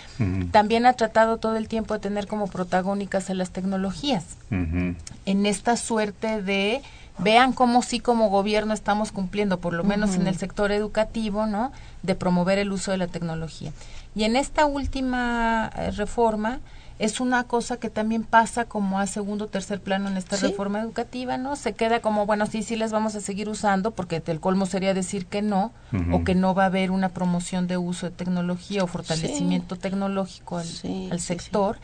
también 0.52 0.88
ha 0.88 0.94
tratado 0.94 1.38
todo 1.38 1.56
el 1.58 1.68
tiempo 1.68 1.94
de 1.94 2.00
tener 2.00 2.26
como 2.26 2.48
protagónicas 2.48 3.30
a 3.30 3.36
las 3.36 3.52
tecnologías. 3.52 4.26
En 4.50 5.46
esta 5.46 5.78
suerte 5.78 6.42
de, 6.42 6.82
vean 7.18 7.54
cómo 7.54 7.82
sí 7.82 8.00
como 8.00 8.30
gobierno 8.30 8.74
estamos 8.74 9.12
cumpliendo, 9.12 9.60
por 9.60 9.74
lo 9.74 9.84
menos 9.84 10.16
en 10.16 10.28
el 10.28 10.38
sector 10.38 10.72
educativo, 10.72 11.46
¿no? 11.46 11.72
De 12.04 12.16
promover 12.16 12.60
el 12.60 12.72
uso 12.72 12.92
de 12.92 12.98
la 12.98 13.08
tecnología. 13.08 13.72
Y 14.16 14.24
en 14.24 14.36
esta 14.36 14.66
última 14.66 15.72
eh, 15.76 15.92
reforma, 15.92 16.60
es 17.00 17.20
una 17.20 17.44
cosa 17.44 17.78
que 17.78 17.90
también 17.90 18.24
pasa 18.24 18.66
como 18.66 19.00
a 19.00 19.06
segundo 19.06 19.46
o 19.46 19.48
tercer 19.48 19.80
plano 19.80 20.10
en 20.10 20.18
esta 20.18 20.36
reforma 20.38 20.82
educativa, 20.82 21.38
¿no? 21.38 21.56
Se 21.56 21.74
queda 21.74 22.00
como, 22.00 22.26
bueno, 22.26 22.48
sí, 22.48 22.64
sí 22.64 22.76
les 22.76 22.92
vamos 22.92 23.14
a 23.16 23.22
seguir 23.22 23.50
usando, 23.50 23.92
porque 23.92 24.22
el 24.26 24.40
colmo 24.40 24.66
sería 24.66 24.96
decir 24.96 25.28
que 25.28 25.44
no, 25.44 25.72
o 26.12 26.24
que 26.24 26.34
no 26.34 26.56
va 26.56 26.64
a 26.64 26.68
haber 26.68 26.90
una 26.90 27.10
promoción 27.10 27.68
de 27.68 27.78
uso 27.78 28.08
de 28.08 28.16
tecnología 28.16 28.84
o 28.84 28.88
fortalecimiento 28.88 29.76
tecnológico 29.76 30.58
al, 30.58 31.20
sector 31.20 31.78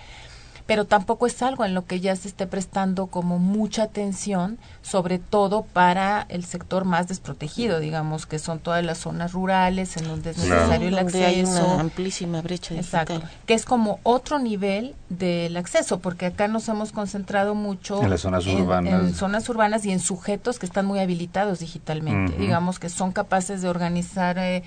pero 0.65 0.85
tampoco 0.85 1.27
es 1.27 1.41
algo 1.41 1.65
en 1.65 1.73
lo 1.73 1.85
que 1.85 1.99
ya 1.99 2.15
se 2.15 2.29
esté 2.29 2.47
prestando 2.47 3.07
como 3.07 3.37
mucha 3.37 3.83
atención, 3.83 4.57
sobre 4.81 5.19
todo 5.19 5.63
para 5.63 6.25
el 6.29 6.45
sector 6.45 6.85
más 6.85 7.07
desprotegido, 7.09 7.79
digamos, 7.79 8.25
que 8.25 8.39
son 8.39 8.59
todas 8.59 8.83
las 8.83 8.99
zonas 8.99 9.33
rurales 9.33 9.97
en 9.97 10.07
donde 10.07 10.31
es 10.31 10.37
necesario 10.37 10.87
el 10.87 10.97
acceso. 10.97 11.25
Hay 11.25 11.43
una 11.43 11.81
amplísima 11.81 12.41
brecha 12.41 12.75
digital. 12.75 13.01
Exacto, 13.01 13.27
que 13.45 13.53
es 13.53 13.65
como 13.65 13.99
otro 14.03 14.39
nivel 14.39 14.95
del 15.09 15.57
acceso, 15.57 15.99
porque 15.99 16.27
acá 16.27 16.47
nos 16.47 16.69
hemos 16.69 16.93
concentrado 16.93 17.55
mucho 17.55 18.01
en 18.01 18.09
las 18.09 18.21
zonas 18.21 18.47
urbanas, 18.47 18.93
en, 18.93 19.13
zonas 19.13 19.49
urbanas 19.49 19.85
y 19.85 19.91
en 19.91 19.99
sujetos 19.99 20.59
que 20.59 20.65
están 20.65 20.85
muy 20.85 20.99
habilitados 20.99 21.59
digitalmente, 21.59 22.37
digamos, 22.37 22.79
que 22.79 22.87
son 22.87 23.11
capaces 23.11 23.61
de 23.61 23.67
organizar 23.67 24.37
eh, 24.37 24.63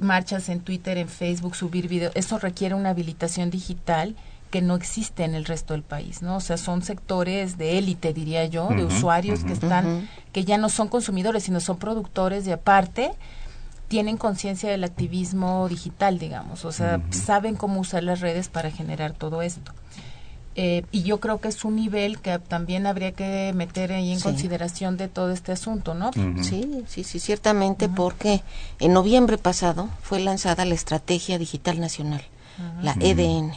marchas 0.00 0.48
en 0.48 0.60
Twitter, 0.60 0.96
en 0.96 1.08
Facebook, 1.08 1.54
subir 1.54 1.86
videos. 1.88 2.12
Eso 2.14 2.38
requiere 2.38 2.74
una 2.74 2.90
habilitación 2.90 3.50
digital 3.50 4.16
que 4.50 4.62
no 4.62 4.74
existe 4.74 5.24
en 5.24 5.34
el 5.34 5.44
resto 5.44 5.74
del 5.74 5.82
país, 5.82 6.22
¿no? 6.22 6.36
O 6.36 6.40
sea, 6.40 6.56
son 6.56 6.82
sectores 6.82 7.58
de 7.58 7.78
élite, 7.78 8.12
diría 8.12 8.46
yo, 8.46 8.68
de 8.68 8.84
usuarios 8.84 9.44
que 9.44 9.52
están, 9.52 10.08
que 10.32 10.44
ya 10.44 10.58
no 10.58 10.68
son 10.68 10.88
consumidores, 10.88 11.44
sino 11.44 11.60
son 11.60 11.78
productores 11.78 12.46
y 12.46 12.52
aparte 12.52 13.12
tienen 13.88 14.16
conciencia 14.16 14.70
del 14.70 14.84
activismo 14.84 15.66
digital, 15.68 16.18
digamos, 16.18 16.64
o 16.64 16.72
sea, 16.72 17.00
saben 17.10 17.56
cómo 17.56 17.80
usar 17.80 18.02
las 18.02 18.20
redes 18.20 18.48
para 18.48 18.70
generar 18.70 19.12
todo 19.12 19.42
esto. 19.42 19.72
Eh, 20.60 20.84
y 20.90 21.04
yo 21.04 21.20
creo 21.20 21.40
que 21.40 21.48
es 21.48 21.64
un 21.64 21.76
nivel 21.76 22.20
que 22.20 22.36
también 22.40 22.86
habría 22.86 23.12
que 23.12 23.52
meter 23.54 23.92
ahí 23.92 24.12
en 24.12 24.18
consideración 24.18 24.96
de 24.96 25.06
todo 25.06 25.30
este 25.30 25.52
asunto, 25.52 25.94
¿no? 25.94 26.10
Sí, 26.42 26.84
sí, 26.88 27.04
sí, 27.04 27.20
ciertamente, 27.20 27.88
porque 27.88 28.42
en 28.80 28.92
noviembre 28.92 29.38
pasado 29.38 29.88
fue 30.02 30.18
lanzada 30.20 30.64
la 30.64 30.74
Estrategia 30.74 31.38
Digital 31.38 31.80
Nacional, 31.80 32.22
la 32.82 32.96
EDN 33.00 33.52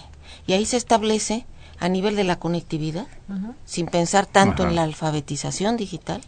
y 0.47 0.53
ahí 0.53 0.65
se 0.65 0.77
establece 0.77 1.45
a 1.79 1.89
nivel 1.89 2.15
de 2.15 2.23
la 2.23 2.37
conectividad, 2.37 3.07
sin 3.65 3.87
pensar 3.87 4.27
tanto 4.27 4.63
en 4.63 4.75
la 4.75 4.83
alfabetización 4.83 5.77
digital, 5.77 6.21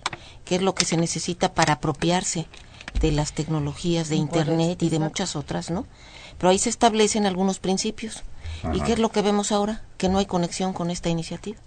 que 0.45 0.55
es 0.55 0.61
lo 0.61 0.73
que 0.73 0.85
se 0.85 0.97
necesita 0.97 1.53
para 1.53 1.73
apropiarse 1.73 2.47
de 2.99 3.11
las 3.11 3.33
tecnologías 3.33 4.09
de 4.09 4.15
Internet 4.15 4.81
y 4.81 4.89
de 4.89 4.99
muchas 4.99 5.35
otras, 5.35 5.69
¿no? 5.69 5.85
Pero 6.37 6.49
ahí 6.49 6.57
se 6.57 6.69
establecen 6.69 7.25
algunos 7.25 7.59
principios. 7.59 8.23
¿Y 8.73 8.81
qué 8.81 8.93
es 8.93 8.99
lo 8.99 9.11
que 9.11 9.21
vemos 9.21 9.51
ahora? 9.51 9.83
Que 9.97 10.09
no 10.09 10.17
hay 10.17 10.25
conexión 10.25 10.73
con 10.73 10.89
esta 10.89 11.09
iniciativa. 11.09 11.57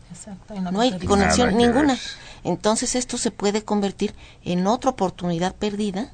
no, 0.73 0.81
hay 0.81 0.99
conexión 0.99 1.57
ninguna. 1.57 1.99
Entonces 2.43 2.95
esto 2.95 3.19
se 3.19 3.31
puede 3.31 3.65
convertir 3.65 4.15
en 4.45 4.67
otra 4.67 4.91
oportunidad 4.91 5.55
perdida 5.55 6.13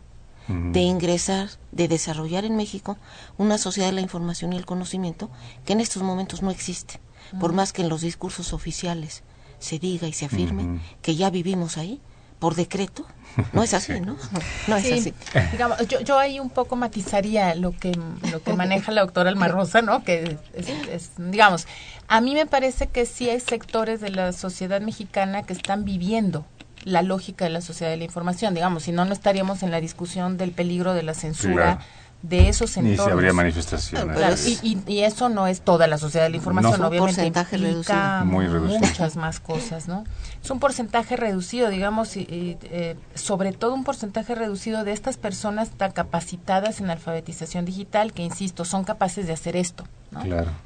de 0.48 0.80
ingresar, 0.80 1.48
de 1.70 1.88
desarrollar 1.88 2.44
en 2.44 2.56
México 2.56 2.98
una 3.38 3.58
sociedad 3.58 3.88
de 3.88 3.94
la 3.94 4.00
información 4.00 4.52
y 4.52 4.56
el 4.56 4.66
conocimiento 4.66 5.30
que 5.64 5.72
en 5.72 5.80
estos 5.80 6.02
momentos 6.02 6.42
no 6.42 6.50
existe, 6.50 7.00
por 7.40 7.52
más 7.52 7.72
que 7.72 7.82
en 7.82 7.88
los 7.88 8.00
discursos 8.00 8.52
oficiales 8.52 9.22
se 9.58 9.78
diga 9.78 10.08
y 10.08 10.12
se 10.12 10.26
afirme 10.26 10.80
que 11.00 11.14
ya 11.14 11.30
vivimos 11.30 11.78
ahí 11.78 12.00
por 12.42 12.56
decreto. 12.56 13.06
No 13.52 13.62
es 13.62 13.72
así, 13.72 14.00
¿no? 14.00 14.16
No 14.66 14.76
es 14.76 14.90
así. 14.90 15.14
Digamos, 15.52 15.86
yo, 15.86 16.00
yo 16.00 16.18
ahí 16.18 16.40
un 16.40 16.50
poco 16.50 16.74
matizaría 16.74 17.54
lo 17.54 17.70
que, 17.70 17.96
lo 18.32 18.42
que 18.42 18.52
maneja 18.54 18.90
la 18.90 19.02
doctora 19.02 19.30
Almarrosa, 19.30 19.80
¿no? 19.80 20.02
Que 20.02 20.38
es, 20.52 21.12
digamos, 21.16 21.68
a 22.08 22.20
mí 22.20 22.34
me 22.34 22.46
parece 22.46 22.88
que 22.88 23.06
sí 23.06 23.30
hay 23.30 23.38
sectores 23.38 24.00
de 24.00 24.10
la 24.10 24.32
sociedad 24.32 24.80
mexicana 24.80 25.44
que 25.44 25.52
están 25.52 25.84
viviendo 25.84 26.44
la 26.84 27.02
lógica 27.02 27.44
de 27.44 27.50
la 27.50 27.60
sociedad 27.60 27.90
de 27.90 27.96
la 27.96 28.04
información, 28.04 28.54
digamos, 28.54 28.84
si 28.84 28.92
no, 28.92 29.04
no 29.04 29.12
estaríamos 29.12 29.62
en 29.62 29.70
la 29.70 29.80
discusión 29.80 30.36
del 30.36 30.52
peligro 30.52 30.94
de 30.94 31.02
la 31.02 31.14
censura. 31.14 31.80
De 32.22 32.48
esos 32.48 32.76
entornos. 32.76 32.98
Ni 32.98 33.04
si 33.04 33.10
habría 33.10 33.32
manifestaciones. 33.32 34.62
y, 34.62 35.00
eso 35.00 35.28
no 35.28 35.46
es 35.48 35.60
toda 35.60 35.86
la 35.86 35.98
sociedad 35.98 36.24
de 36.26 36.30
la 36.30 36.36
información, 36.36 36.82
obviamente 36.82 37.26
implica 37.26 38.24
muchas 38.24 39.16
más 39.16 39.40
cosas, 39.40 39.88
¿no? 39.88 40.04
Es 40.42 40.50
un 40.50 40.60
porcentaje 40.60 41.16
reducido, 41.16 41.68
digamos, 41.68 42.16
y, 42.16 42.26
eh, 42.62 42.96
sobre 43.14 43.52
todo 43.52 43.74
un 43.74 43.84
porcentaje 43.84 44.34
reducido 44.34 44.84
de 44.84 44.92
estas 44.92 45.16
personas 45.16 45.70
tan 45.70 45.92
capacitadas 45.92 46.80
en 46.80 46.90
alfabetización 46.90 47.64
digital, 47.64 48.12
que 48.12 48.22
insisto, 48.22 48.64
son 48.64 48.84
capaces 48.84 49.26
de 49.26 49.32
hacer 49.32 49.56
esto, 49.56 49.84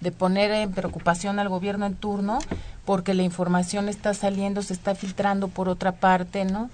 de 0.00 0.12
poner 0.12 0.50
en 0.50 0.72
preocupación 0.72 1.38
al 1.38 1.48
gobierno 1.48 1.86
en 1.86 1.94
turno 1.94 2.38
porque 2.84 3.14
la 3.14 3.22
información 3.22 3.88
está 3.88 4.14
saliendo, 4.14 4.62
se 4.62 4.72
está 4.72 4.94
filtrando 4.94 5.48
por 5.48 5.68
otra 5.68 5.92
parte, 5.92 6.44
¿no? 6.44 6.70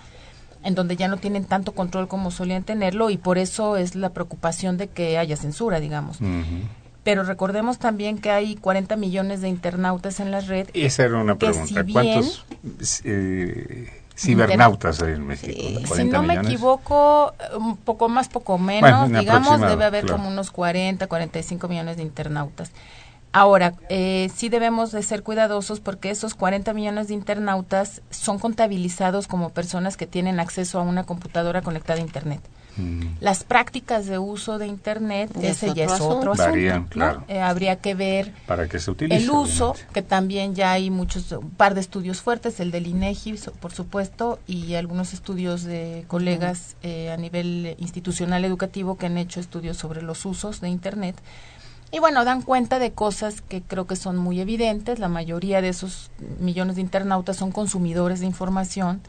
En 0.65 0.75
donde 0.75 0.97
ya 0.97 1.09
no 1.09 1.17
tienen 1.17 1.45
tanto 1.45 1.73
control 1.73 2.09
como 2.09 2.31
solían 2.31 2.63
tenerlo 2.63 3.11
y 3.11 3.17
por 3.17 3.39
eso 3.39 3.77
es 3.77 3.95
la 3.95 4.11
preocupación 4.11 4.77
de 4.77 4.89
que 4.89 5.19
haya 5.19 5.37
censura, 5.37 5.81
digamos. 5.81 6.19
Pero 7.05 7.25
recordemos 7.25 7.79
también 7.79 8.19
que 8.19 8.31
hay 8.31 8.55
40 8.55 8.97
millones 8.97 9.41
de 9.41 9.49
internautas 9.49 10.21
en 10.21 10.31
la 10.31 10.41
red. 10.41 10.69
Esa 10.73 11.05
era 11.05 11.19
una 11.19 11.37
pregunta. 11.37 11.85
¿Cuántos 11.93 12.45
eh, 13.05 13.91
cibernautas 14.17 15.03
hay 15.03 15.15
en 15.15 15.27
México? 15.27 15.95
si 15.95 16.05
no 16.05 16.23
me 16.23 16.35
equivoco, 16.35 17.35
un 17.59 17.77
poco 17.77 18.09
más, 18.09 18.29
poco 18.29 18.57
menos, 18.57 19.11
digamos, 19.11 19.61
debe 19.61 19.85
haber 19.85 20.07
como 20.07 20.29
unos 20.29 20.53
40, 20.53 21.07
45 21.09 21.69
millones 21.69 21.97
de 21.97 22.03
internautas. 22.05 22.71
Ahora, 23.33 23.75
eh, 23.89 24.31
sí 24.35 24.51
debemos 24.51 24.93
de 24.93 25.03
ser 25.03 25.23
cuidadosos 25.23 25.81
porque 25.81 26.11
esos 26.11 26.35
40 26.35 26.75
millones 26.75 27.09
de 27.09 27.15
internautas 27.15 28.03
son 28.11 28.39
contabilizados 28.39 29.27
como 29.27 29.51
personas 29.51 29.97
que 29.97 30.07
tienen 30.07 30.39
acceso 30.39 30.79
a 30.79 30.83
una 30.83 31.05
computadora 31.05 31.63
conectada 31.63 31.99
a 31.99 32.03
Internet. 32.03 32.43
Mm. 32.77 33.19
Las 33.21 33.45
prácticas 33.45 34.07
de 34.07 34.19
uso 34.19 34.59
de 34.59 34.67
Internet, 34.67 35.31
ese 35.41 35.73
ya 35.75 35.85
es 35.85 36.01
otro 36.01 36.33
asunto. 36.33 37.25
Eh, 37.29 37.41
habría 37.41 37.77
que 37.77 37.95
ver 37.95 38.33
para 38.47 38.69
qué 38.69 38.79
se 38.79 38.91
utiliza, 38.91 39.17
el 39.17 39.31
uso, 39.31 39.75
que 39.93 40.03
también 40.03 40.55
ya 40.55 40.73
hay 40.73 40.91
muchos, 40.91 41.33
un 41.33 41.51
par 41.51 41.75
de 41.75 41.81
estudios 41.81 42.21
fuertes, 42.21 42.61
el 42.61 42.71
del 42.71 42.87
INEGI, 42.87 43.35
por 43.61 43.73
supuesto, 43.73 44.41
y 44.47 44.75
algunos 44.75 45.13
estudios 45.13 45.65
de 45.65 46.05
colegas 46.07 46.77
eh, 46.83 47.11
a 47.11 47.17
nivel 47.17 47.77
institucional 47.79 48.45
educativo 48.45 48.97
que 48.97 49.07
han 49.07 49.19
hecho 49.19 49.41
estudios 49.41 49.77
sobre 49.77 50.03
los 50.03 50.25
usos 50.25 50.61
de 50.61 50.69
Internet 50.69 51.17
y 51.93 51.99
bueno, 51.99 52.25
dan 52.25 52.41
cuenta 52.41 52.79
de 52.79 52.93
cosas 52.93 53.43
que 53.43 53.61
creo 53.61 53.87
que 53.87 53.97
son 53.97 54.17
muy 54.17 54.41
evidentes. 54.41 54.99
La 54.99 55.09
mayoría 55.09 55.61
de 55.61 55.69
esos 55.69 56.11
millones 56.41 56.77
de 56.77 56.81
internautas 56.81 57.37
son 57.37 57.53
consumidores 57.53 58.21
de 58.21 58.27
información. 58.27 59.03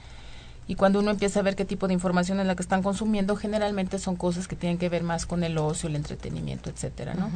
Y 0.67 0.75
cuando 0.75 0.99
uno 0.99 1.11
empieza 1.11 1.39
a 1.39 1.43
ver 1.43 1.55
qué 1.55 1.63
tipo 1.63 1.87
de 1.87 1.93
información 1.93 2.41
es 2.41 2.45
la 2.45 2.55
que 2.55 2.61
están 2.61 2.83
consumiendo, 2.83 3.37
generalmente 3.37 3.99
son 3.99 4.17
cosas 4.17 4.49
que 4.49 4.57
tienen 4.57 4.77
que 4.77 4.89
ver 4.89 5.01
más 5.01 5.25
con 5.25 5.45
el 5.45 5.57
ocio, 5.57 5.87
el 5.87 5.95
entretenimiento, 5.95 6.69
etcétera, 6.69 7.13
¿no? 7.13 7.29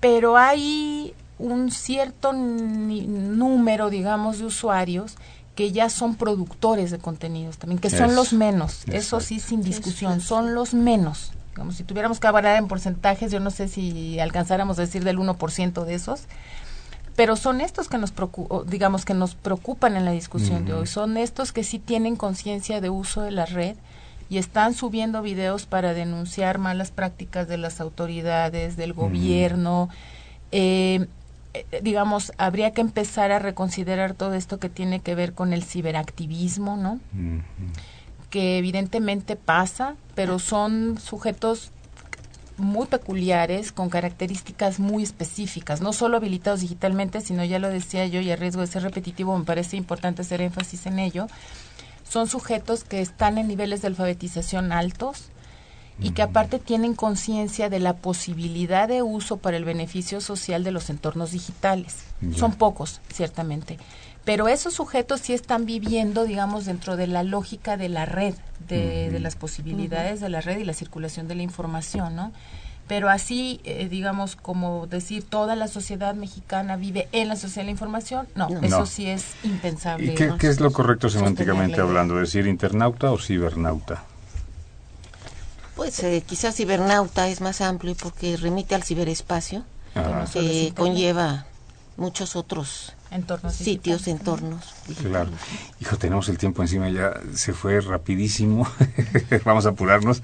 Pero 0.00 0.38
hay 0.38 1.14
un 1.38 1.70
cierto 1.70 2.32
número, 2.32 3.90
digamos, 3.90 4.38
de 4.38 4.46
usuarios 4.46 5.16
que 5.54 5.72
ya 5.72 5.90
son 5.90 6.14
productores 6.14 6.90
de 6.90 6.98
contenidos 6.98 7.58
también, 7.58 7.80
que 7.80 7.90
son 7.90 8.14
los 8.14 8.32
menos, 8.32 8.84
eso 8.86 9.20
sí 9.20 9.40
sin 9.40 9.62
discusión, 9.62 10.22
son 10.22 10.54
los 10.54 10.72
menos 10.72 11.32
Como 11.54 11.72
si 11.72 11.84
tuviéramos 11.84 12.20
que 12.20 12.26
hablar 12.26 12.56
en 12.56 12.68
porcentajes, 12.68 13.32
yo 13.32 13.40
no 13.40 13.50
sé 13.50 13.68
si 13.68 14.20
alcanzáramos 14.20 14.78
a 14.78 14.82
decir 14.82 15.04
del 15.04 15.18
1% 15.18 15.84
de 15.84 15.94
esos, 15.94 16.22
pero 17.16 17.36
son 17.36 17.60
estos 17.60 17.88
que 17.88 17.98
nos 17.98 18.14
digamos 18.66 19.04
que 19.04 19.14
nos 19.14 19.34
preocupan 19.34 19.96
en 19.96 20.04
la 20.04 20.12
discusión 20.12 20.64
de 20.64 20.74
hoy, 20.74 20.86
son 20.86 21.16
estos 21.16 21.52
que 21.52 21.64
sí 21.64 21.78
tienen 21.78 22.16
conciencia 22.16 22.80
de 22.80 22.88
uso 22.88 23.22
de 23.22 23.32
la 23.32 23.46
red 23.46 23.76
y 24.30 24.38
están 24.38 24.74
subiendo 24.74 25.22
videos 25.22 25.66
para 25.66 25.92
denunciar 25.92 26.58
malas 26.58 26.92
prácticas 26.92 27.48
de 27.48 27.58
las 27.58 27.80
autoridades, 27.80 28.76
del 28.76 28.92
gobierno. 28.92 29.88
Eh, 30.52 31.08
eh, 31.52 31.80
digamos, 31.82 32.32
habría 32.38 32.70
que 32.70 32.80
empezar 32.80 33.32
a 33.32 33.40
reconsiderar 33.40 34.14
todo 34.14 34.34
esto 34.34 34.60
que 34.60 34.68
tiene 34.68 35.00
que 35.00 35.16
ver 35.16 35.32
con 35.32 35.52
el 35.52 35.64
ciberactivismo, 35.64 36.76
¿no? 36.76 37.00
Que 38.30 38.58
evidentemente 38.58 39.36
pasa, 39.36 39.96
pero 40.14 40.38
son 40.38 40.98
sujetos 40.98 41.70
muy 42.56 42.86
peculiares, 42.86 43.72
con 43.72 43.88
características 43.88 44.78
muy 44.78 45.02
específicas, 45.02 45.80
no 45.80 45.92
solo 45.92 46.18
habilitados 46.18 46.60
digitalmente, 46.60 47.20
sino 47.20 47.44
ya 47.44 47.58
lo 47.58 47.68
decía 47.68 48.06
yo 48.06 48.20
y 48.20 48.30
a 48.30 48.36
riesgo 48.36 48.60
de 48.60 48.66
ser 48.66 48.82
repetitivo, 48.82 49.36
me 49.36 49.44
parece 49.44 49.76
importante 49.76 50.22
hacer 50.22 50.42
énfasis 50.42 50.86
en 50.86 50.98
ello, 50.98 51.26
son 52.08 52.28
sujetos 52.28 52.84
que 52.84 53.00
están 53.00 53.38
en 53.38 53.48
niveles 53.48 53.82
de 53.82 53.88
alfabetización 53.88 54.72
altos 54.72 55.30
y 56.02 56.10
que 56.10 56.22
aparte 56.22 56.58
tienen 56.58 56.94
conciencia 56.94 57.68
de 57.68 57.78
la 57.78 57.94
posibilidad 57.94 58.88
de 58.88 59.02
uso 59.02 59.36
para 59.36 59.56
el 59.56 59.64
beneficio 59.64 60.20
social 60.20 60.64
de 60.64 60.72
los 60.72 60.88
entornos 60.90 61.32
digitales. 61.32 62.04
Son 62.34 62.54
pocos, 62.54 63.00
ciertamente. 63.12 63.78
Pero 64.24 64.48
esos 64.48 64.74
sujetos 64.74 65.20
sí 65.20 65.32
están 65.32 65.64
viviendo, 65.64 66.24
digamos, 66.24 66.66
dentro 66.66 66.96
de 66.96 67.06
la 67.06 67.22
lógica 67.22 67.76
de 67.76 67.88
la 67.88 68.04
red, 68.04 68.34
de, 68.68 69.18
las 69.18 69.34
posibilidades 69.34 70.20
de 70.20 70.28
la 70.28 70.40
red 70.40 70.58
y 70.58 70.64
la 70.64 70.74
circulación 70.74 71.26
de 71.26 71.34
la 71.34 71.42
información, 71.42 72.16
¿no? 72.16 72.32
pero 72.90 73.08
así, 73.08 73.60
eh, 73.62 73.86
digamos, 73.88 74.34
como 74.34 74.88
decir 74.88 75.22
toda 75.22 75.54
la 75.54 75.68
sociedad 75.68 76.16
mexicana 76.16 76.74
vive 76.74 77.08
en 77.12 77.28
la 77.28 77.36
sociedad 77.36 77.62
de 77.62 77.66
la 77.66 77.70
información, 77.70 78.26
no, 78.34 78.48
eso 78.62 78.84
sí 78.84 79.06
es 79.06 79.26
impensable. 79.44 80.12
¿Y 80.12 80.16
qué, 80.16 80.48
es 80.48 80.58
lo 80.58 80.72
correcto 80.72 81.08
semánticamente 81.08 81.80
hablando? 81.80 82.16
¿Decir 82.16 82.48
internauta 82.48 83.12
o 83.12 83.18
cibernauta? 83.18 84.02
Pues 85.76 86.02
eh, 86.02 86.24
quizás 86.26 86.56
cibernauta 86.56 87.28
es 87.28 87.40
más 87.40 87.60
amplio 87.60 87.94
porque 87.94 88.36
remite 88.36 88.74
al 88.74 88.82
ciberespacio, 88.82 89.62
que 90.32 90.72
conlleva 90.76 91.46
muchos 91.96 92.34
otros 92.34 92.94
entornos 93.10 93.54
sitios, 93.54 94.06
entornos. 94.08 94.74
Claro. 95.02 95.30
Hijo, 95.80 95.96
tenemos 95.96 96.28
el 96.28 96.38
tiempo 96.38 96.62
encima, 96.62 96.88
ya 96.88 97.14
se 97.34 97.52
fue 97.52 97.80
rapidísimo. 97.80 98.66
Vamos 99.44 99.66
a 99.66 99.70
apurarnos. 99.70 100.22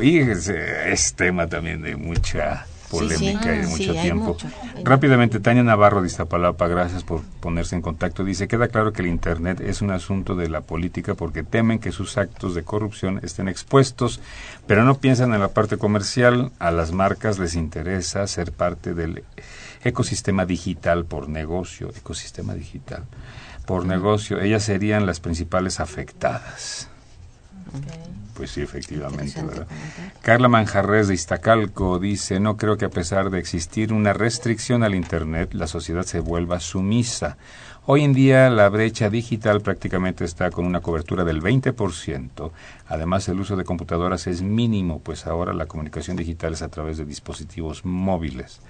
Y 0.00 0.18
es, 0.18 1.14
tema 1.14 1.46
también 1.46 1.82
de 1.82 1.96
mucha 1.96 2.66
polémica 2.90 3.54
y 3.54 3.58
de 3.60 3.66
mucho 3.66 3.92
tiempo. 3.94 4.36
Rápidamente, 4.84 5.40
Tania 5.40 5.62
Navarro 5.62 6.02
de 6.02 6.08
Iztapalapa, 6.08 6.68
gracias 6.68 7.04
por 7.04 7.22
ponerse 7.40 7.74
en 7.74 7.82
contacto. 7.82 8.24
Dice, 8.24 8.48
queda 8.48 8.68
claro 8.68 8.92
que 8.92 9.02
el 9.02 9.08
Internet 9.08 9.60
es 9.60 9.82
un 9.82 9.90
asunto 9.90 10.36
de 10.36 10.48
la 10.48 10.60
política 10.60 11.14
porque 11.14 11.42
temen 11.42 11.78
que 11.78 11.92
sus 11.92 12.18
actos 12.18 12.54
de 12.54 12.62
corrupción 12.62 13.20
estén 13.22 13.48
expuestos, 13.48 14.20
pero 14.66 14.84
no 14.84 14.98
piensan 14.98 15.32
en 15.34 15.40
la 15.40 15.48
parte 15.48 15.76
comercial. 15.76 16.52
A 16.58 16.70
las 16.70 16.92
marcas 16.92 17.38
les 17.38 17.54
interesa 17.54 18.26
ser 18.26 18.52
parte 18.52 18.94
del 18.94 19.24
ecosistema 19.84 20.46
digital 20.46 21.04
por 21.04 21.28
negocio, 21.28 21.90
ecosistema 21.96 22.54
digital 22.54 23.04
por 23.66 23.86
negocio, 23.86 24.40
ellas 24.40 24.64
serían 24.64 25.06
las 25.06 25.20
principales 25.20 25.80
afectadas. 25.80 26.88
Pues 28.34 28.50
sí, 28.50 28.62
efectivamente, 28.62 29.42
¿verdad? 29.42 29.66
Carla 30.22 30.48
Manjarres 30.48 31.08
de 31.08 31.14
Iztacalco 31.14 31.98
dice, 31.98 32.40
no 32.40 32.56
creo 32.56 32.76
que 32.76 32.86
a 32.86 32.90
pesar 32.90 33.30
de 33.30 33.38
existir 33.38 33.92
una 33.92 34.12
restricción 34.14 34.82
al 34.82 34.94
Internet, 34.94 35.52
la 35.52 35.66
sociedad 35.66 36.04
se 36.04 36.20
vuelva 36.20 36.58
sumisa. 36.58 37.36
Hoy 37.84 38.04
en 38.04 38.14
día 38.14 38.48
la 38.48 38.68
brecha 38.68 39.10
digital 39.10 39.60
prácticamente 39.60 40.24
está 40.24 40.50
con 40.50 40.64
una 40.64 40.80
cobertura 40.80 41.24
del 41.24 41.42
20%. 41.42 42.50
Además, 42.88 43.28
el 43.28 43.40
uso 43.40 43.56
de 43.56 43.64
computadoras 43.64 44.26
es 44.26 44.40
mínimo, 44.40 45.00
pues 45.00 45.26
ahora 45.26 45.52
la 45.52 45.66
comunicación 45.66 46.16
digital 46.16 46.54
es 46.54 46.62
a 46.62 46.68
través 46.68 46.96
de 46.96 47.04
dispositivos 47.04 47.84
móviles. 47.84 48.60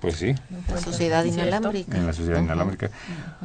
Pues 0.00 0.16
sí. 0.16 0.34
La 0.68 0.78
sociedad 0.78 1.24
inalámbrica. 1.24 1.96
En 1.96 2.06
la 2.06 2.12
sociedad 2.12 2.42
inalámbrica. 2.42 2.90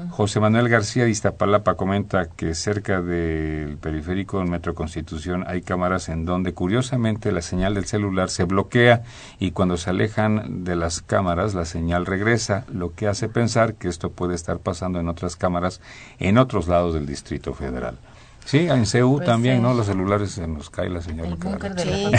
José 0.10 0.40
Manuel 0.40 0.68
García 0.68 1.06
de 1.06 1.12
Iztapalapa 1.12 1.76
comenta 1.76 2.28
que 2.28 2.56
cerca 2.56 3.02
del 3.02 3.78
periférico 3.78 4.40
del 4.40 4.50
Metro 4.50 4.76
Constitución 4.76 5.46
hay 5.48 5.62
cámaras 5.62 6.10
en 6.10 6.26
donde 6.26 6.54
curiosamente 6.54 7.32
la 7.32 7.42
señal 7.42 7.76
del 7.76 7.86
celular 7.86 8.30
se 8.30 8.44
bloquea 8.44 9.04
y 9.40 9.52
cuando 9.52 9.78
se 9.78 9.92
alejan 9.92 10.66
de 10.66 10.76
las 10.76 11.02
cámaras 11.02 11.54
la 11.54 11.66
señal 11.66 12.06
regresa, 12.06 12.66
lo 12.72 12.94
que 12.94 13.08
hace 13.08 13.30
pensar 13.30 13.76
que 13.76 13.88
esto 13.88 14.12
puede 14.12 14.36
estar 14.36 14.60
pasando 14.60 15.00
en 15.00 15.08
otras 15.08 15.36
cámaras 15.36 15.80
en 16.20 16.38
otros 16.38 16.68
lados 16.68 16.94
del 16.94 17.06
Distrito 17.06 17.54
Federal. 17.54 17.98
Sí, 18.46 18.68
en 18.68 18.86
CEU 18.88 19.18
pues 19.18 19.28
también, 19.28 19.62
¿no? 19.62 19.76
Los 19.76 19.86
celulares 19.86 20.32
se 20.32 20.48
nos 20.48 20.72
cae 20.72 20.90
la 20.90 21.02
señal. 21.02 21.38
sí, 21.78 22.10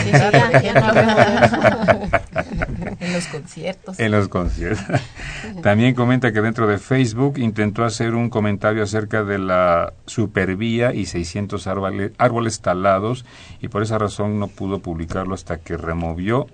En 2.99 3.13
los 3.13 3.27
conciertos. 3.27 3.99
En 3.99 4.11
los 4.11 4.27
conciertos. 4.27 5.01
También 5.63 5.95
comenta 5.95 6.31
que 6.31 6.41
dentro 6.41 6.67
de 6.67 6.77
Facebook 6.77 7.37
intentó 7.37 7.83
hacer 7.83 8.15
un 8.15 8.29
comentario 8.29 8.83
acerca 8.83 9.23
de 9.23 9.39
la 9.39 9.93
supervía 10.05 10.93
y 10.93 11.05
600 11.05 11.67
árboles, 11.67 12.11
árboles 12.17 12.61
talados 12.61 13.25
y 13.61 13.67
por 13.67 13.83
esa 13.83 13.97
razón 13.97 14.39
no 14.39 14.47
pudo 14.47 14.79
publicarlo 14.79 15.33
hasta 15.33 15.57
que 15.57 15.77
removió 15.77 16.47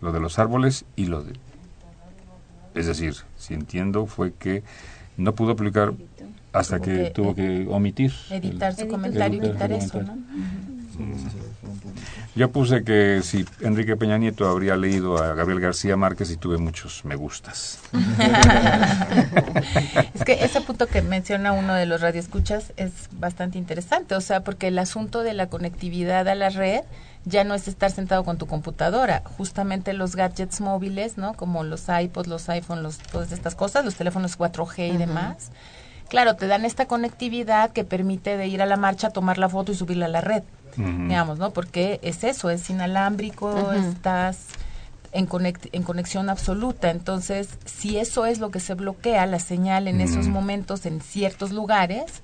lo 0.00 0.12
de 0.12 0.20
los 0.20 0.38
árboles 0.38 0.84
y 0.96 1.06
lo 1.06 1.22
de... 1.22 1.34
Es 2.74 2.86
decir, 2.86 3.14
si 3.36 3.54
entiendo 3.54 4.06
fue 4.06 4.32
que 4.32 4.62
no 5.16 5.34
pudo 5.34 5.56
publicar 5.56 5.92
hasta 6.52 6.80
que, 6.80 7.10
tuvo 7.10 7.34
que 7.34 7.66
omitir. 7.68 8.12
Editar 8.30 8.74
su 8.74 8.88
comentario, 8.88 9.42
editar 9.42 9.72
eso, 9.72 10.02
¿no? 10.02 10.16
Yo 12.36 12.52
puse 12.52 12.84
que 12.84 13.22
si 13.22 13.44
Enrique 13.60 13.96
Peña 13.96 14.16
Nieto 14.16 14.48
habría 14.48 14.76
leído 14.76 15.18
a 15.18 15.34
Gabriel 15.34 15.60
García 15.60 15.96
Márquez 15.96 16.30
y 16.30 16.36
tuve 16.36 16.58
muchos 16.58 17.04
me 17.04 17.16
gustas. 17.16 17.80
es 20.14 20.24
que 20.24 20.44
ese 20.44 20.60
punto 20.60 20.86
que 20.86 21.02
menciona 21.02 21.52
uno 21.52 21.74
de 21.74 21.86
los 21.86 22.00
radioescuchas 22.00 22.72
es 22.76 22.92
bastante 23.12 23.58
interesante, 23.58 24.14
o 24.14 24.20
sea, 24.20 24.44
porque 24.44 24.68
el 24.68 24.78
asunto 24.78 25.22
de 25.22 25.34
la 25.34 25.48
conectividad 25.48 26.28
a 26.28 26.36
la 26.36 26.50
red 26.50 26.82
ya 27.24 27.42
no 27.42 27.54
es 27.54 27.66
estar 27.66 27.90
sentado 27.90 28.24
con 28.24 28.38
tu 28.38 28.46
computadora, 28.46 29.22
justamente 29.36 29.92
los 29.92 30.14
gadgets 30.14 30.60
móviles, 30.60 31.18
¿no? 31.18 31.34
Como 31.34 31.64
los 31.64 31.86
iPods, 31.88 32.28
los 32.28 32.48
iPhones, 32.48 32.82
los, 32.82 32.98
todas 32.98 33.32
estas 33.32 33.56
cosas, 33.56 33.84
los 33.84 33.96
teléfonos 33.96 34.38
4G 34.38 34.94
y 34.94 34.96
demás 34.96 35.50
claro, 36.10 36.34
te 36.34 36.48
dan 36.48 36.66
esta 36.66 36.86
conectividad 36.86 37.70
que 37.70 37.84
permite 37.84 38.36
de 38.36 38.48
ir 38.48 38.60
a 38.60 38.66
la 38.66 38.76
marcha, 38.76 39.10
tomar 39.10 39.38
la 39.38 39.48
foto 39.48 39.72
y 39.72 39.76
subirla 39.76 40.06
a 40.06 40.08
la 40.08 40.20
red, 40.20 40.42
digamos, 40.76 41.38
¿no? 41.38 41.52
Porque 41.52 42.00
es 42.02 42.24
eso, 42.24 42.50
es 42.50 42.68
inalámbrico, 42.70 43.72
estás 43.72 44.38
en, 45.12 45.28
en 45.72 45.82
conexión 45.82 46.30
absoluta. 46.30 46.90
Entonces, 46.90 47.48
si 47.64 47.98
eso 47.98 48.26
es 48.26 48.38
lo 48.38 48.50
que 48.50 48.60
se 48.60 48.74
bloquea, 48.74 49.26
la 49.26 49.38
señal 49.38 49.88
en 49.88 50.00
esos 50.00 50.28
momentos 50.28 50.86
en 50.86 51.00
ciertos 51.00 51.50
lugares, 51.50 52.22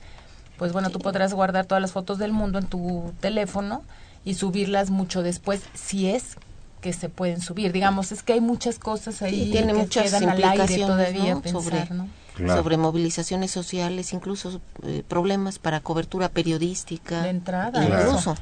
pues 0.57 0.73
bueno, 0.73 0.91
tú 0.91 0.99
podrás 0.99 1.35
guardar 1.35 1.67
todas 1.67 1.83
las 1.83 1.93
fotos 1.93 2.19
del 2.19 2.33
mundo 2.33 2.59
en 2.59 2.67
tu 2.67 3.13
teléfono 3.21 3.83
y 4.25 4.35
subirlas 4.35 4.91
mucho 4.91 5.23
después, 5.23 5.63
si 5.75 6.09
es 6.09 6.37
que 6.81 6.93
se 6.93 7.09
pueden 7.09 7.41
subir. 7.41 7.73
Digamos, 7.73 8.13
es 8.13 8.23
que 8.23 8.35
hay 8.35 8.41
muchas 8.41 8.79
cosas 8.79 9.23
ahí 9.23 9.51
tiene 9.51 9.73
que 9.73 9.79
muchas 9.81 10.05
quedan 10.05 10.29
al 10.29 10.45
aire 10.45 10.79
todavía 10.79 11.37
pensar, 11.37 11.91
¿no? 11.93 12.09
Sobre 12.37 12.77
movilizaciones 12.77 13.51
sociales, 13.51 14.13
incluso 14.13 14.61
eh, 14.83 15.03
problemas 15.07 15.59
para 15.59 15.81
cobertura 15.81 16.29
periodística. 16.29 17.23
De 17.23 17.31
entrada. 17.31 17.85
Incluso. 17.85 18.37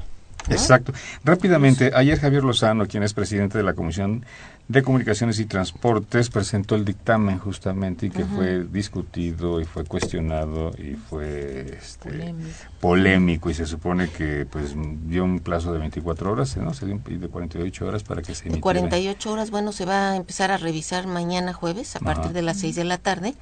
Exacto. 0.49 0.93
Rápidamente, 1.23 1.91
ayer 1.93 2.19
Javier 2.19 2.43
Lozano, 2.43 2.85
quien 2.87 3.03
es 3.03 3.13
presidente 3.13 3.57
de 3.57 3.63
la 3.63 3.73
Comisión 3.73 4.25
de 4.67 4.81
Comunicaciones 4.81 5.39
y 5.39 5.45
Transportes, 5.45 6.29
presentó 6.29 6.75
el 6.75 6.85
dictamen 6.85 7.37
justamente 7.37 8.07
y 8.07 8.09
que 8.09 8.25
fue 8.25 8.63
discutido 8.63 9.61
y 9.61 9.65
fue 9.65 9.85
cuestionado 9.85 10.71
y 10.77 10.95
fue 10.95 11.77
este, 11.79 12.33
polémico. 12.79 13.49
y 13.49 13.53
se 13.53 13.65
supone 13.65 14.09
que 14.09 14.47
pues 14.49 14.75
dio 15.05 15.23
un 15.23 15.39
plazo 15.39 15.71
de 15.71 15.79
24 15.79 16.31
horas, 16.31 16.57
¿no? 16.57 16.73
Se 16.73 16.85
dio 16.85 16.95
un 16.95 17.19
de 17.19 17.27
48 17.27 17.85
horas 17.85 18.03
para 18.03 18.21
que 18.21 18.33
se 18.33 18.43
emitiera. 18.43 18.61
48 18.61 19.31
horas, 19.31 19.51
bueno, 19.51 19.71
se 19.71 19.85
va 19.85 20.11
a 20.11 20.15
empezar 20.15 20.51
a 20.51 20.57
revisar 20.57 21.05
mañana 21.05 21.53
jueves 21.53 21.95
a 21.95 21.99
partir 21.99 22.31
de 22.31 22.41
las 22.41 22.57
6 22.57 22.75
de 22.75 22.83
la 22.83 22.97
tarde 22.97 23.35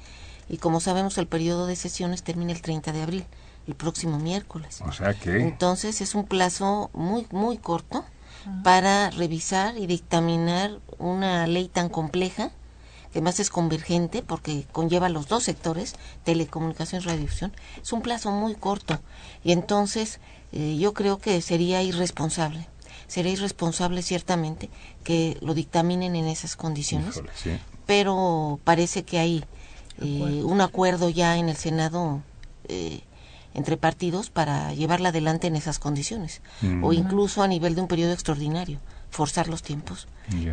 y 0.48 0.58
como 0.58 0.80
sabemos 0.80 1.18
el 1.18 1.26
periodo 1.26 1.66
de 1.66 1.76
sesiones 1.76 2.22
termina 2.22 2.52
el 2.52 2.60
30 2.60 2.92
de 2.92 3.02
abril, 3.02 3.24
el 3.66 3.74
próximo 3.74 4.18
miércoles. 4.18 4.80
O 4.86 4.92
sea 4.92 5.14
que... 5.14 5.40
Entonces 5.40 6.00
es 6.00 6.14
un 6.14 6.26
plazo 6.26 6.90
muy, 6.92 7.26
muy 7.30 7.58
corto 7.58 8.04
para 8.62 9.10
revisar 9.10 9.78
y 9.78 9.86
dictaminar 9.86 10.78
una 10.98 11.46
ley 11.46 11.68
tan 11.68 11.88
compleja, 11.88 12.50
que 13.10 13.20
además 13.20 13.40
es 13.40 13.48
convergente 13.48 14.22
porque 14.22 14.66
conlleva 14.70 15.08
los 15.08 15.28
dos 15.28 15.44
sectores, 15.44 15.94
telecomunicaciones 16.24 17.06
y 17.06 17.08
radiodifusión. 17.08 17.52
Es 17.80 17.92
un 17.92 18.02
plazo 18.02 18.30
muy 18.32 18.54
corto 18.54 19.00
y 19.44 19.52
entonces 19.52 20.20
eh, 20.52 20.76
yo 20.78 20.92
creo 20.92 21.18
que 21.18 21.40
sería 21.40 21.82
irresponsable 21.82 22.68
sería 23.06 23.32
irresponsable 23.32 24.02
ciertamente 24.02 24.70
que 25.02 25.36
lo 25.40 25.54
dictaminen 25.54 26.16
en 26.16 26.26
esas 26.26 26.56
condiciones, 26.56 27.22
pero 27.86 28.58
parece 28.64 29.04
que 29.04 29.18
hay 29.18 29.44
eh, 30.00 30.42
un 30.44 30.60
acuerdo 30.60 31.08
ya 31.10 31.36
en 31.36 31.48
el 31.48 31.56
Senado 31.56 32.22
eh, 32.68 33.02
entre 33.54 33.76
partidos 33.76 34.30
para 34.30 34.72
llevarla 34.72 35.10
adelante 35.10 35.46
en 35.46 35.56
esas 35.56 35.78
condiciones, 35.78 36.42
o 36.82 36.92
incluso 36.92 37.42
a 37.42 37.48
nivel 37.48 37.76
de 37.76 37.82
un 37.82 37.88
periodo 37.88 38.12
extraordinario, 38.12 38.80
forzar 39.10 39.48
los 39.48 39.62
tiempos. 39.62 40.08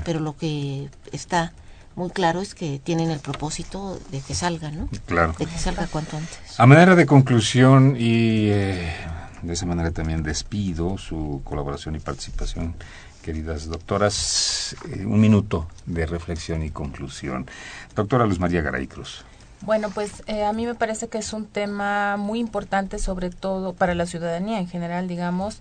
Pero 0.06 0.20
lo 0.20 0.38
que 0.38 0.90
está 1.12 1.54
muy 1.96 2.10
claro 2.12 2.42
es 2.42 2.56
que 2.56 2.80
tienen 2.80 3.10
el 3.10 3.20
propósito 3.20 4.00
de 4.12 4.22
que 4.22 4.36
salga, 4.36 4.72
¿no? 4.72 4.88
Claro. 5.06 5.34
De 5.38 5.46
que 5.46 5.58
salga 5.58 5.88
cuanto 5.88 6.18
antes. 6.18 6.60
A 6.60 6.66
manera 6.66 6.96
de 6.96 7.06
conclusión 7.06 7.96
y 7.98 8.50
eh, 8.50 8.94
de 9.42 9.54
esa 9.54 9.66
manera 9.66 9.92
también 9.92 10.24
despido 10.24 10.98
su 10.98 11.42
colaboración 11.44 11.96
y 11.96 12.00
participación, 12.00 12.76
queridas 13.22 13.68
doctoras. 13.68 14.76
Eh, 14.90 15.06
un 15.06 15.20
minuto 15.20 15.68
de 15.86 16.06
reflexión 16.06 16.64
y 16.64 16.70
conclusión. 16.70 17.48
Doctora 17.96 18.26
Luz 18.26 18.40
María 18.40 18.62
Garay 18.62 18.88
Cruz. 18.88 19.26
Bueno, 19.62 19.90
pues 19.92 20.24
eh, 20.28 20.44
a 20.44 20.54
mí 20.54 20.66
me 20.66 20.76
parece 20.76 21.08
que 21.08 21.20
es 21.20 21.34
un 21.34 21.46
tema 21.46 22.18
muy 22.18 22.40
importante, 22.40 22.98
sobre 22.98 23.30
todo 23.30 23.74
para 23.74 23.96
la 23.96 24.06
ciudadanía 24.06 24.60
en 24.60 24.68
general, 24.68 25.08
digamos, 25.08 25.60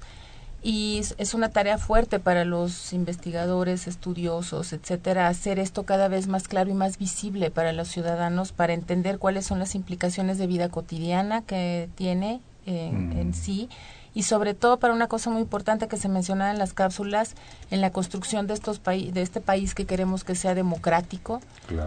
y 0.63 1.03
es 1.17 1.35
una 1.35 1.49
tarea 1.49 1.79
fuerte 1.79 2.19
para 2.19 2.45
los 2.45 2.93
investigadores, 2.93 3.87
estudiosos, 3.87 4.75
etcétera, 4.75 5.29
hacer 5.29 5.59
esto 5.59 5.85
cada 5.85 6.09
vez 6.09 6.27
más 6.27 6.49
claro 6.49 6.71
y 6.71 6.75
más 6.75 6.99
visible 6.99 7.51
para 7.51 7.73
los 7.73 7.89
ciudadanos 7.89 8.53
para 8.53 8.75
entender 8.75 9.19
cuáles 9.19 9.47
son 9.47 9.59
las 9.59 9.75
implicaciones 9.75 10.37
de 10.37 10.47
vida 10.47 10.69
cotidiana 10.69 11.43
que 11.43 11.89
tiene 11.95 12.41
en 12.67 13.31
mm. 13.31 13.33
sí 13.33 13.71
y 14.15 14.25
sobre 14.25 14.55
todo 14.55 14.79
para 14.79 14.93
una 14.93 15.07
cosa 15.07 15.31
muy 15.31 15.43
importante 15.43 15.89
que 15.89 15.97
se 15.97 16.09
mencionaba 16.09 16.51
en 16.51 16.59
las 16.59 16.73
cápsulas 16.73 17.35
en 17.71 17.81
la 17.81 17.91
construcción 17.91 18.47
de 18.47 18.55
estos 18.55 18.83
de 18.83 19.23
este 19.23 19.41
país 19.41 19.75
que 19.75 19.87
queremos 19.87 20.25
que 20.25 20.35
sea 20.35 20.55
democrático 20.55 21.41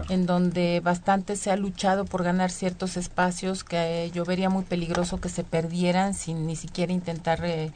en 0.08 0.26
donde 0.26 0.80
bastante 0.80 1.36
se 1.36 1.50
ha 1.50 1.56
luchado 1.56 2.04
por 2.04 2.22
ganar 2.22 2.50
ciertos 2.50 2.96
espacios 2.96 3.64
que 3.64 4.10
yo 4.14 4.24
vería 4.24 4.48
muy 4.48 4.64
peligroso 4.64 5.20
que 5.20 5.28
se 5.28 5.44
perdieran 5.44 6.14
sin 6.14 6.46
ni 6.46 6.56
siquiera 6.56 6.92
intentar 6.92 7.44
eh, 7.44 7.72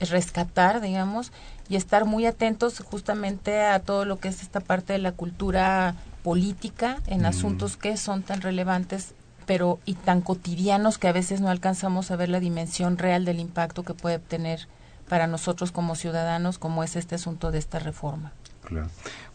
rescatar 0.00 0.80
digamos 0.80 1.32
y 1.68 1.76
estar 1.76 2.04
muy 2.04 2.26
atentos 2.26 2.78
justamente 2.80 3.62
a 3.62 3.80
todo 3.80 4.04
lo 4.04 4.18
que 4.18 4.28
es 4.28 4.42
esta 4.42 4.60
parte 4.60 4.92
de 4.92 4.98
la 4.98 5.12
cultura 5.12 5.94
política 6.22 6.98
en 7.06 7.22
mm. 7.22 7.26
asuntos 7.26 7.76
que 7.76 7.96
son 7.96 8.22
tan 8.22 8.40
relevantes 8.40 9.14
pero 9.46 9.78
y 9.84 9.94
tan 9.94 10.20
cotidianos 10.20 10.98
que 10.98 11.08
a 11.08 11.12
veces 11.12 11.40
no 11.40 11.48
alcanzamos 11.48 12.10
a 12.10 12.16
ver 12.16 12.28
la 12.28 12.40
dimensión 12.40 12.98
real 12.98 13.24
del 13.24 13.40
impacto 13.40 13.82
que 13.82 13.94
puede 13.94 14.18
tener 14.18 14.68
para 15.08 15.26
nosotros 15.26 15.72
como 15.72 15.96
ciudadanos, 15.96 16.58
como 16.58 16.82
es 16.82 16.96
este 16.96 17.14
asunto 17.14 17.50
de 17.50 17.58
esta 17.58 17.78
reforma. 17.78 18.32
Claro. 18.64 18.88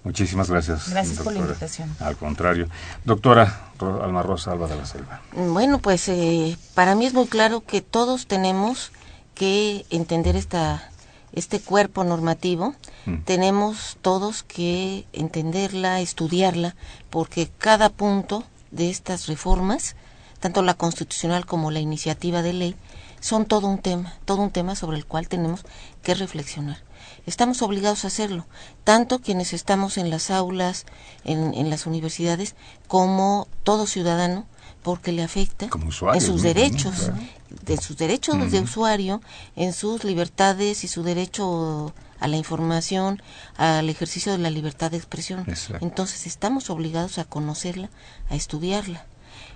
Muchísimas 0.03 0.49
gracias. 0.49 0.89
Gracias 0.89 1.20
por 1.20 1.34
la 1.34 1.39
invitación. 1.39 1.95
Al 1.99 2.16
contrario. 2.16 2.68
Doctora 3.05 3.72
Alma 3.80 4.24
Rosa 4.24 4.51
Alba 4.51 4.68
de 4.68 4.76
la 4.76 4.86
Selva. 4.86 5.22
Bueno, 5.34 5.80
pues 5.80 6.07
eh, 6.10 6.57
para 6.74 6.95
mí 6.95 7.05
es 7.05 7.14
muy 7.14 7.28
claro 7.28 7.62
que 7.62 7.82
todos 7.82 8.26
tenemos 8.26 8.91
que 9.36 9.86
entender 9.89 10.36
esta 10.36 10.89
este 11.32 11.60
cuerpo 11.60 12.03
normativo, 12.03 12.74
mm. 13.05 13.18
tenemos 13.24 13.97
todos 14.01 14.43
que 14.43 15.05
entenderla, 15.14 16.01
estudiarla, 16.01 16.76
porque 17.10 17.49
cada 17.57 17.89
punto 17.89 18.43
de 18.72 18.89
estas 18.89 19.28
reformas, 19.28 19.95
tanto 20.39 20.61
la 20.61 20.74
constitucional 20.74 21.45
como 21.45 21.72
la 21.72 21.80
iniciativa 21.80 22.41
de 22.41 22.53
ley, 22.53 22.76
son 23.20 23.45
todo 23.45 23.67
un 23.67 23.80
tema, 23.80 24.13
todo 24.26 24.41
un 24.41 24.51
tema 24.51 24.76
sobre 24.76 24.97
el 24.97 25.05
cual 25.05 25.28
tenemos 25.28 25.65
que 26.01 26.15
reflexionar. 26.15 26.78
Estamos 27.26 27.61
obligados 27.61 28.03
a 28.03 28.07
hacerlo, 28.07 28.45
tanto 28.84 29.20
quienes 29.20 29.53
estamos 29.53 29.97
en 29.97 30.09
las 30.09 30.32
aulas, 30.32 30.86
en, 31.26 31.53
en 31.53 31.70
las 31.70 31.86
universidades, 31.86 32.55
como 32.88 33.47
todo 33.63 33.86
ciudadano, 33.86 34.45
porque 34.84 35.11
le 35.11 35.24
afecta 35.24 35.67
en 36.13 36.22
sus 36.22 36.41
derechos, 36.41 37.11
de 37.49 37.78
sus 37.78 37.97
derechos 37.97 38.51
de 38.51 38.61
usuario, 38.61 39.22
en 39.55 39.74
sus 39.74 40.03
libertades 40.03 40.84
y 40.84 40.88
su 40.88 41.03
derecho 41.03 41.93
a 42.20 42.28
la 42.28 42.38
información, 42.38 43.22
al 43.57 43.89
ejercicio 43.89 44.32
de 44.32 44.38
la 44.38 44.49
libertad 44.49 44.91
de 44.91 44.97
expresión. 44.97 45.45
Entonces 45.82 46.28
estamos 46.28 46.70
obligados 46.70 47.17
a 47.17 47.26
conocerla, 47.26 47.89
a 48.30 48.36
estudiarla. 48.36 49.05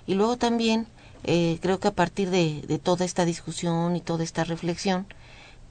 Y 0.06 0.14
luego 0.14 0.36
también 0.36 0.86
eh, 1.24 1.58
creo 1.62 1.80
que 1.80 1.88
a 1.88 1.94
partir 1.94 2.30
de, 2.30 2.80
toda 2.82 3.04
esta 3.04 3.24
discusión 3.24 3.96
y 3.96 4.00
toda 4.00 4.24
esta 4.24 4.44
reflexión, 4.44 5.06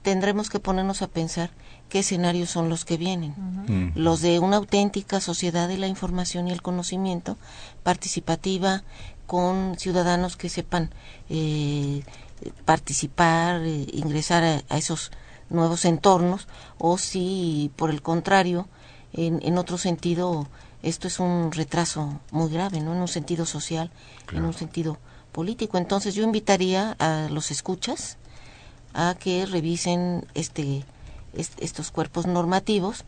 tendremos 0.01 0.49
que 0.49 0.59
ponernos 0.59 1.01
a 1.01 1.07
pensar 1.07 1.51
qué 1.89 1.99
escenarios 1.99 2.49
son 2.49 2.69
los 2.69 2.85
que 2.85 2.97
vienen. 2.97 3.35
Mm. 3.37 3.91
Los 3.95 4.21
de 4.21 4.39
una 4.39 4.57
auténtica 4.57 5.21
sociedad 5.21 5.67
de 5.67 5.77
la 5.77 5.87
información 5.87 6.47
y 6.47 6.51
el 6.51 6.61
conocimiento, 6.61 7.37
participativa, 7.83 8.83
con 9.27 9.75
ciudadanos 9.77 10.35
que 10.35 10.49
sepan 10.49 10.89
eh, 11.29 12.03
participar, 12.65 13.61
eh, 13.61 13.87
ingresar 13.93 14.43
a, 14.43 14.77
esos 14.77 15.11
nuevos 15.53 15.85
entornos 15.85 16.47
o 16.77 16.97
si 16.97 17.71
por 17.75 17.89
el 17.89 18.01
contrario 18.01 18.67
en, 19.13 19.39
en 19.43 19.57
otro 19.57 19.77
sentido 19.77 20.47
esto 20.83 21.07
es 21.07 21.19
un 21.19 21.51
retraso 21.51 22.19
muy 22.31 22.51
grave, 22.51 22.81
¿no? 22.81 22.93
En 22.93 22.99
un 22.99 23.07
sentido 23.07 23.45
social, 23.45 23.89
en 24.33 24.43
un 24.43 24.53
sentido 24.53 24.97
político. 25.31 25.77
Entonces 25.77 26.13
yo 26.13 26.23
invitaría 26.23 26.95
a 26.99 27.29
los 27.29 27.51
escuchas 27.51 28.17
a 28.93 29.15
que 29.17 29.45
revisen 29.45 30.25
este, 30.33 30.83
estos 31.33 31.89
cuerpos 31.89 32.27
normativos, 32.27 33.05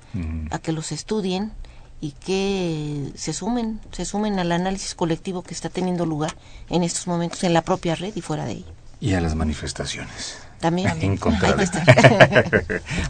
a 0.51 0.59
que 0.59 0.71
los 0.71 0.91
estudien 0.93 1.51
y 1.99 2.11
que 2.11 3.11
se 3.15 3.33
sumen, 3.33 3.81
se 3.91 4.05
sumen 4.05 4.39
al 4.39 4.51
análisis 4.51 4.95
colectivo 4.95 5.43
que 5.43 5.53
está 5.53 5.69
teniendo 5.69 6.05
lugar 6.05 6.35
en 6.69 6.83
estos 6.83 7.07
momentos 7.07 7.43
en 7.43 7.53
la 7.53 7.61
propia 7.61 7.95
red 7.95 8.15
y 8.15 8.21
fuera 8.21 8.45
de 8.45 8.53
ella. 8.53 8.71
Y 9.01 9.13
a 9.13 9.21
las 9.21 9.35
manifestaciones. 9.35 10.37
También. 10.59 10.91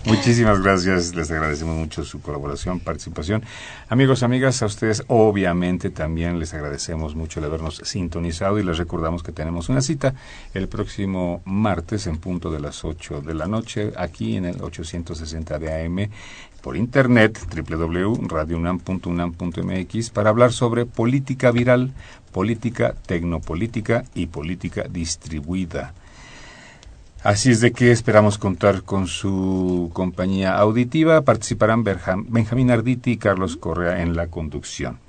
Muchísimas 0.06 0.62
gracias, 0.62 1.16
les 1.16 1.32
agradecemos 1.32 1.76
mucho 1.76 2.04
su 2.04 2.22
colaboración, 2.22 2.80
participación. 2.80 3.44
Amigos, 3.88 4.24
amigas, 4.24 4.62
a 4.62 4.66
ustedes 4.66 5.04
obviamente 5.08 5.90
también 5.90 6.40
les 6.40 6.54
agradecemos 6.54 7.16
mucho 7.16 7.40
el 7.40 7.46
habernos 7.46 7.82
sintonizado 7.84 8.60
y 8.60 8.64
les 8.64 8.78
recordamos 8.78 9.24
que 9.24 9.32
tenemos 9.32 9.70
una 9.70 9.82
cita 9.82 10.14
el 10.54 10.68
próximo 10.68 11.42
martes 11.46 12.08
en 12.08 12.18
punto 12.18 12.52
de 12.52 12.60
las 12.60 12.84
8 12.84 13.22
de 13.22 13.34
la 13.34 13.48
noche 13.48 13.94
aquí 13.96 14.36
en 14.38 14.46
el 14.46 14.62
860 14.62 15.60
de 15.60 15.86
AM 15.86 16.10
por 16.62 16.78
internet 16.78 17.40
www.radiounam.unam.mx 17.54 20.10
para 20.10 20.32
hablar 20.32 20.52
sobre 20.52 20.88
política 20.88 21.52
viral, 21.52 21.94
política 22.32 22.96
tecnopolítica 23.06 24.04
y 24.16 24.26
política 24.26 24.86
distribuida. 24.90 25.94
Así 27.26 27.50
es 27.50 27.60
de 27.60 27.72
que 27.72 27.90
esperamos 27.92 28.38
contar 28.38 28.84
con 28.84 29.08
su 29.08 29.90
compañía 29.94 30.60
auditiva. 30.60 31.24
Participarán 31.24 31.84
Benjamín 31.84 32.70
Arditi 32.70 33.14
y 33.14 33.18
Carlos 33.18 33.58
Correa 33.58 34.04
en 34.04 34.16
la 34.16 34.28
conducción. 34.28 35.00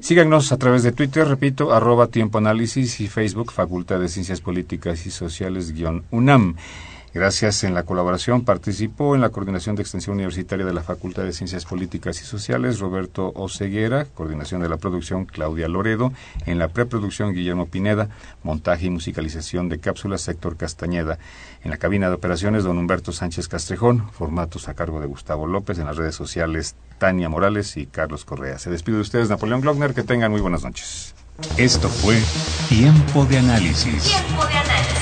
Síganos 0.00 0.50
a 0.50 0.56
través 0.56 0.82
de 0.82 0.92
Twitter, 0.92 1.28
repito, 1.28 1.74
arroba 1.74 2.06
Tiempo 2.06 2.40
y 2.40 2.86
Facebook, 2.86 3.52
Facultad 3.52 4.00
de 4.00 4.08
Ciencias 4.08 4.40
Políticas 4.40 5.04
y 5.04 5.10
Sociales, 5.10 5.72
guion 5.72 6.04
UNAM. 6.10 6.56
Gracias 7.14 7.62
en 7.64 7.74
la 7.74 7.82
colaboración 7.82 8.42
participó 8.42 9.14
en 9.14 9.20
la 9.20 9.28
coordinación 9.28 9.76
de 9.76 9.82
extensión 9.82 10.14
universitaria 10.14 10.64
de 10.64 10.72
la 10.72 10.82
Facultad 10.82 11.24
de 11.24 11.34
Ciencias 11.34 11.66
Políticas 11.66 12.18
y 12.22 12.24
Sociales 12.24 12.78
Roberto 12.78 13.32
Oceguera, 13.34 14.06
coordinación 14.06 14.62
de 14.62 14.70
la 14.70 14.78
producción 14.78 15.26
Claudia 15.26 15.68
Loredo, 15.68 16.10
en 16.46 16.58
la 16.58 16.68
preproducción 16.68 17.34
Guillermo 17.34 17.66
Pineda, 17.66 18.08
montaje 18.42 18.86
y 18.86 18.90
musicalización 18.90 19.68
de 19.68 19.78
cápsulas 19.78 20.26
Héctor 20.26 20.56
Castañeda, 20.56 21.18
en 21.62 21.70
la 21.70 21.76
cabina 21.76 22.08
de 22.08 22.14
operaciones 22.14 22.64
don 22.64 22.78
Humberto 22.78 23.12
Sánchez 23.12 23.46
Castrejón, 23.46 24.10
formatos 24.12 24.70
a 24.70 24.74
cargo 24.74 24.98
de 24.98 25.06
Gustavo 25.06 25.46
López, 25.46 25.78
en 25.78 25.84
las 25.84 25.98
redes 25.98 26.14
sociales 26.14 26.76
Tania 26.96 27.28
Morales 27.28 27.76
y 27.76 27.84
Carlos 27.84 28.24
Correa. 28.24 28.58
Se 28.58 28.70
despide 28.70 28.96
de 28.96 29.02
ustedes 29.02 29.28
Napoleón 29.28 29.60
Glockner, 29.60 29.92
que 29.92 30.02
tengan 30.02 30.30
muy 30.30 30.40
buenas 30.40 30.64
noches. 30.64 31.14
Esto 31.58 31.90
fue 31.90 32.18
Tiempo 32.70 33.26
de 33.26 33.36
Análisis. 33.36 34.04
Tiempo 34.04 34.46
de 34.46 34.54
Análisis 34.54 35.01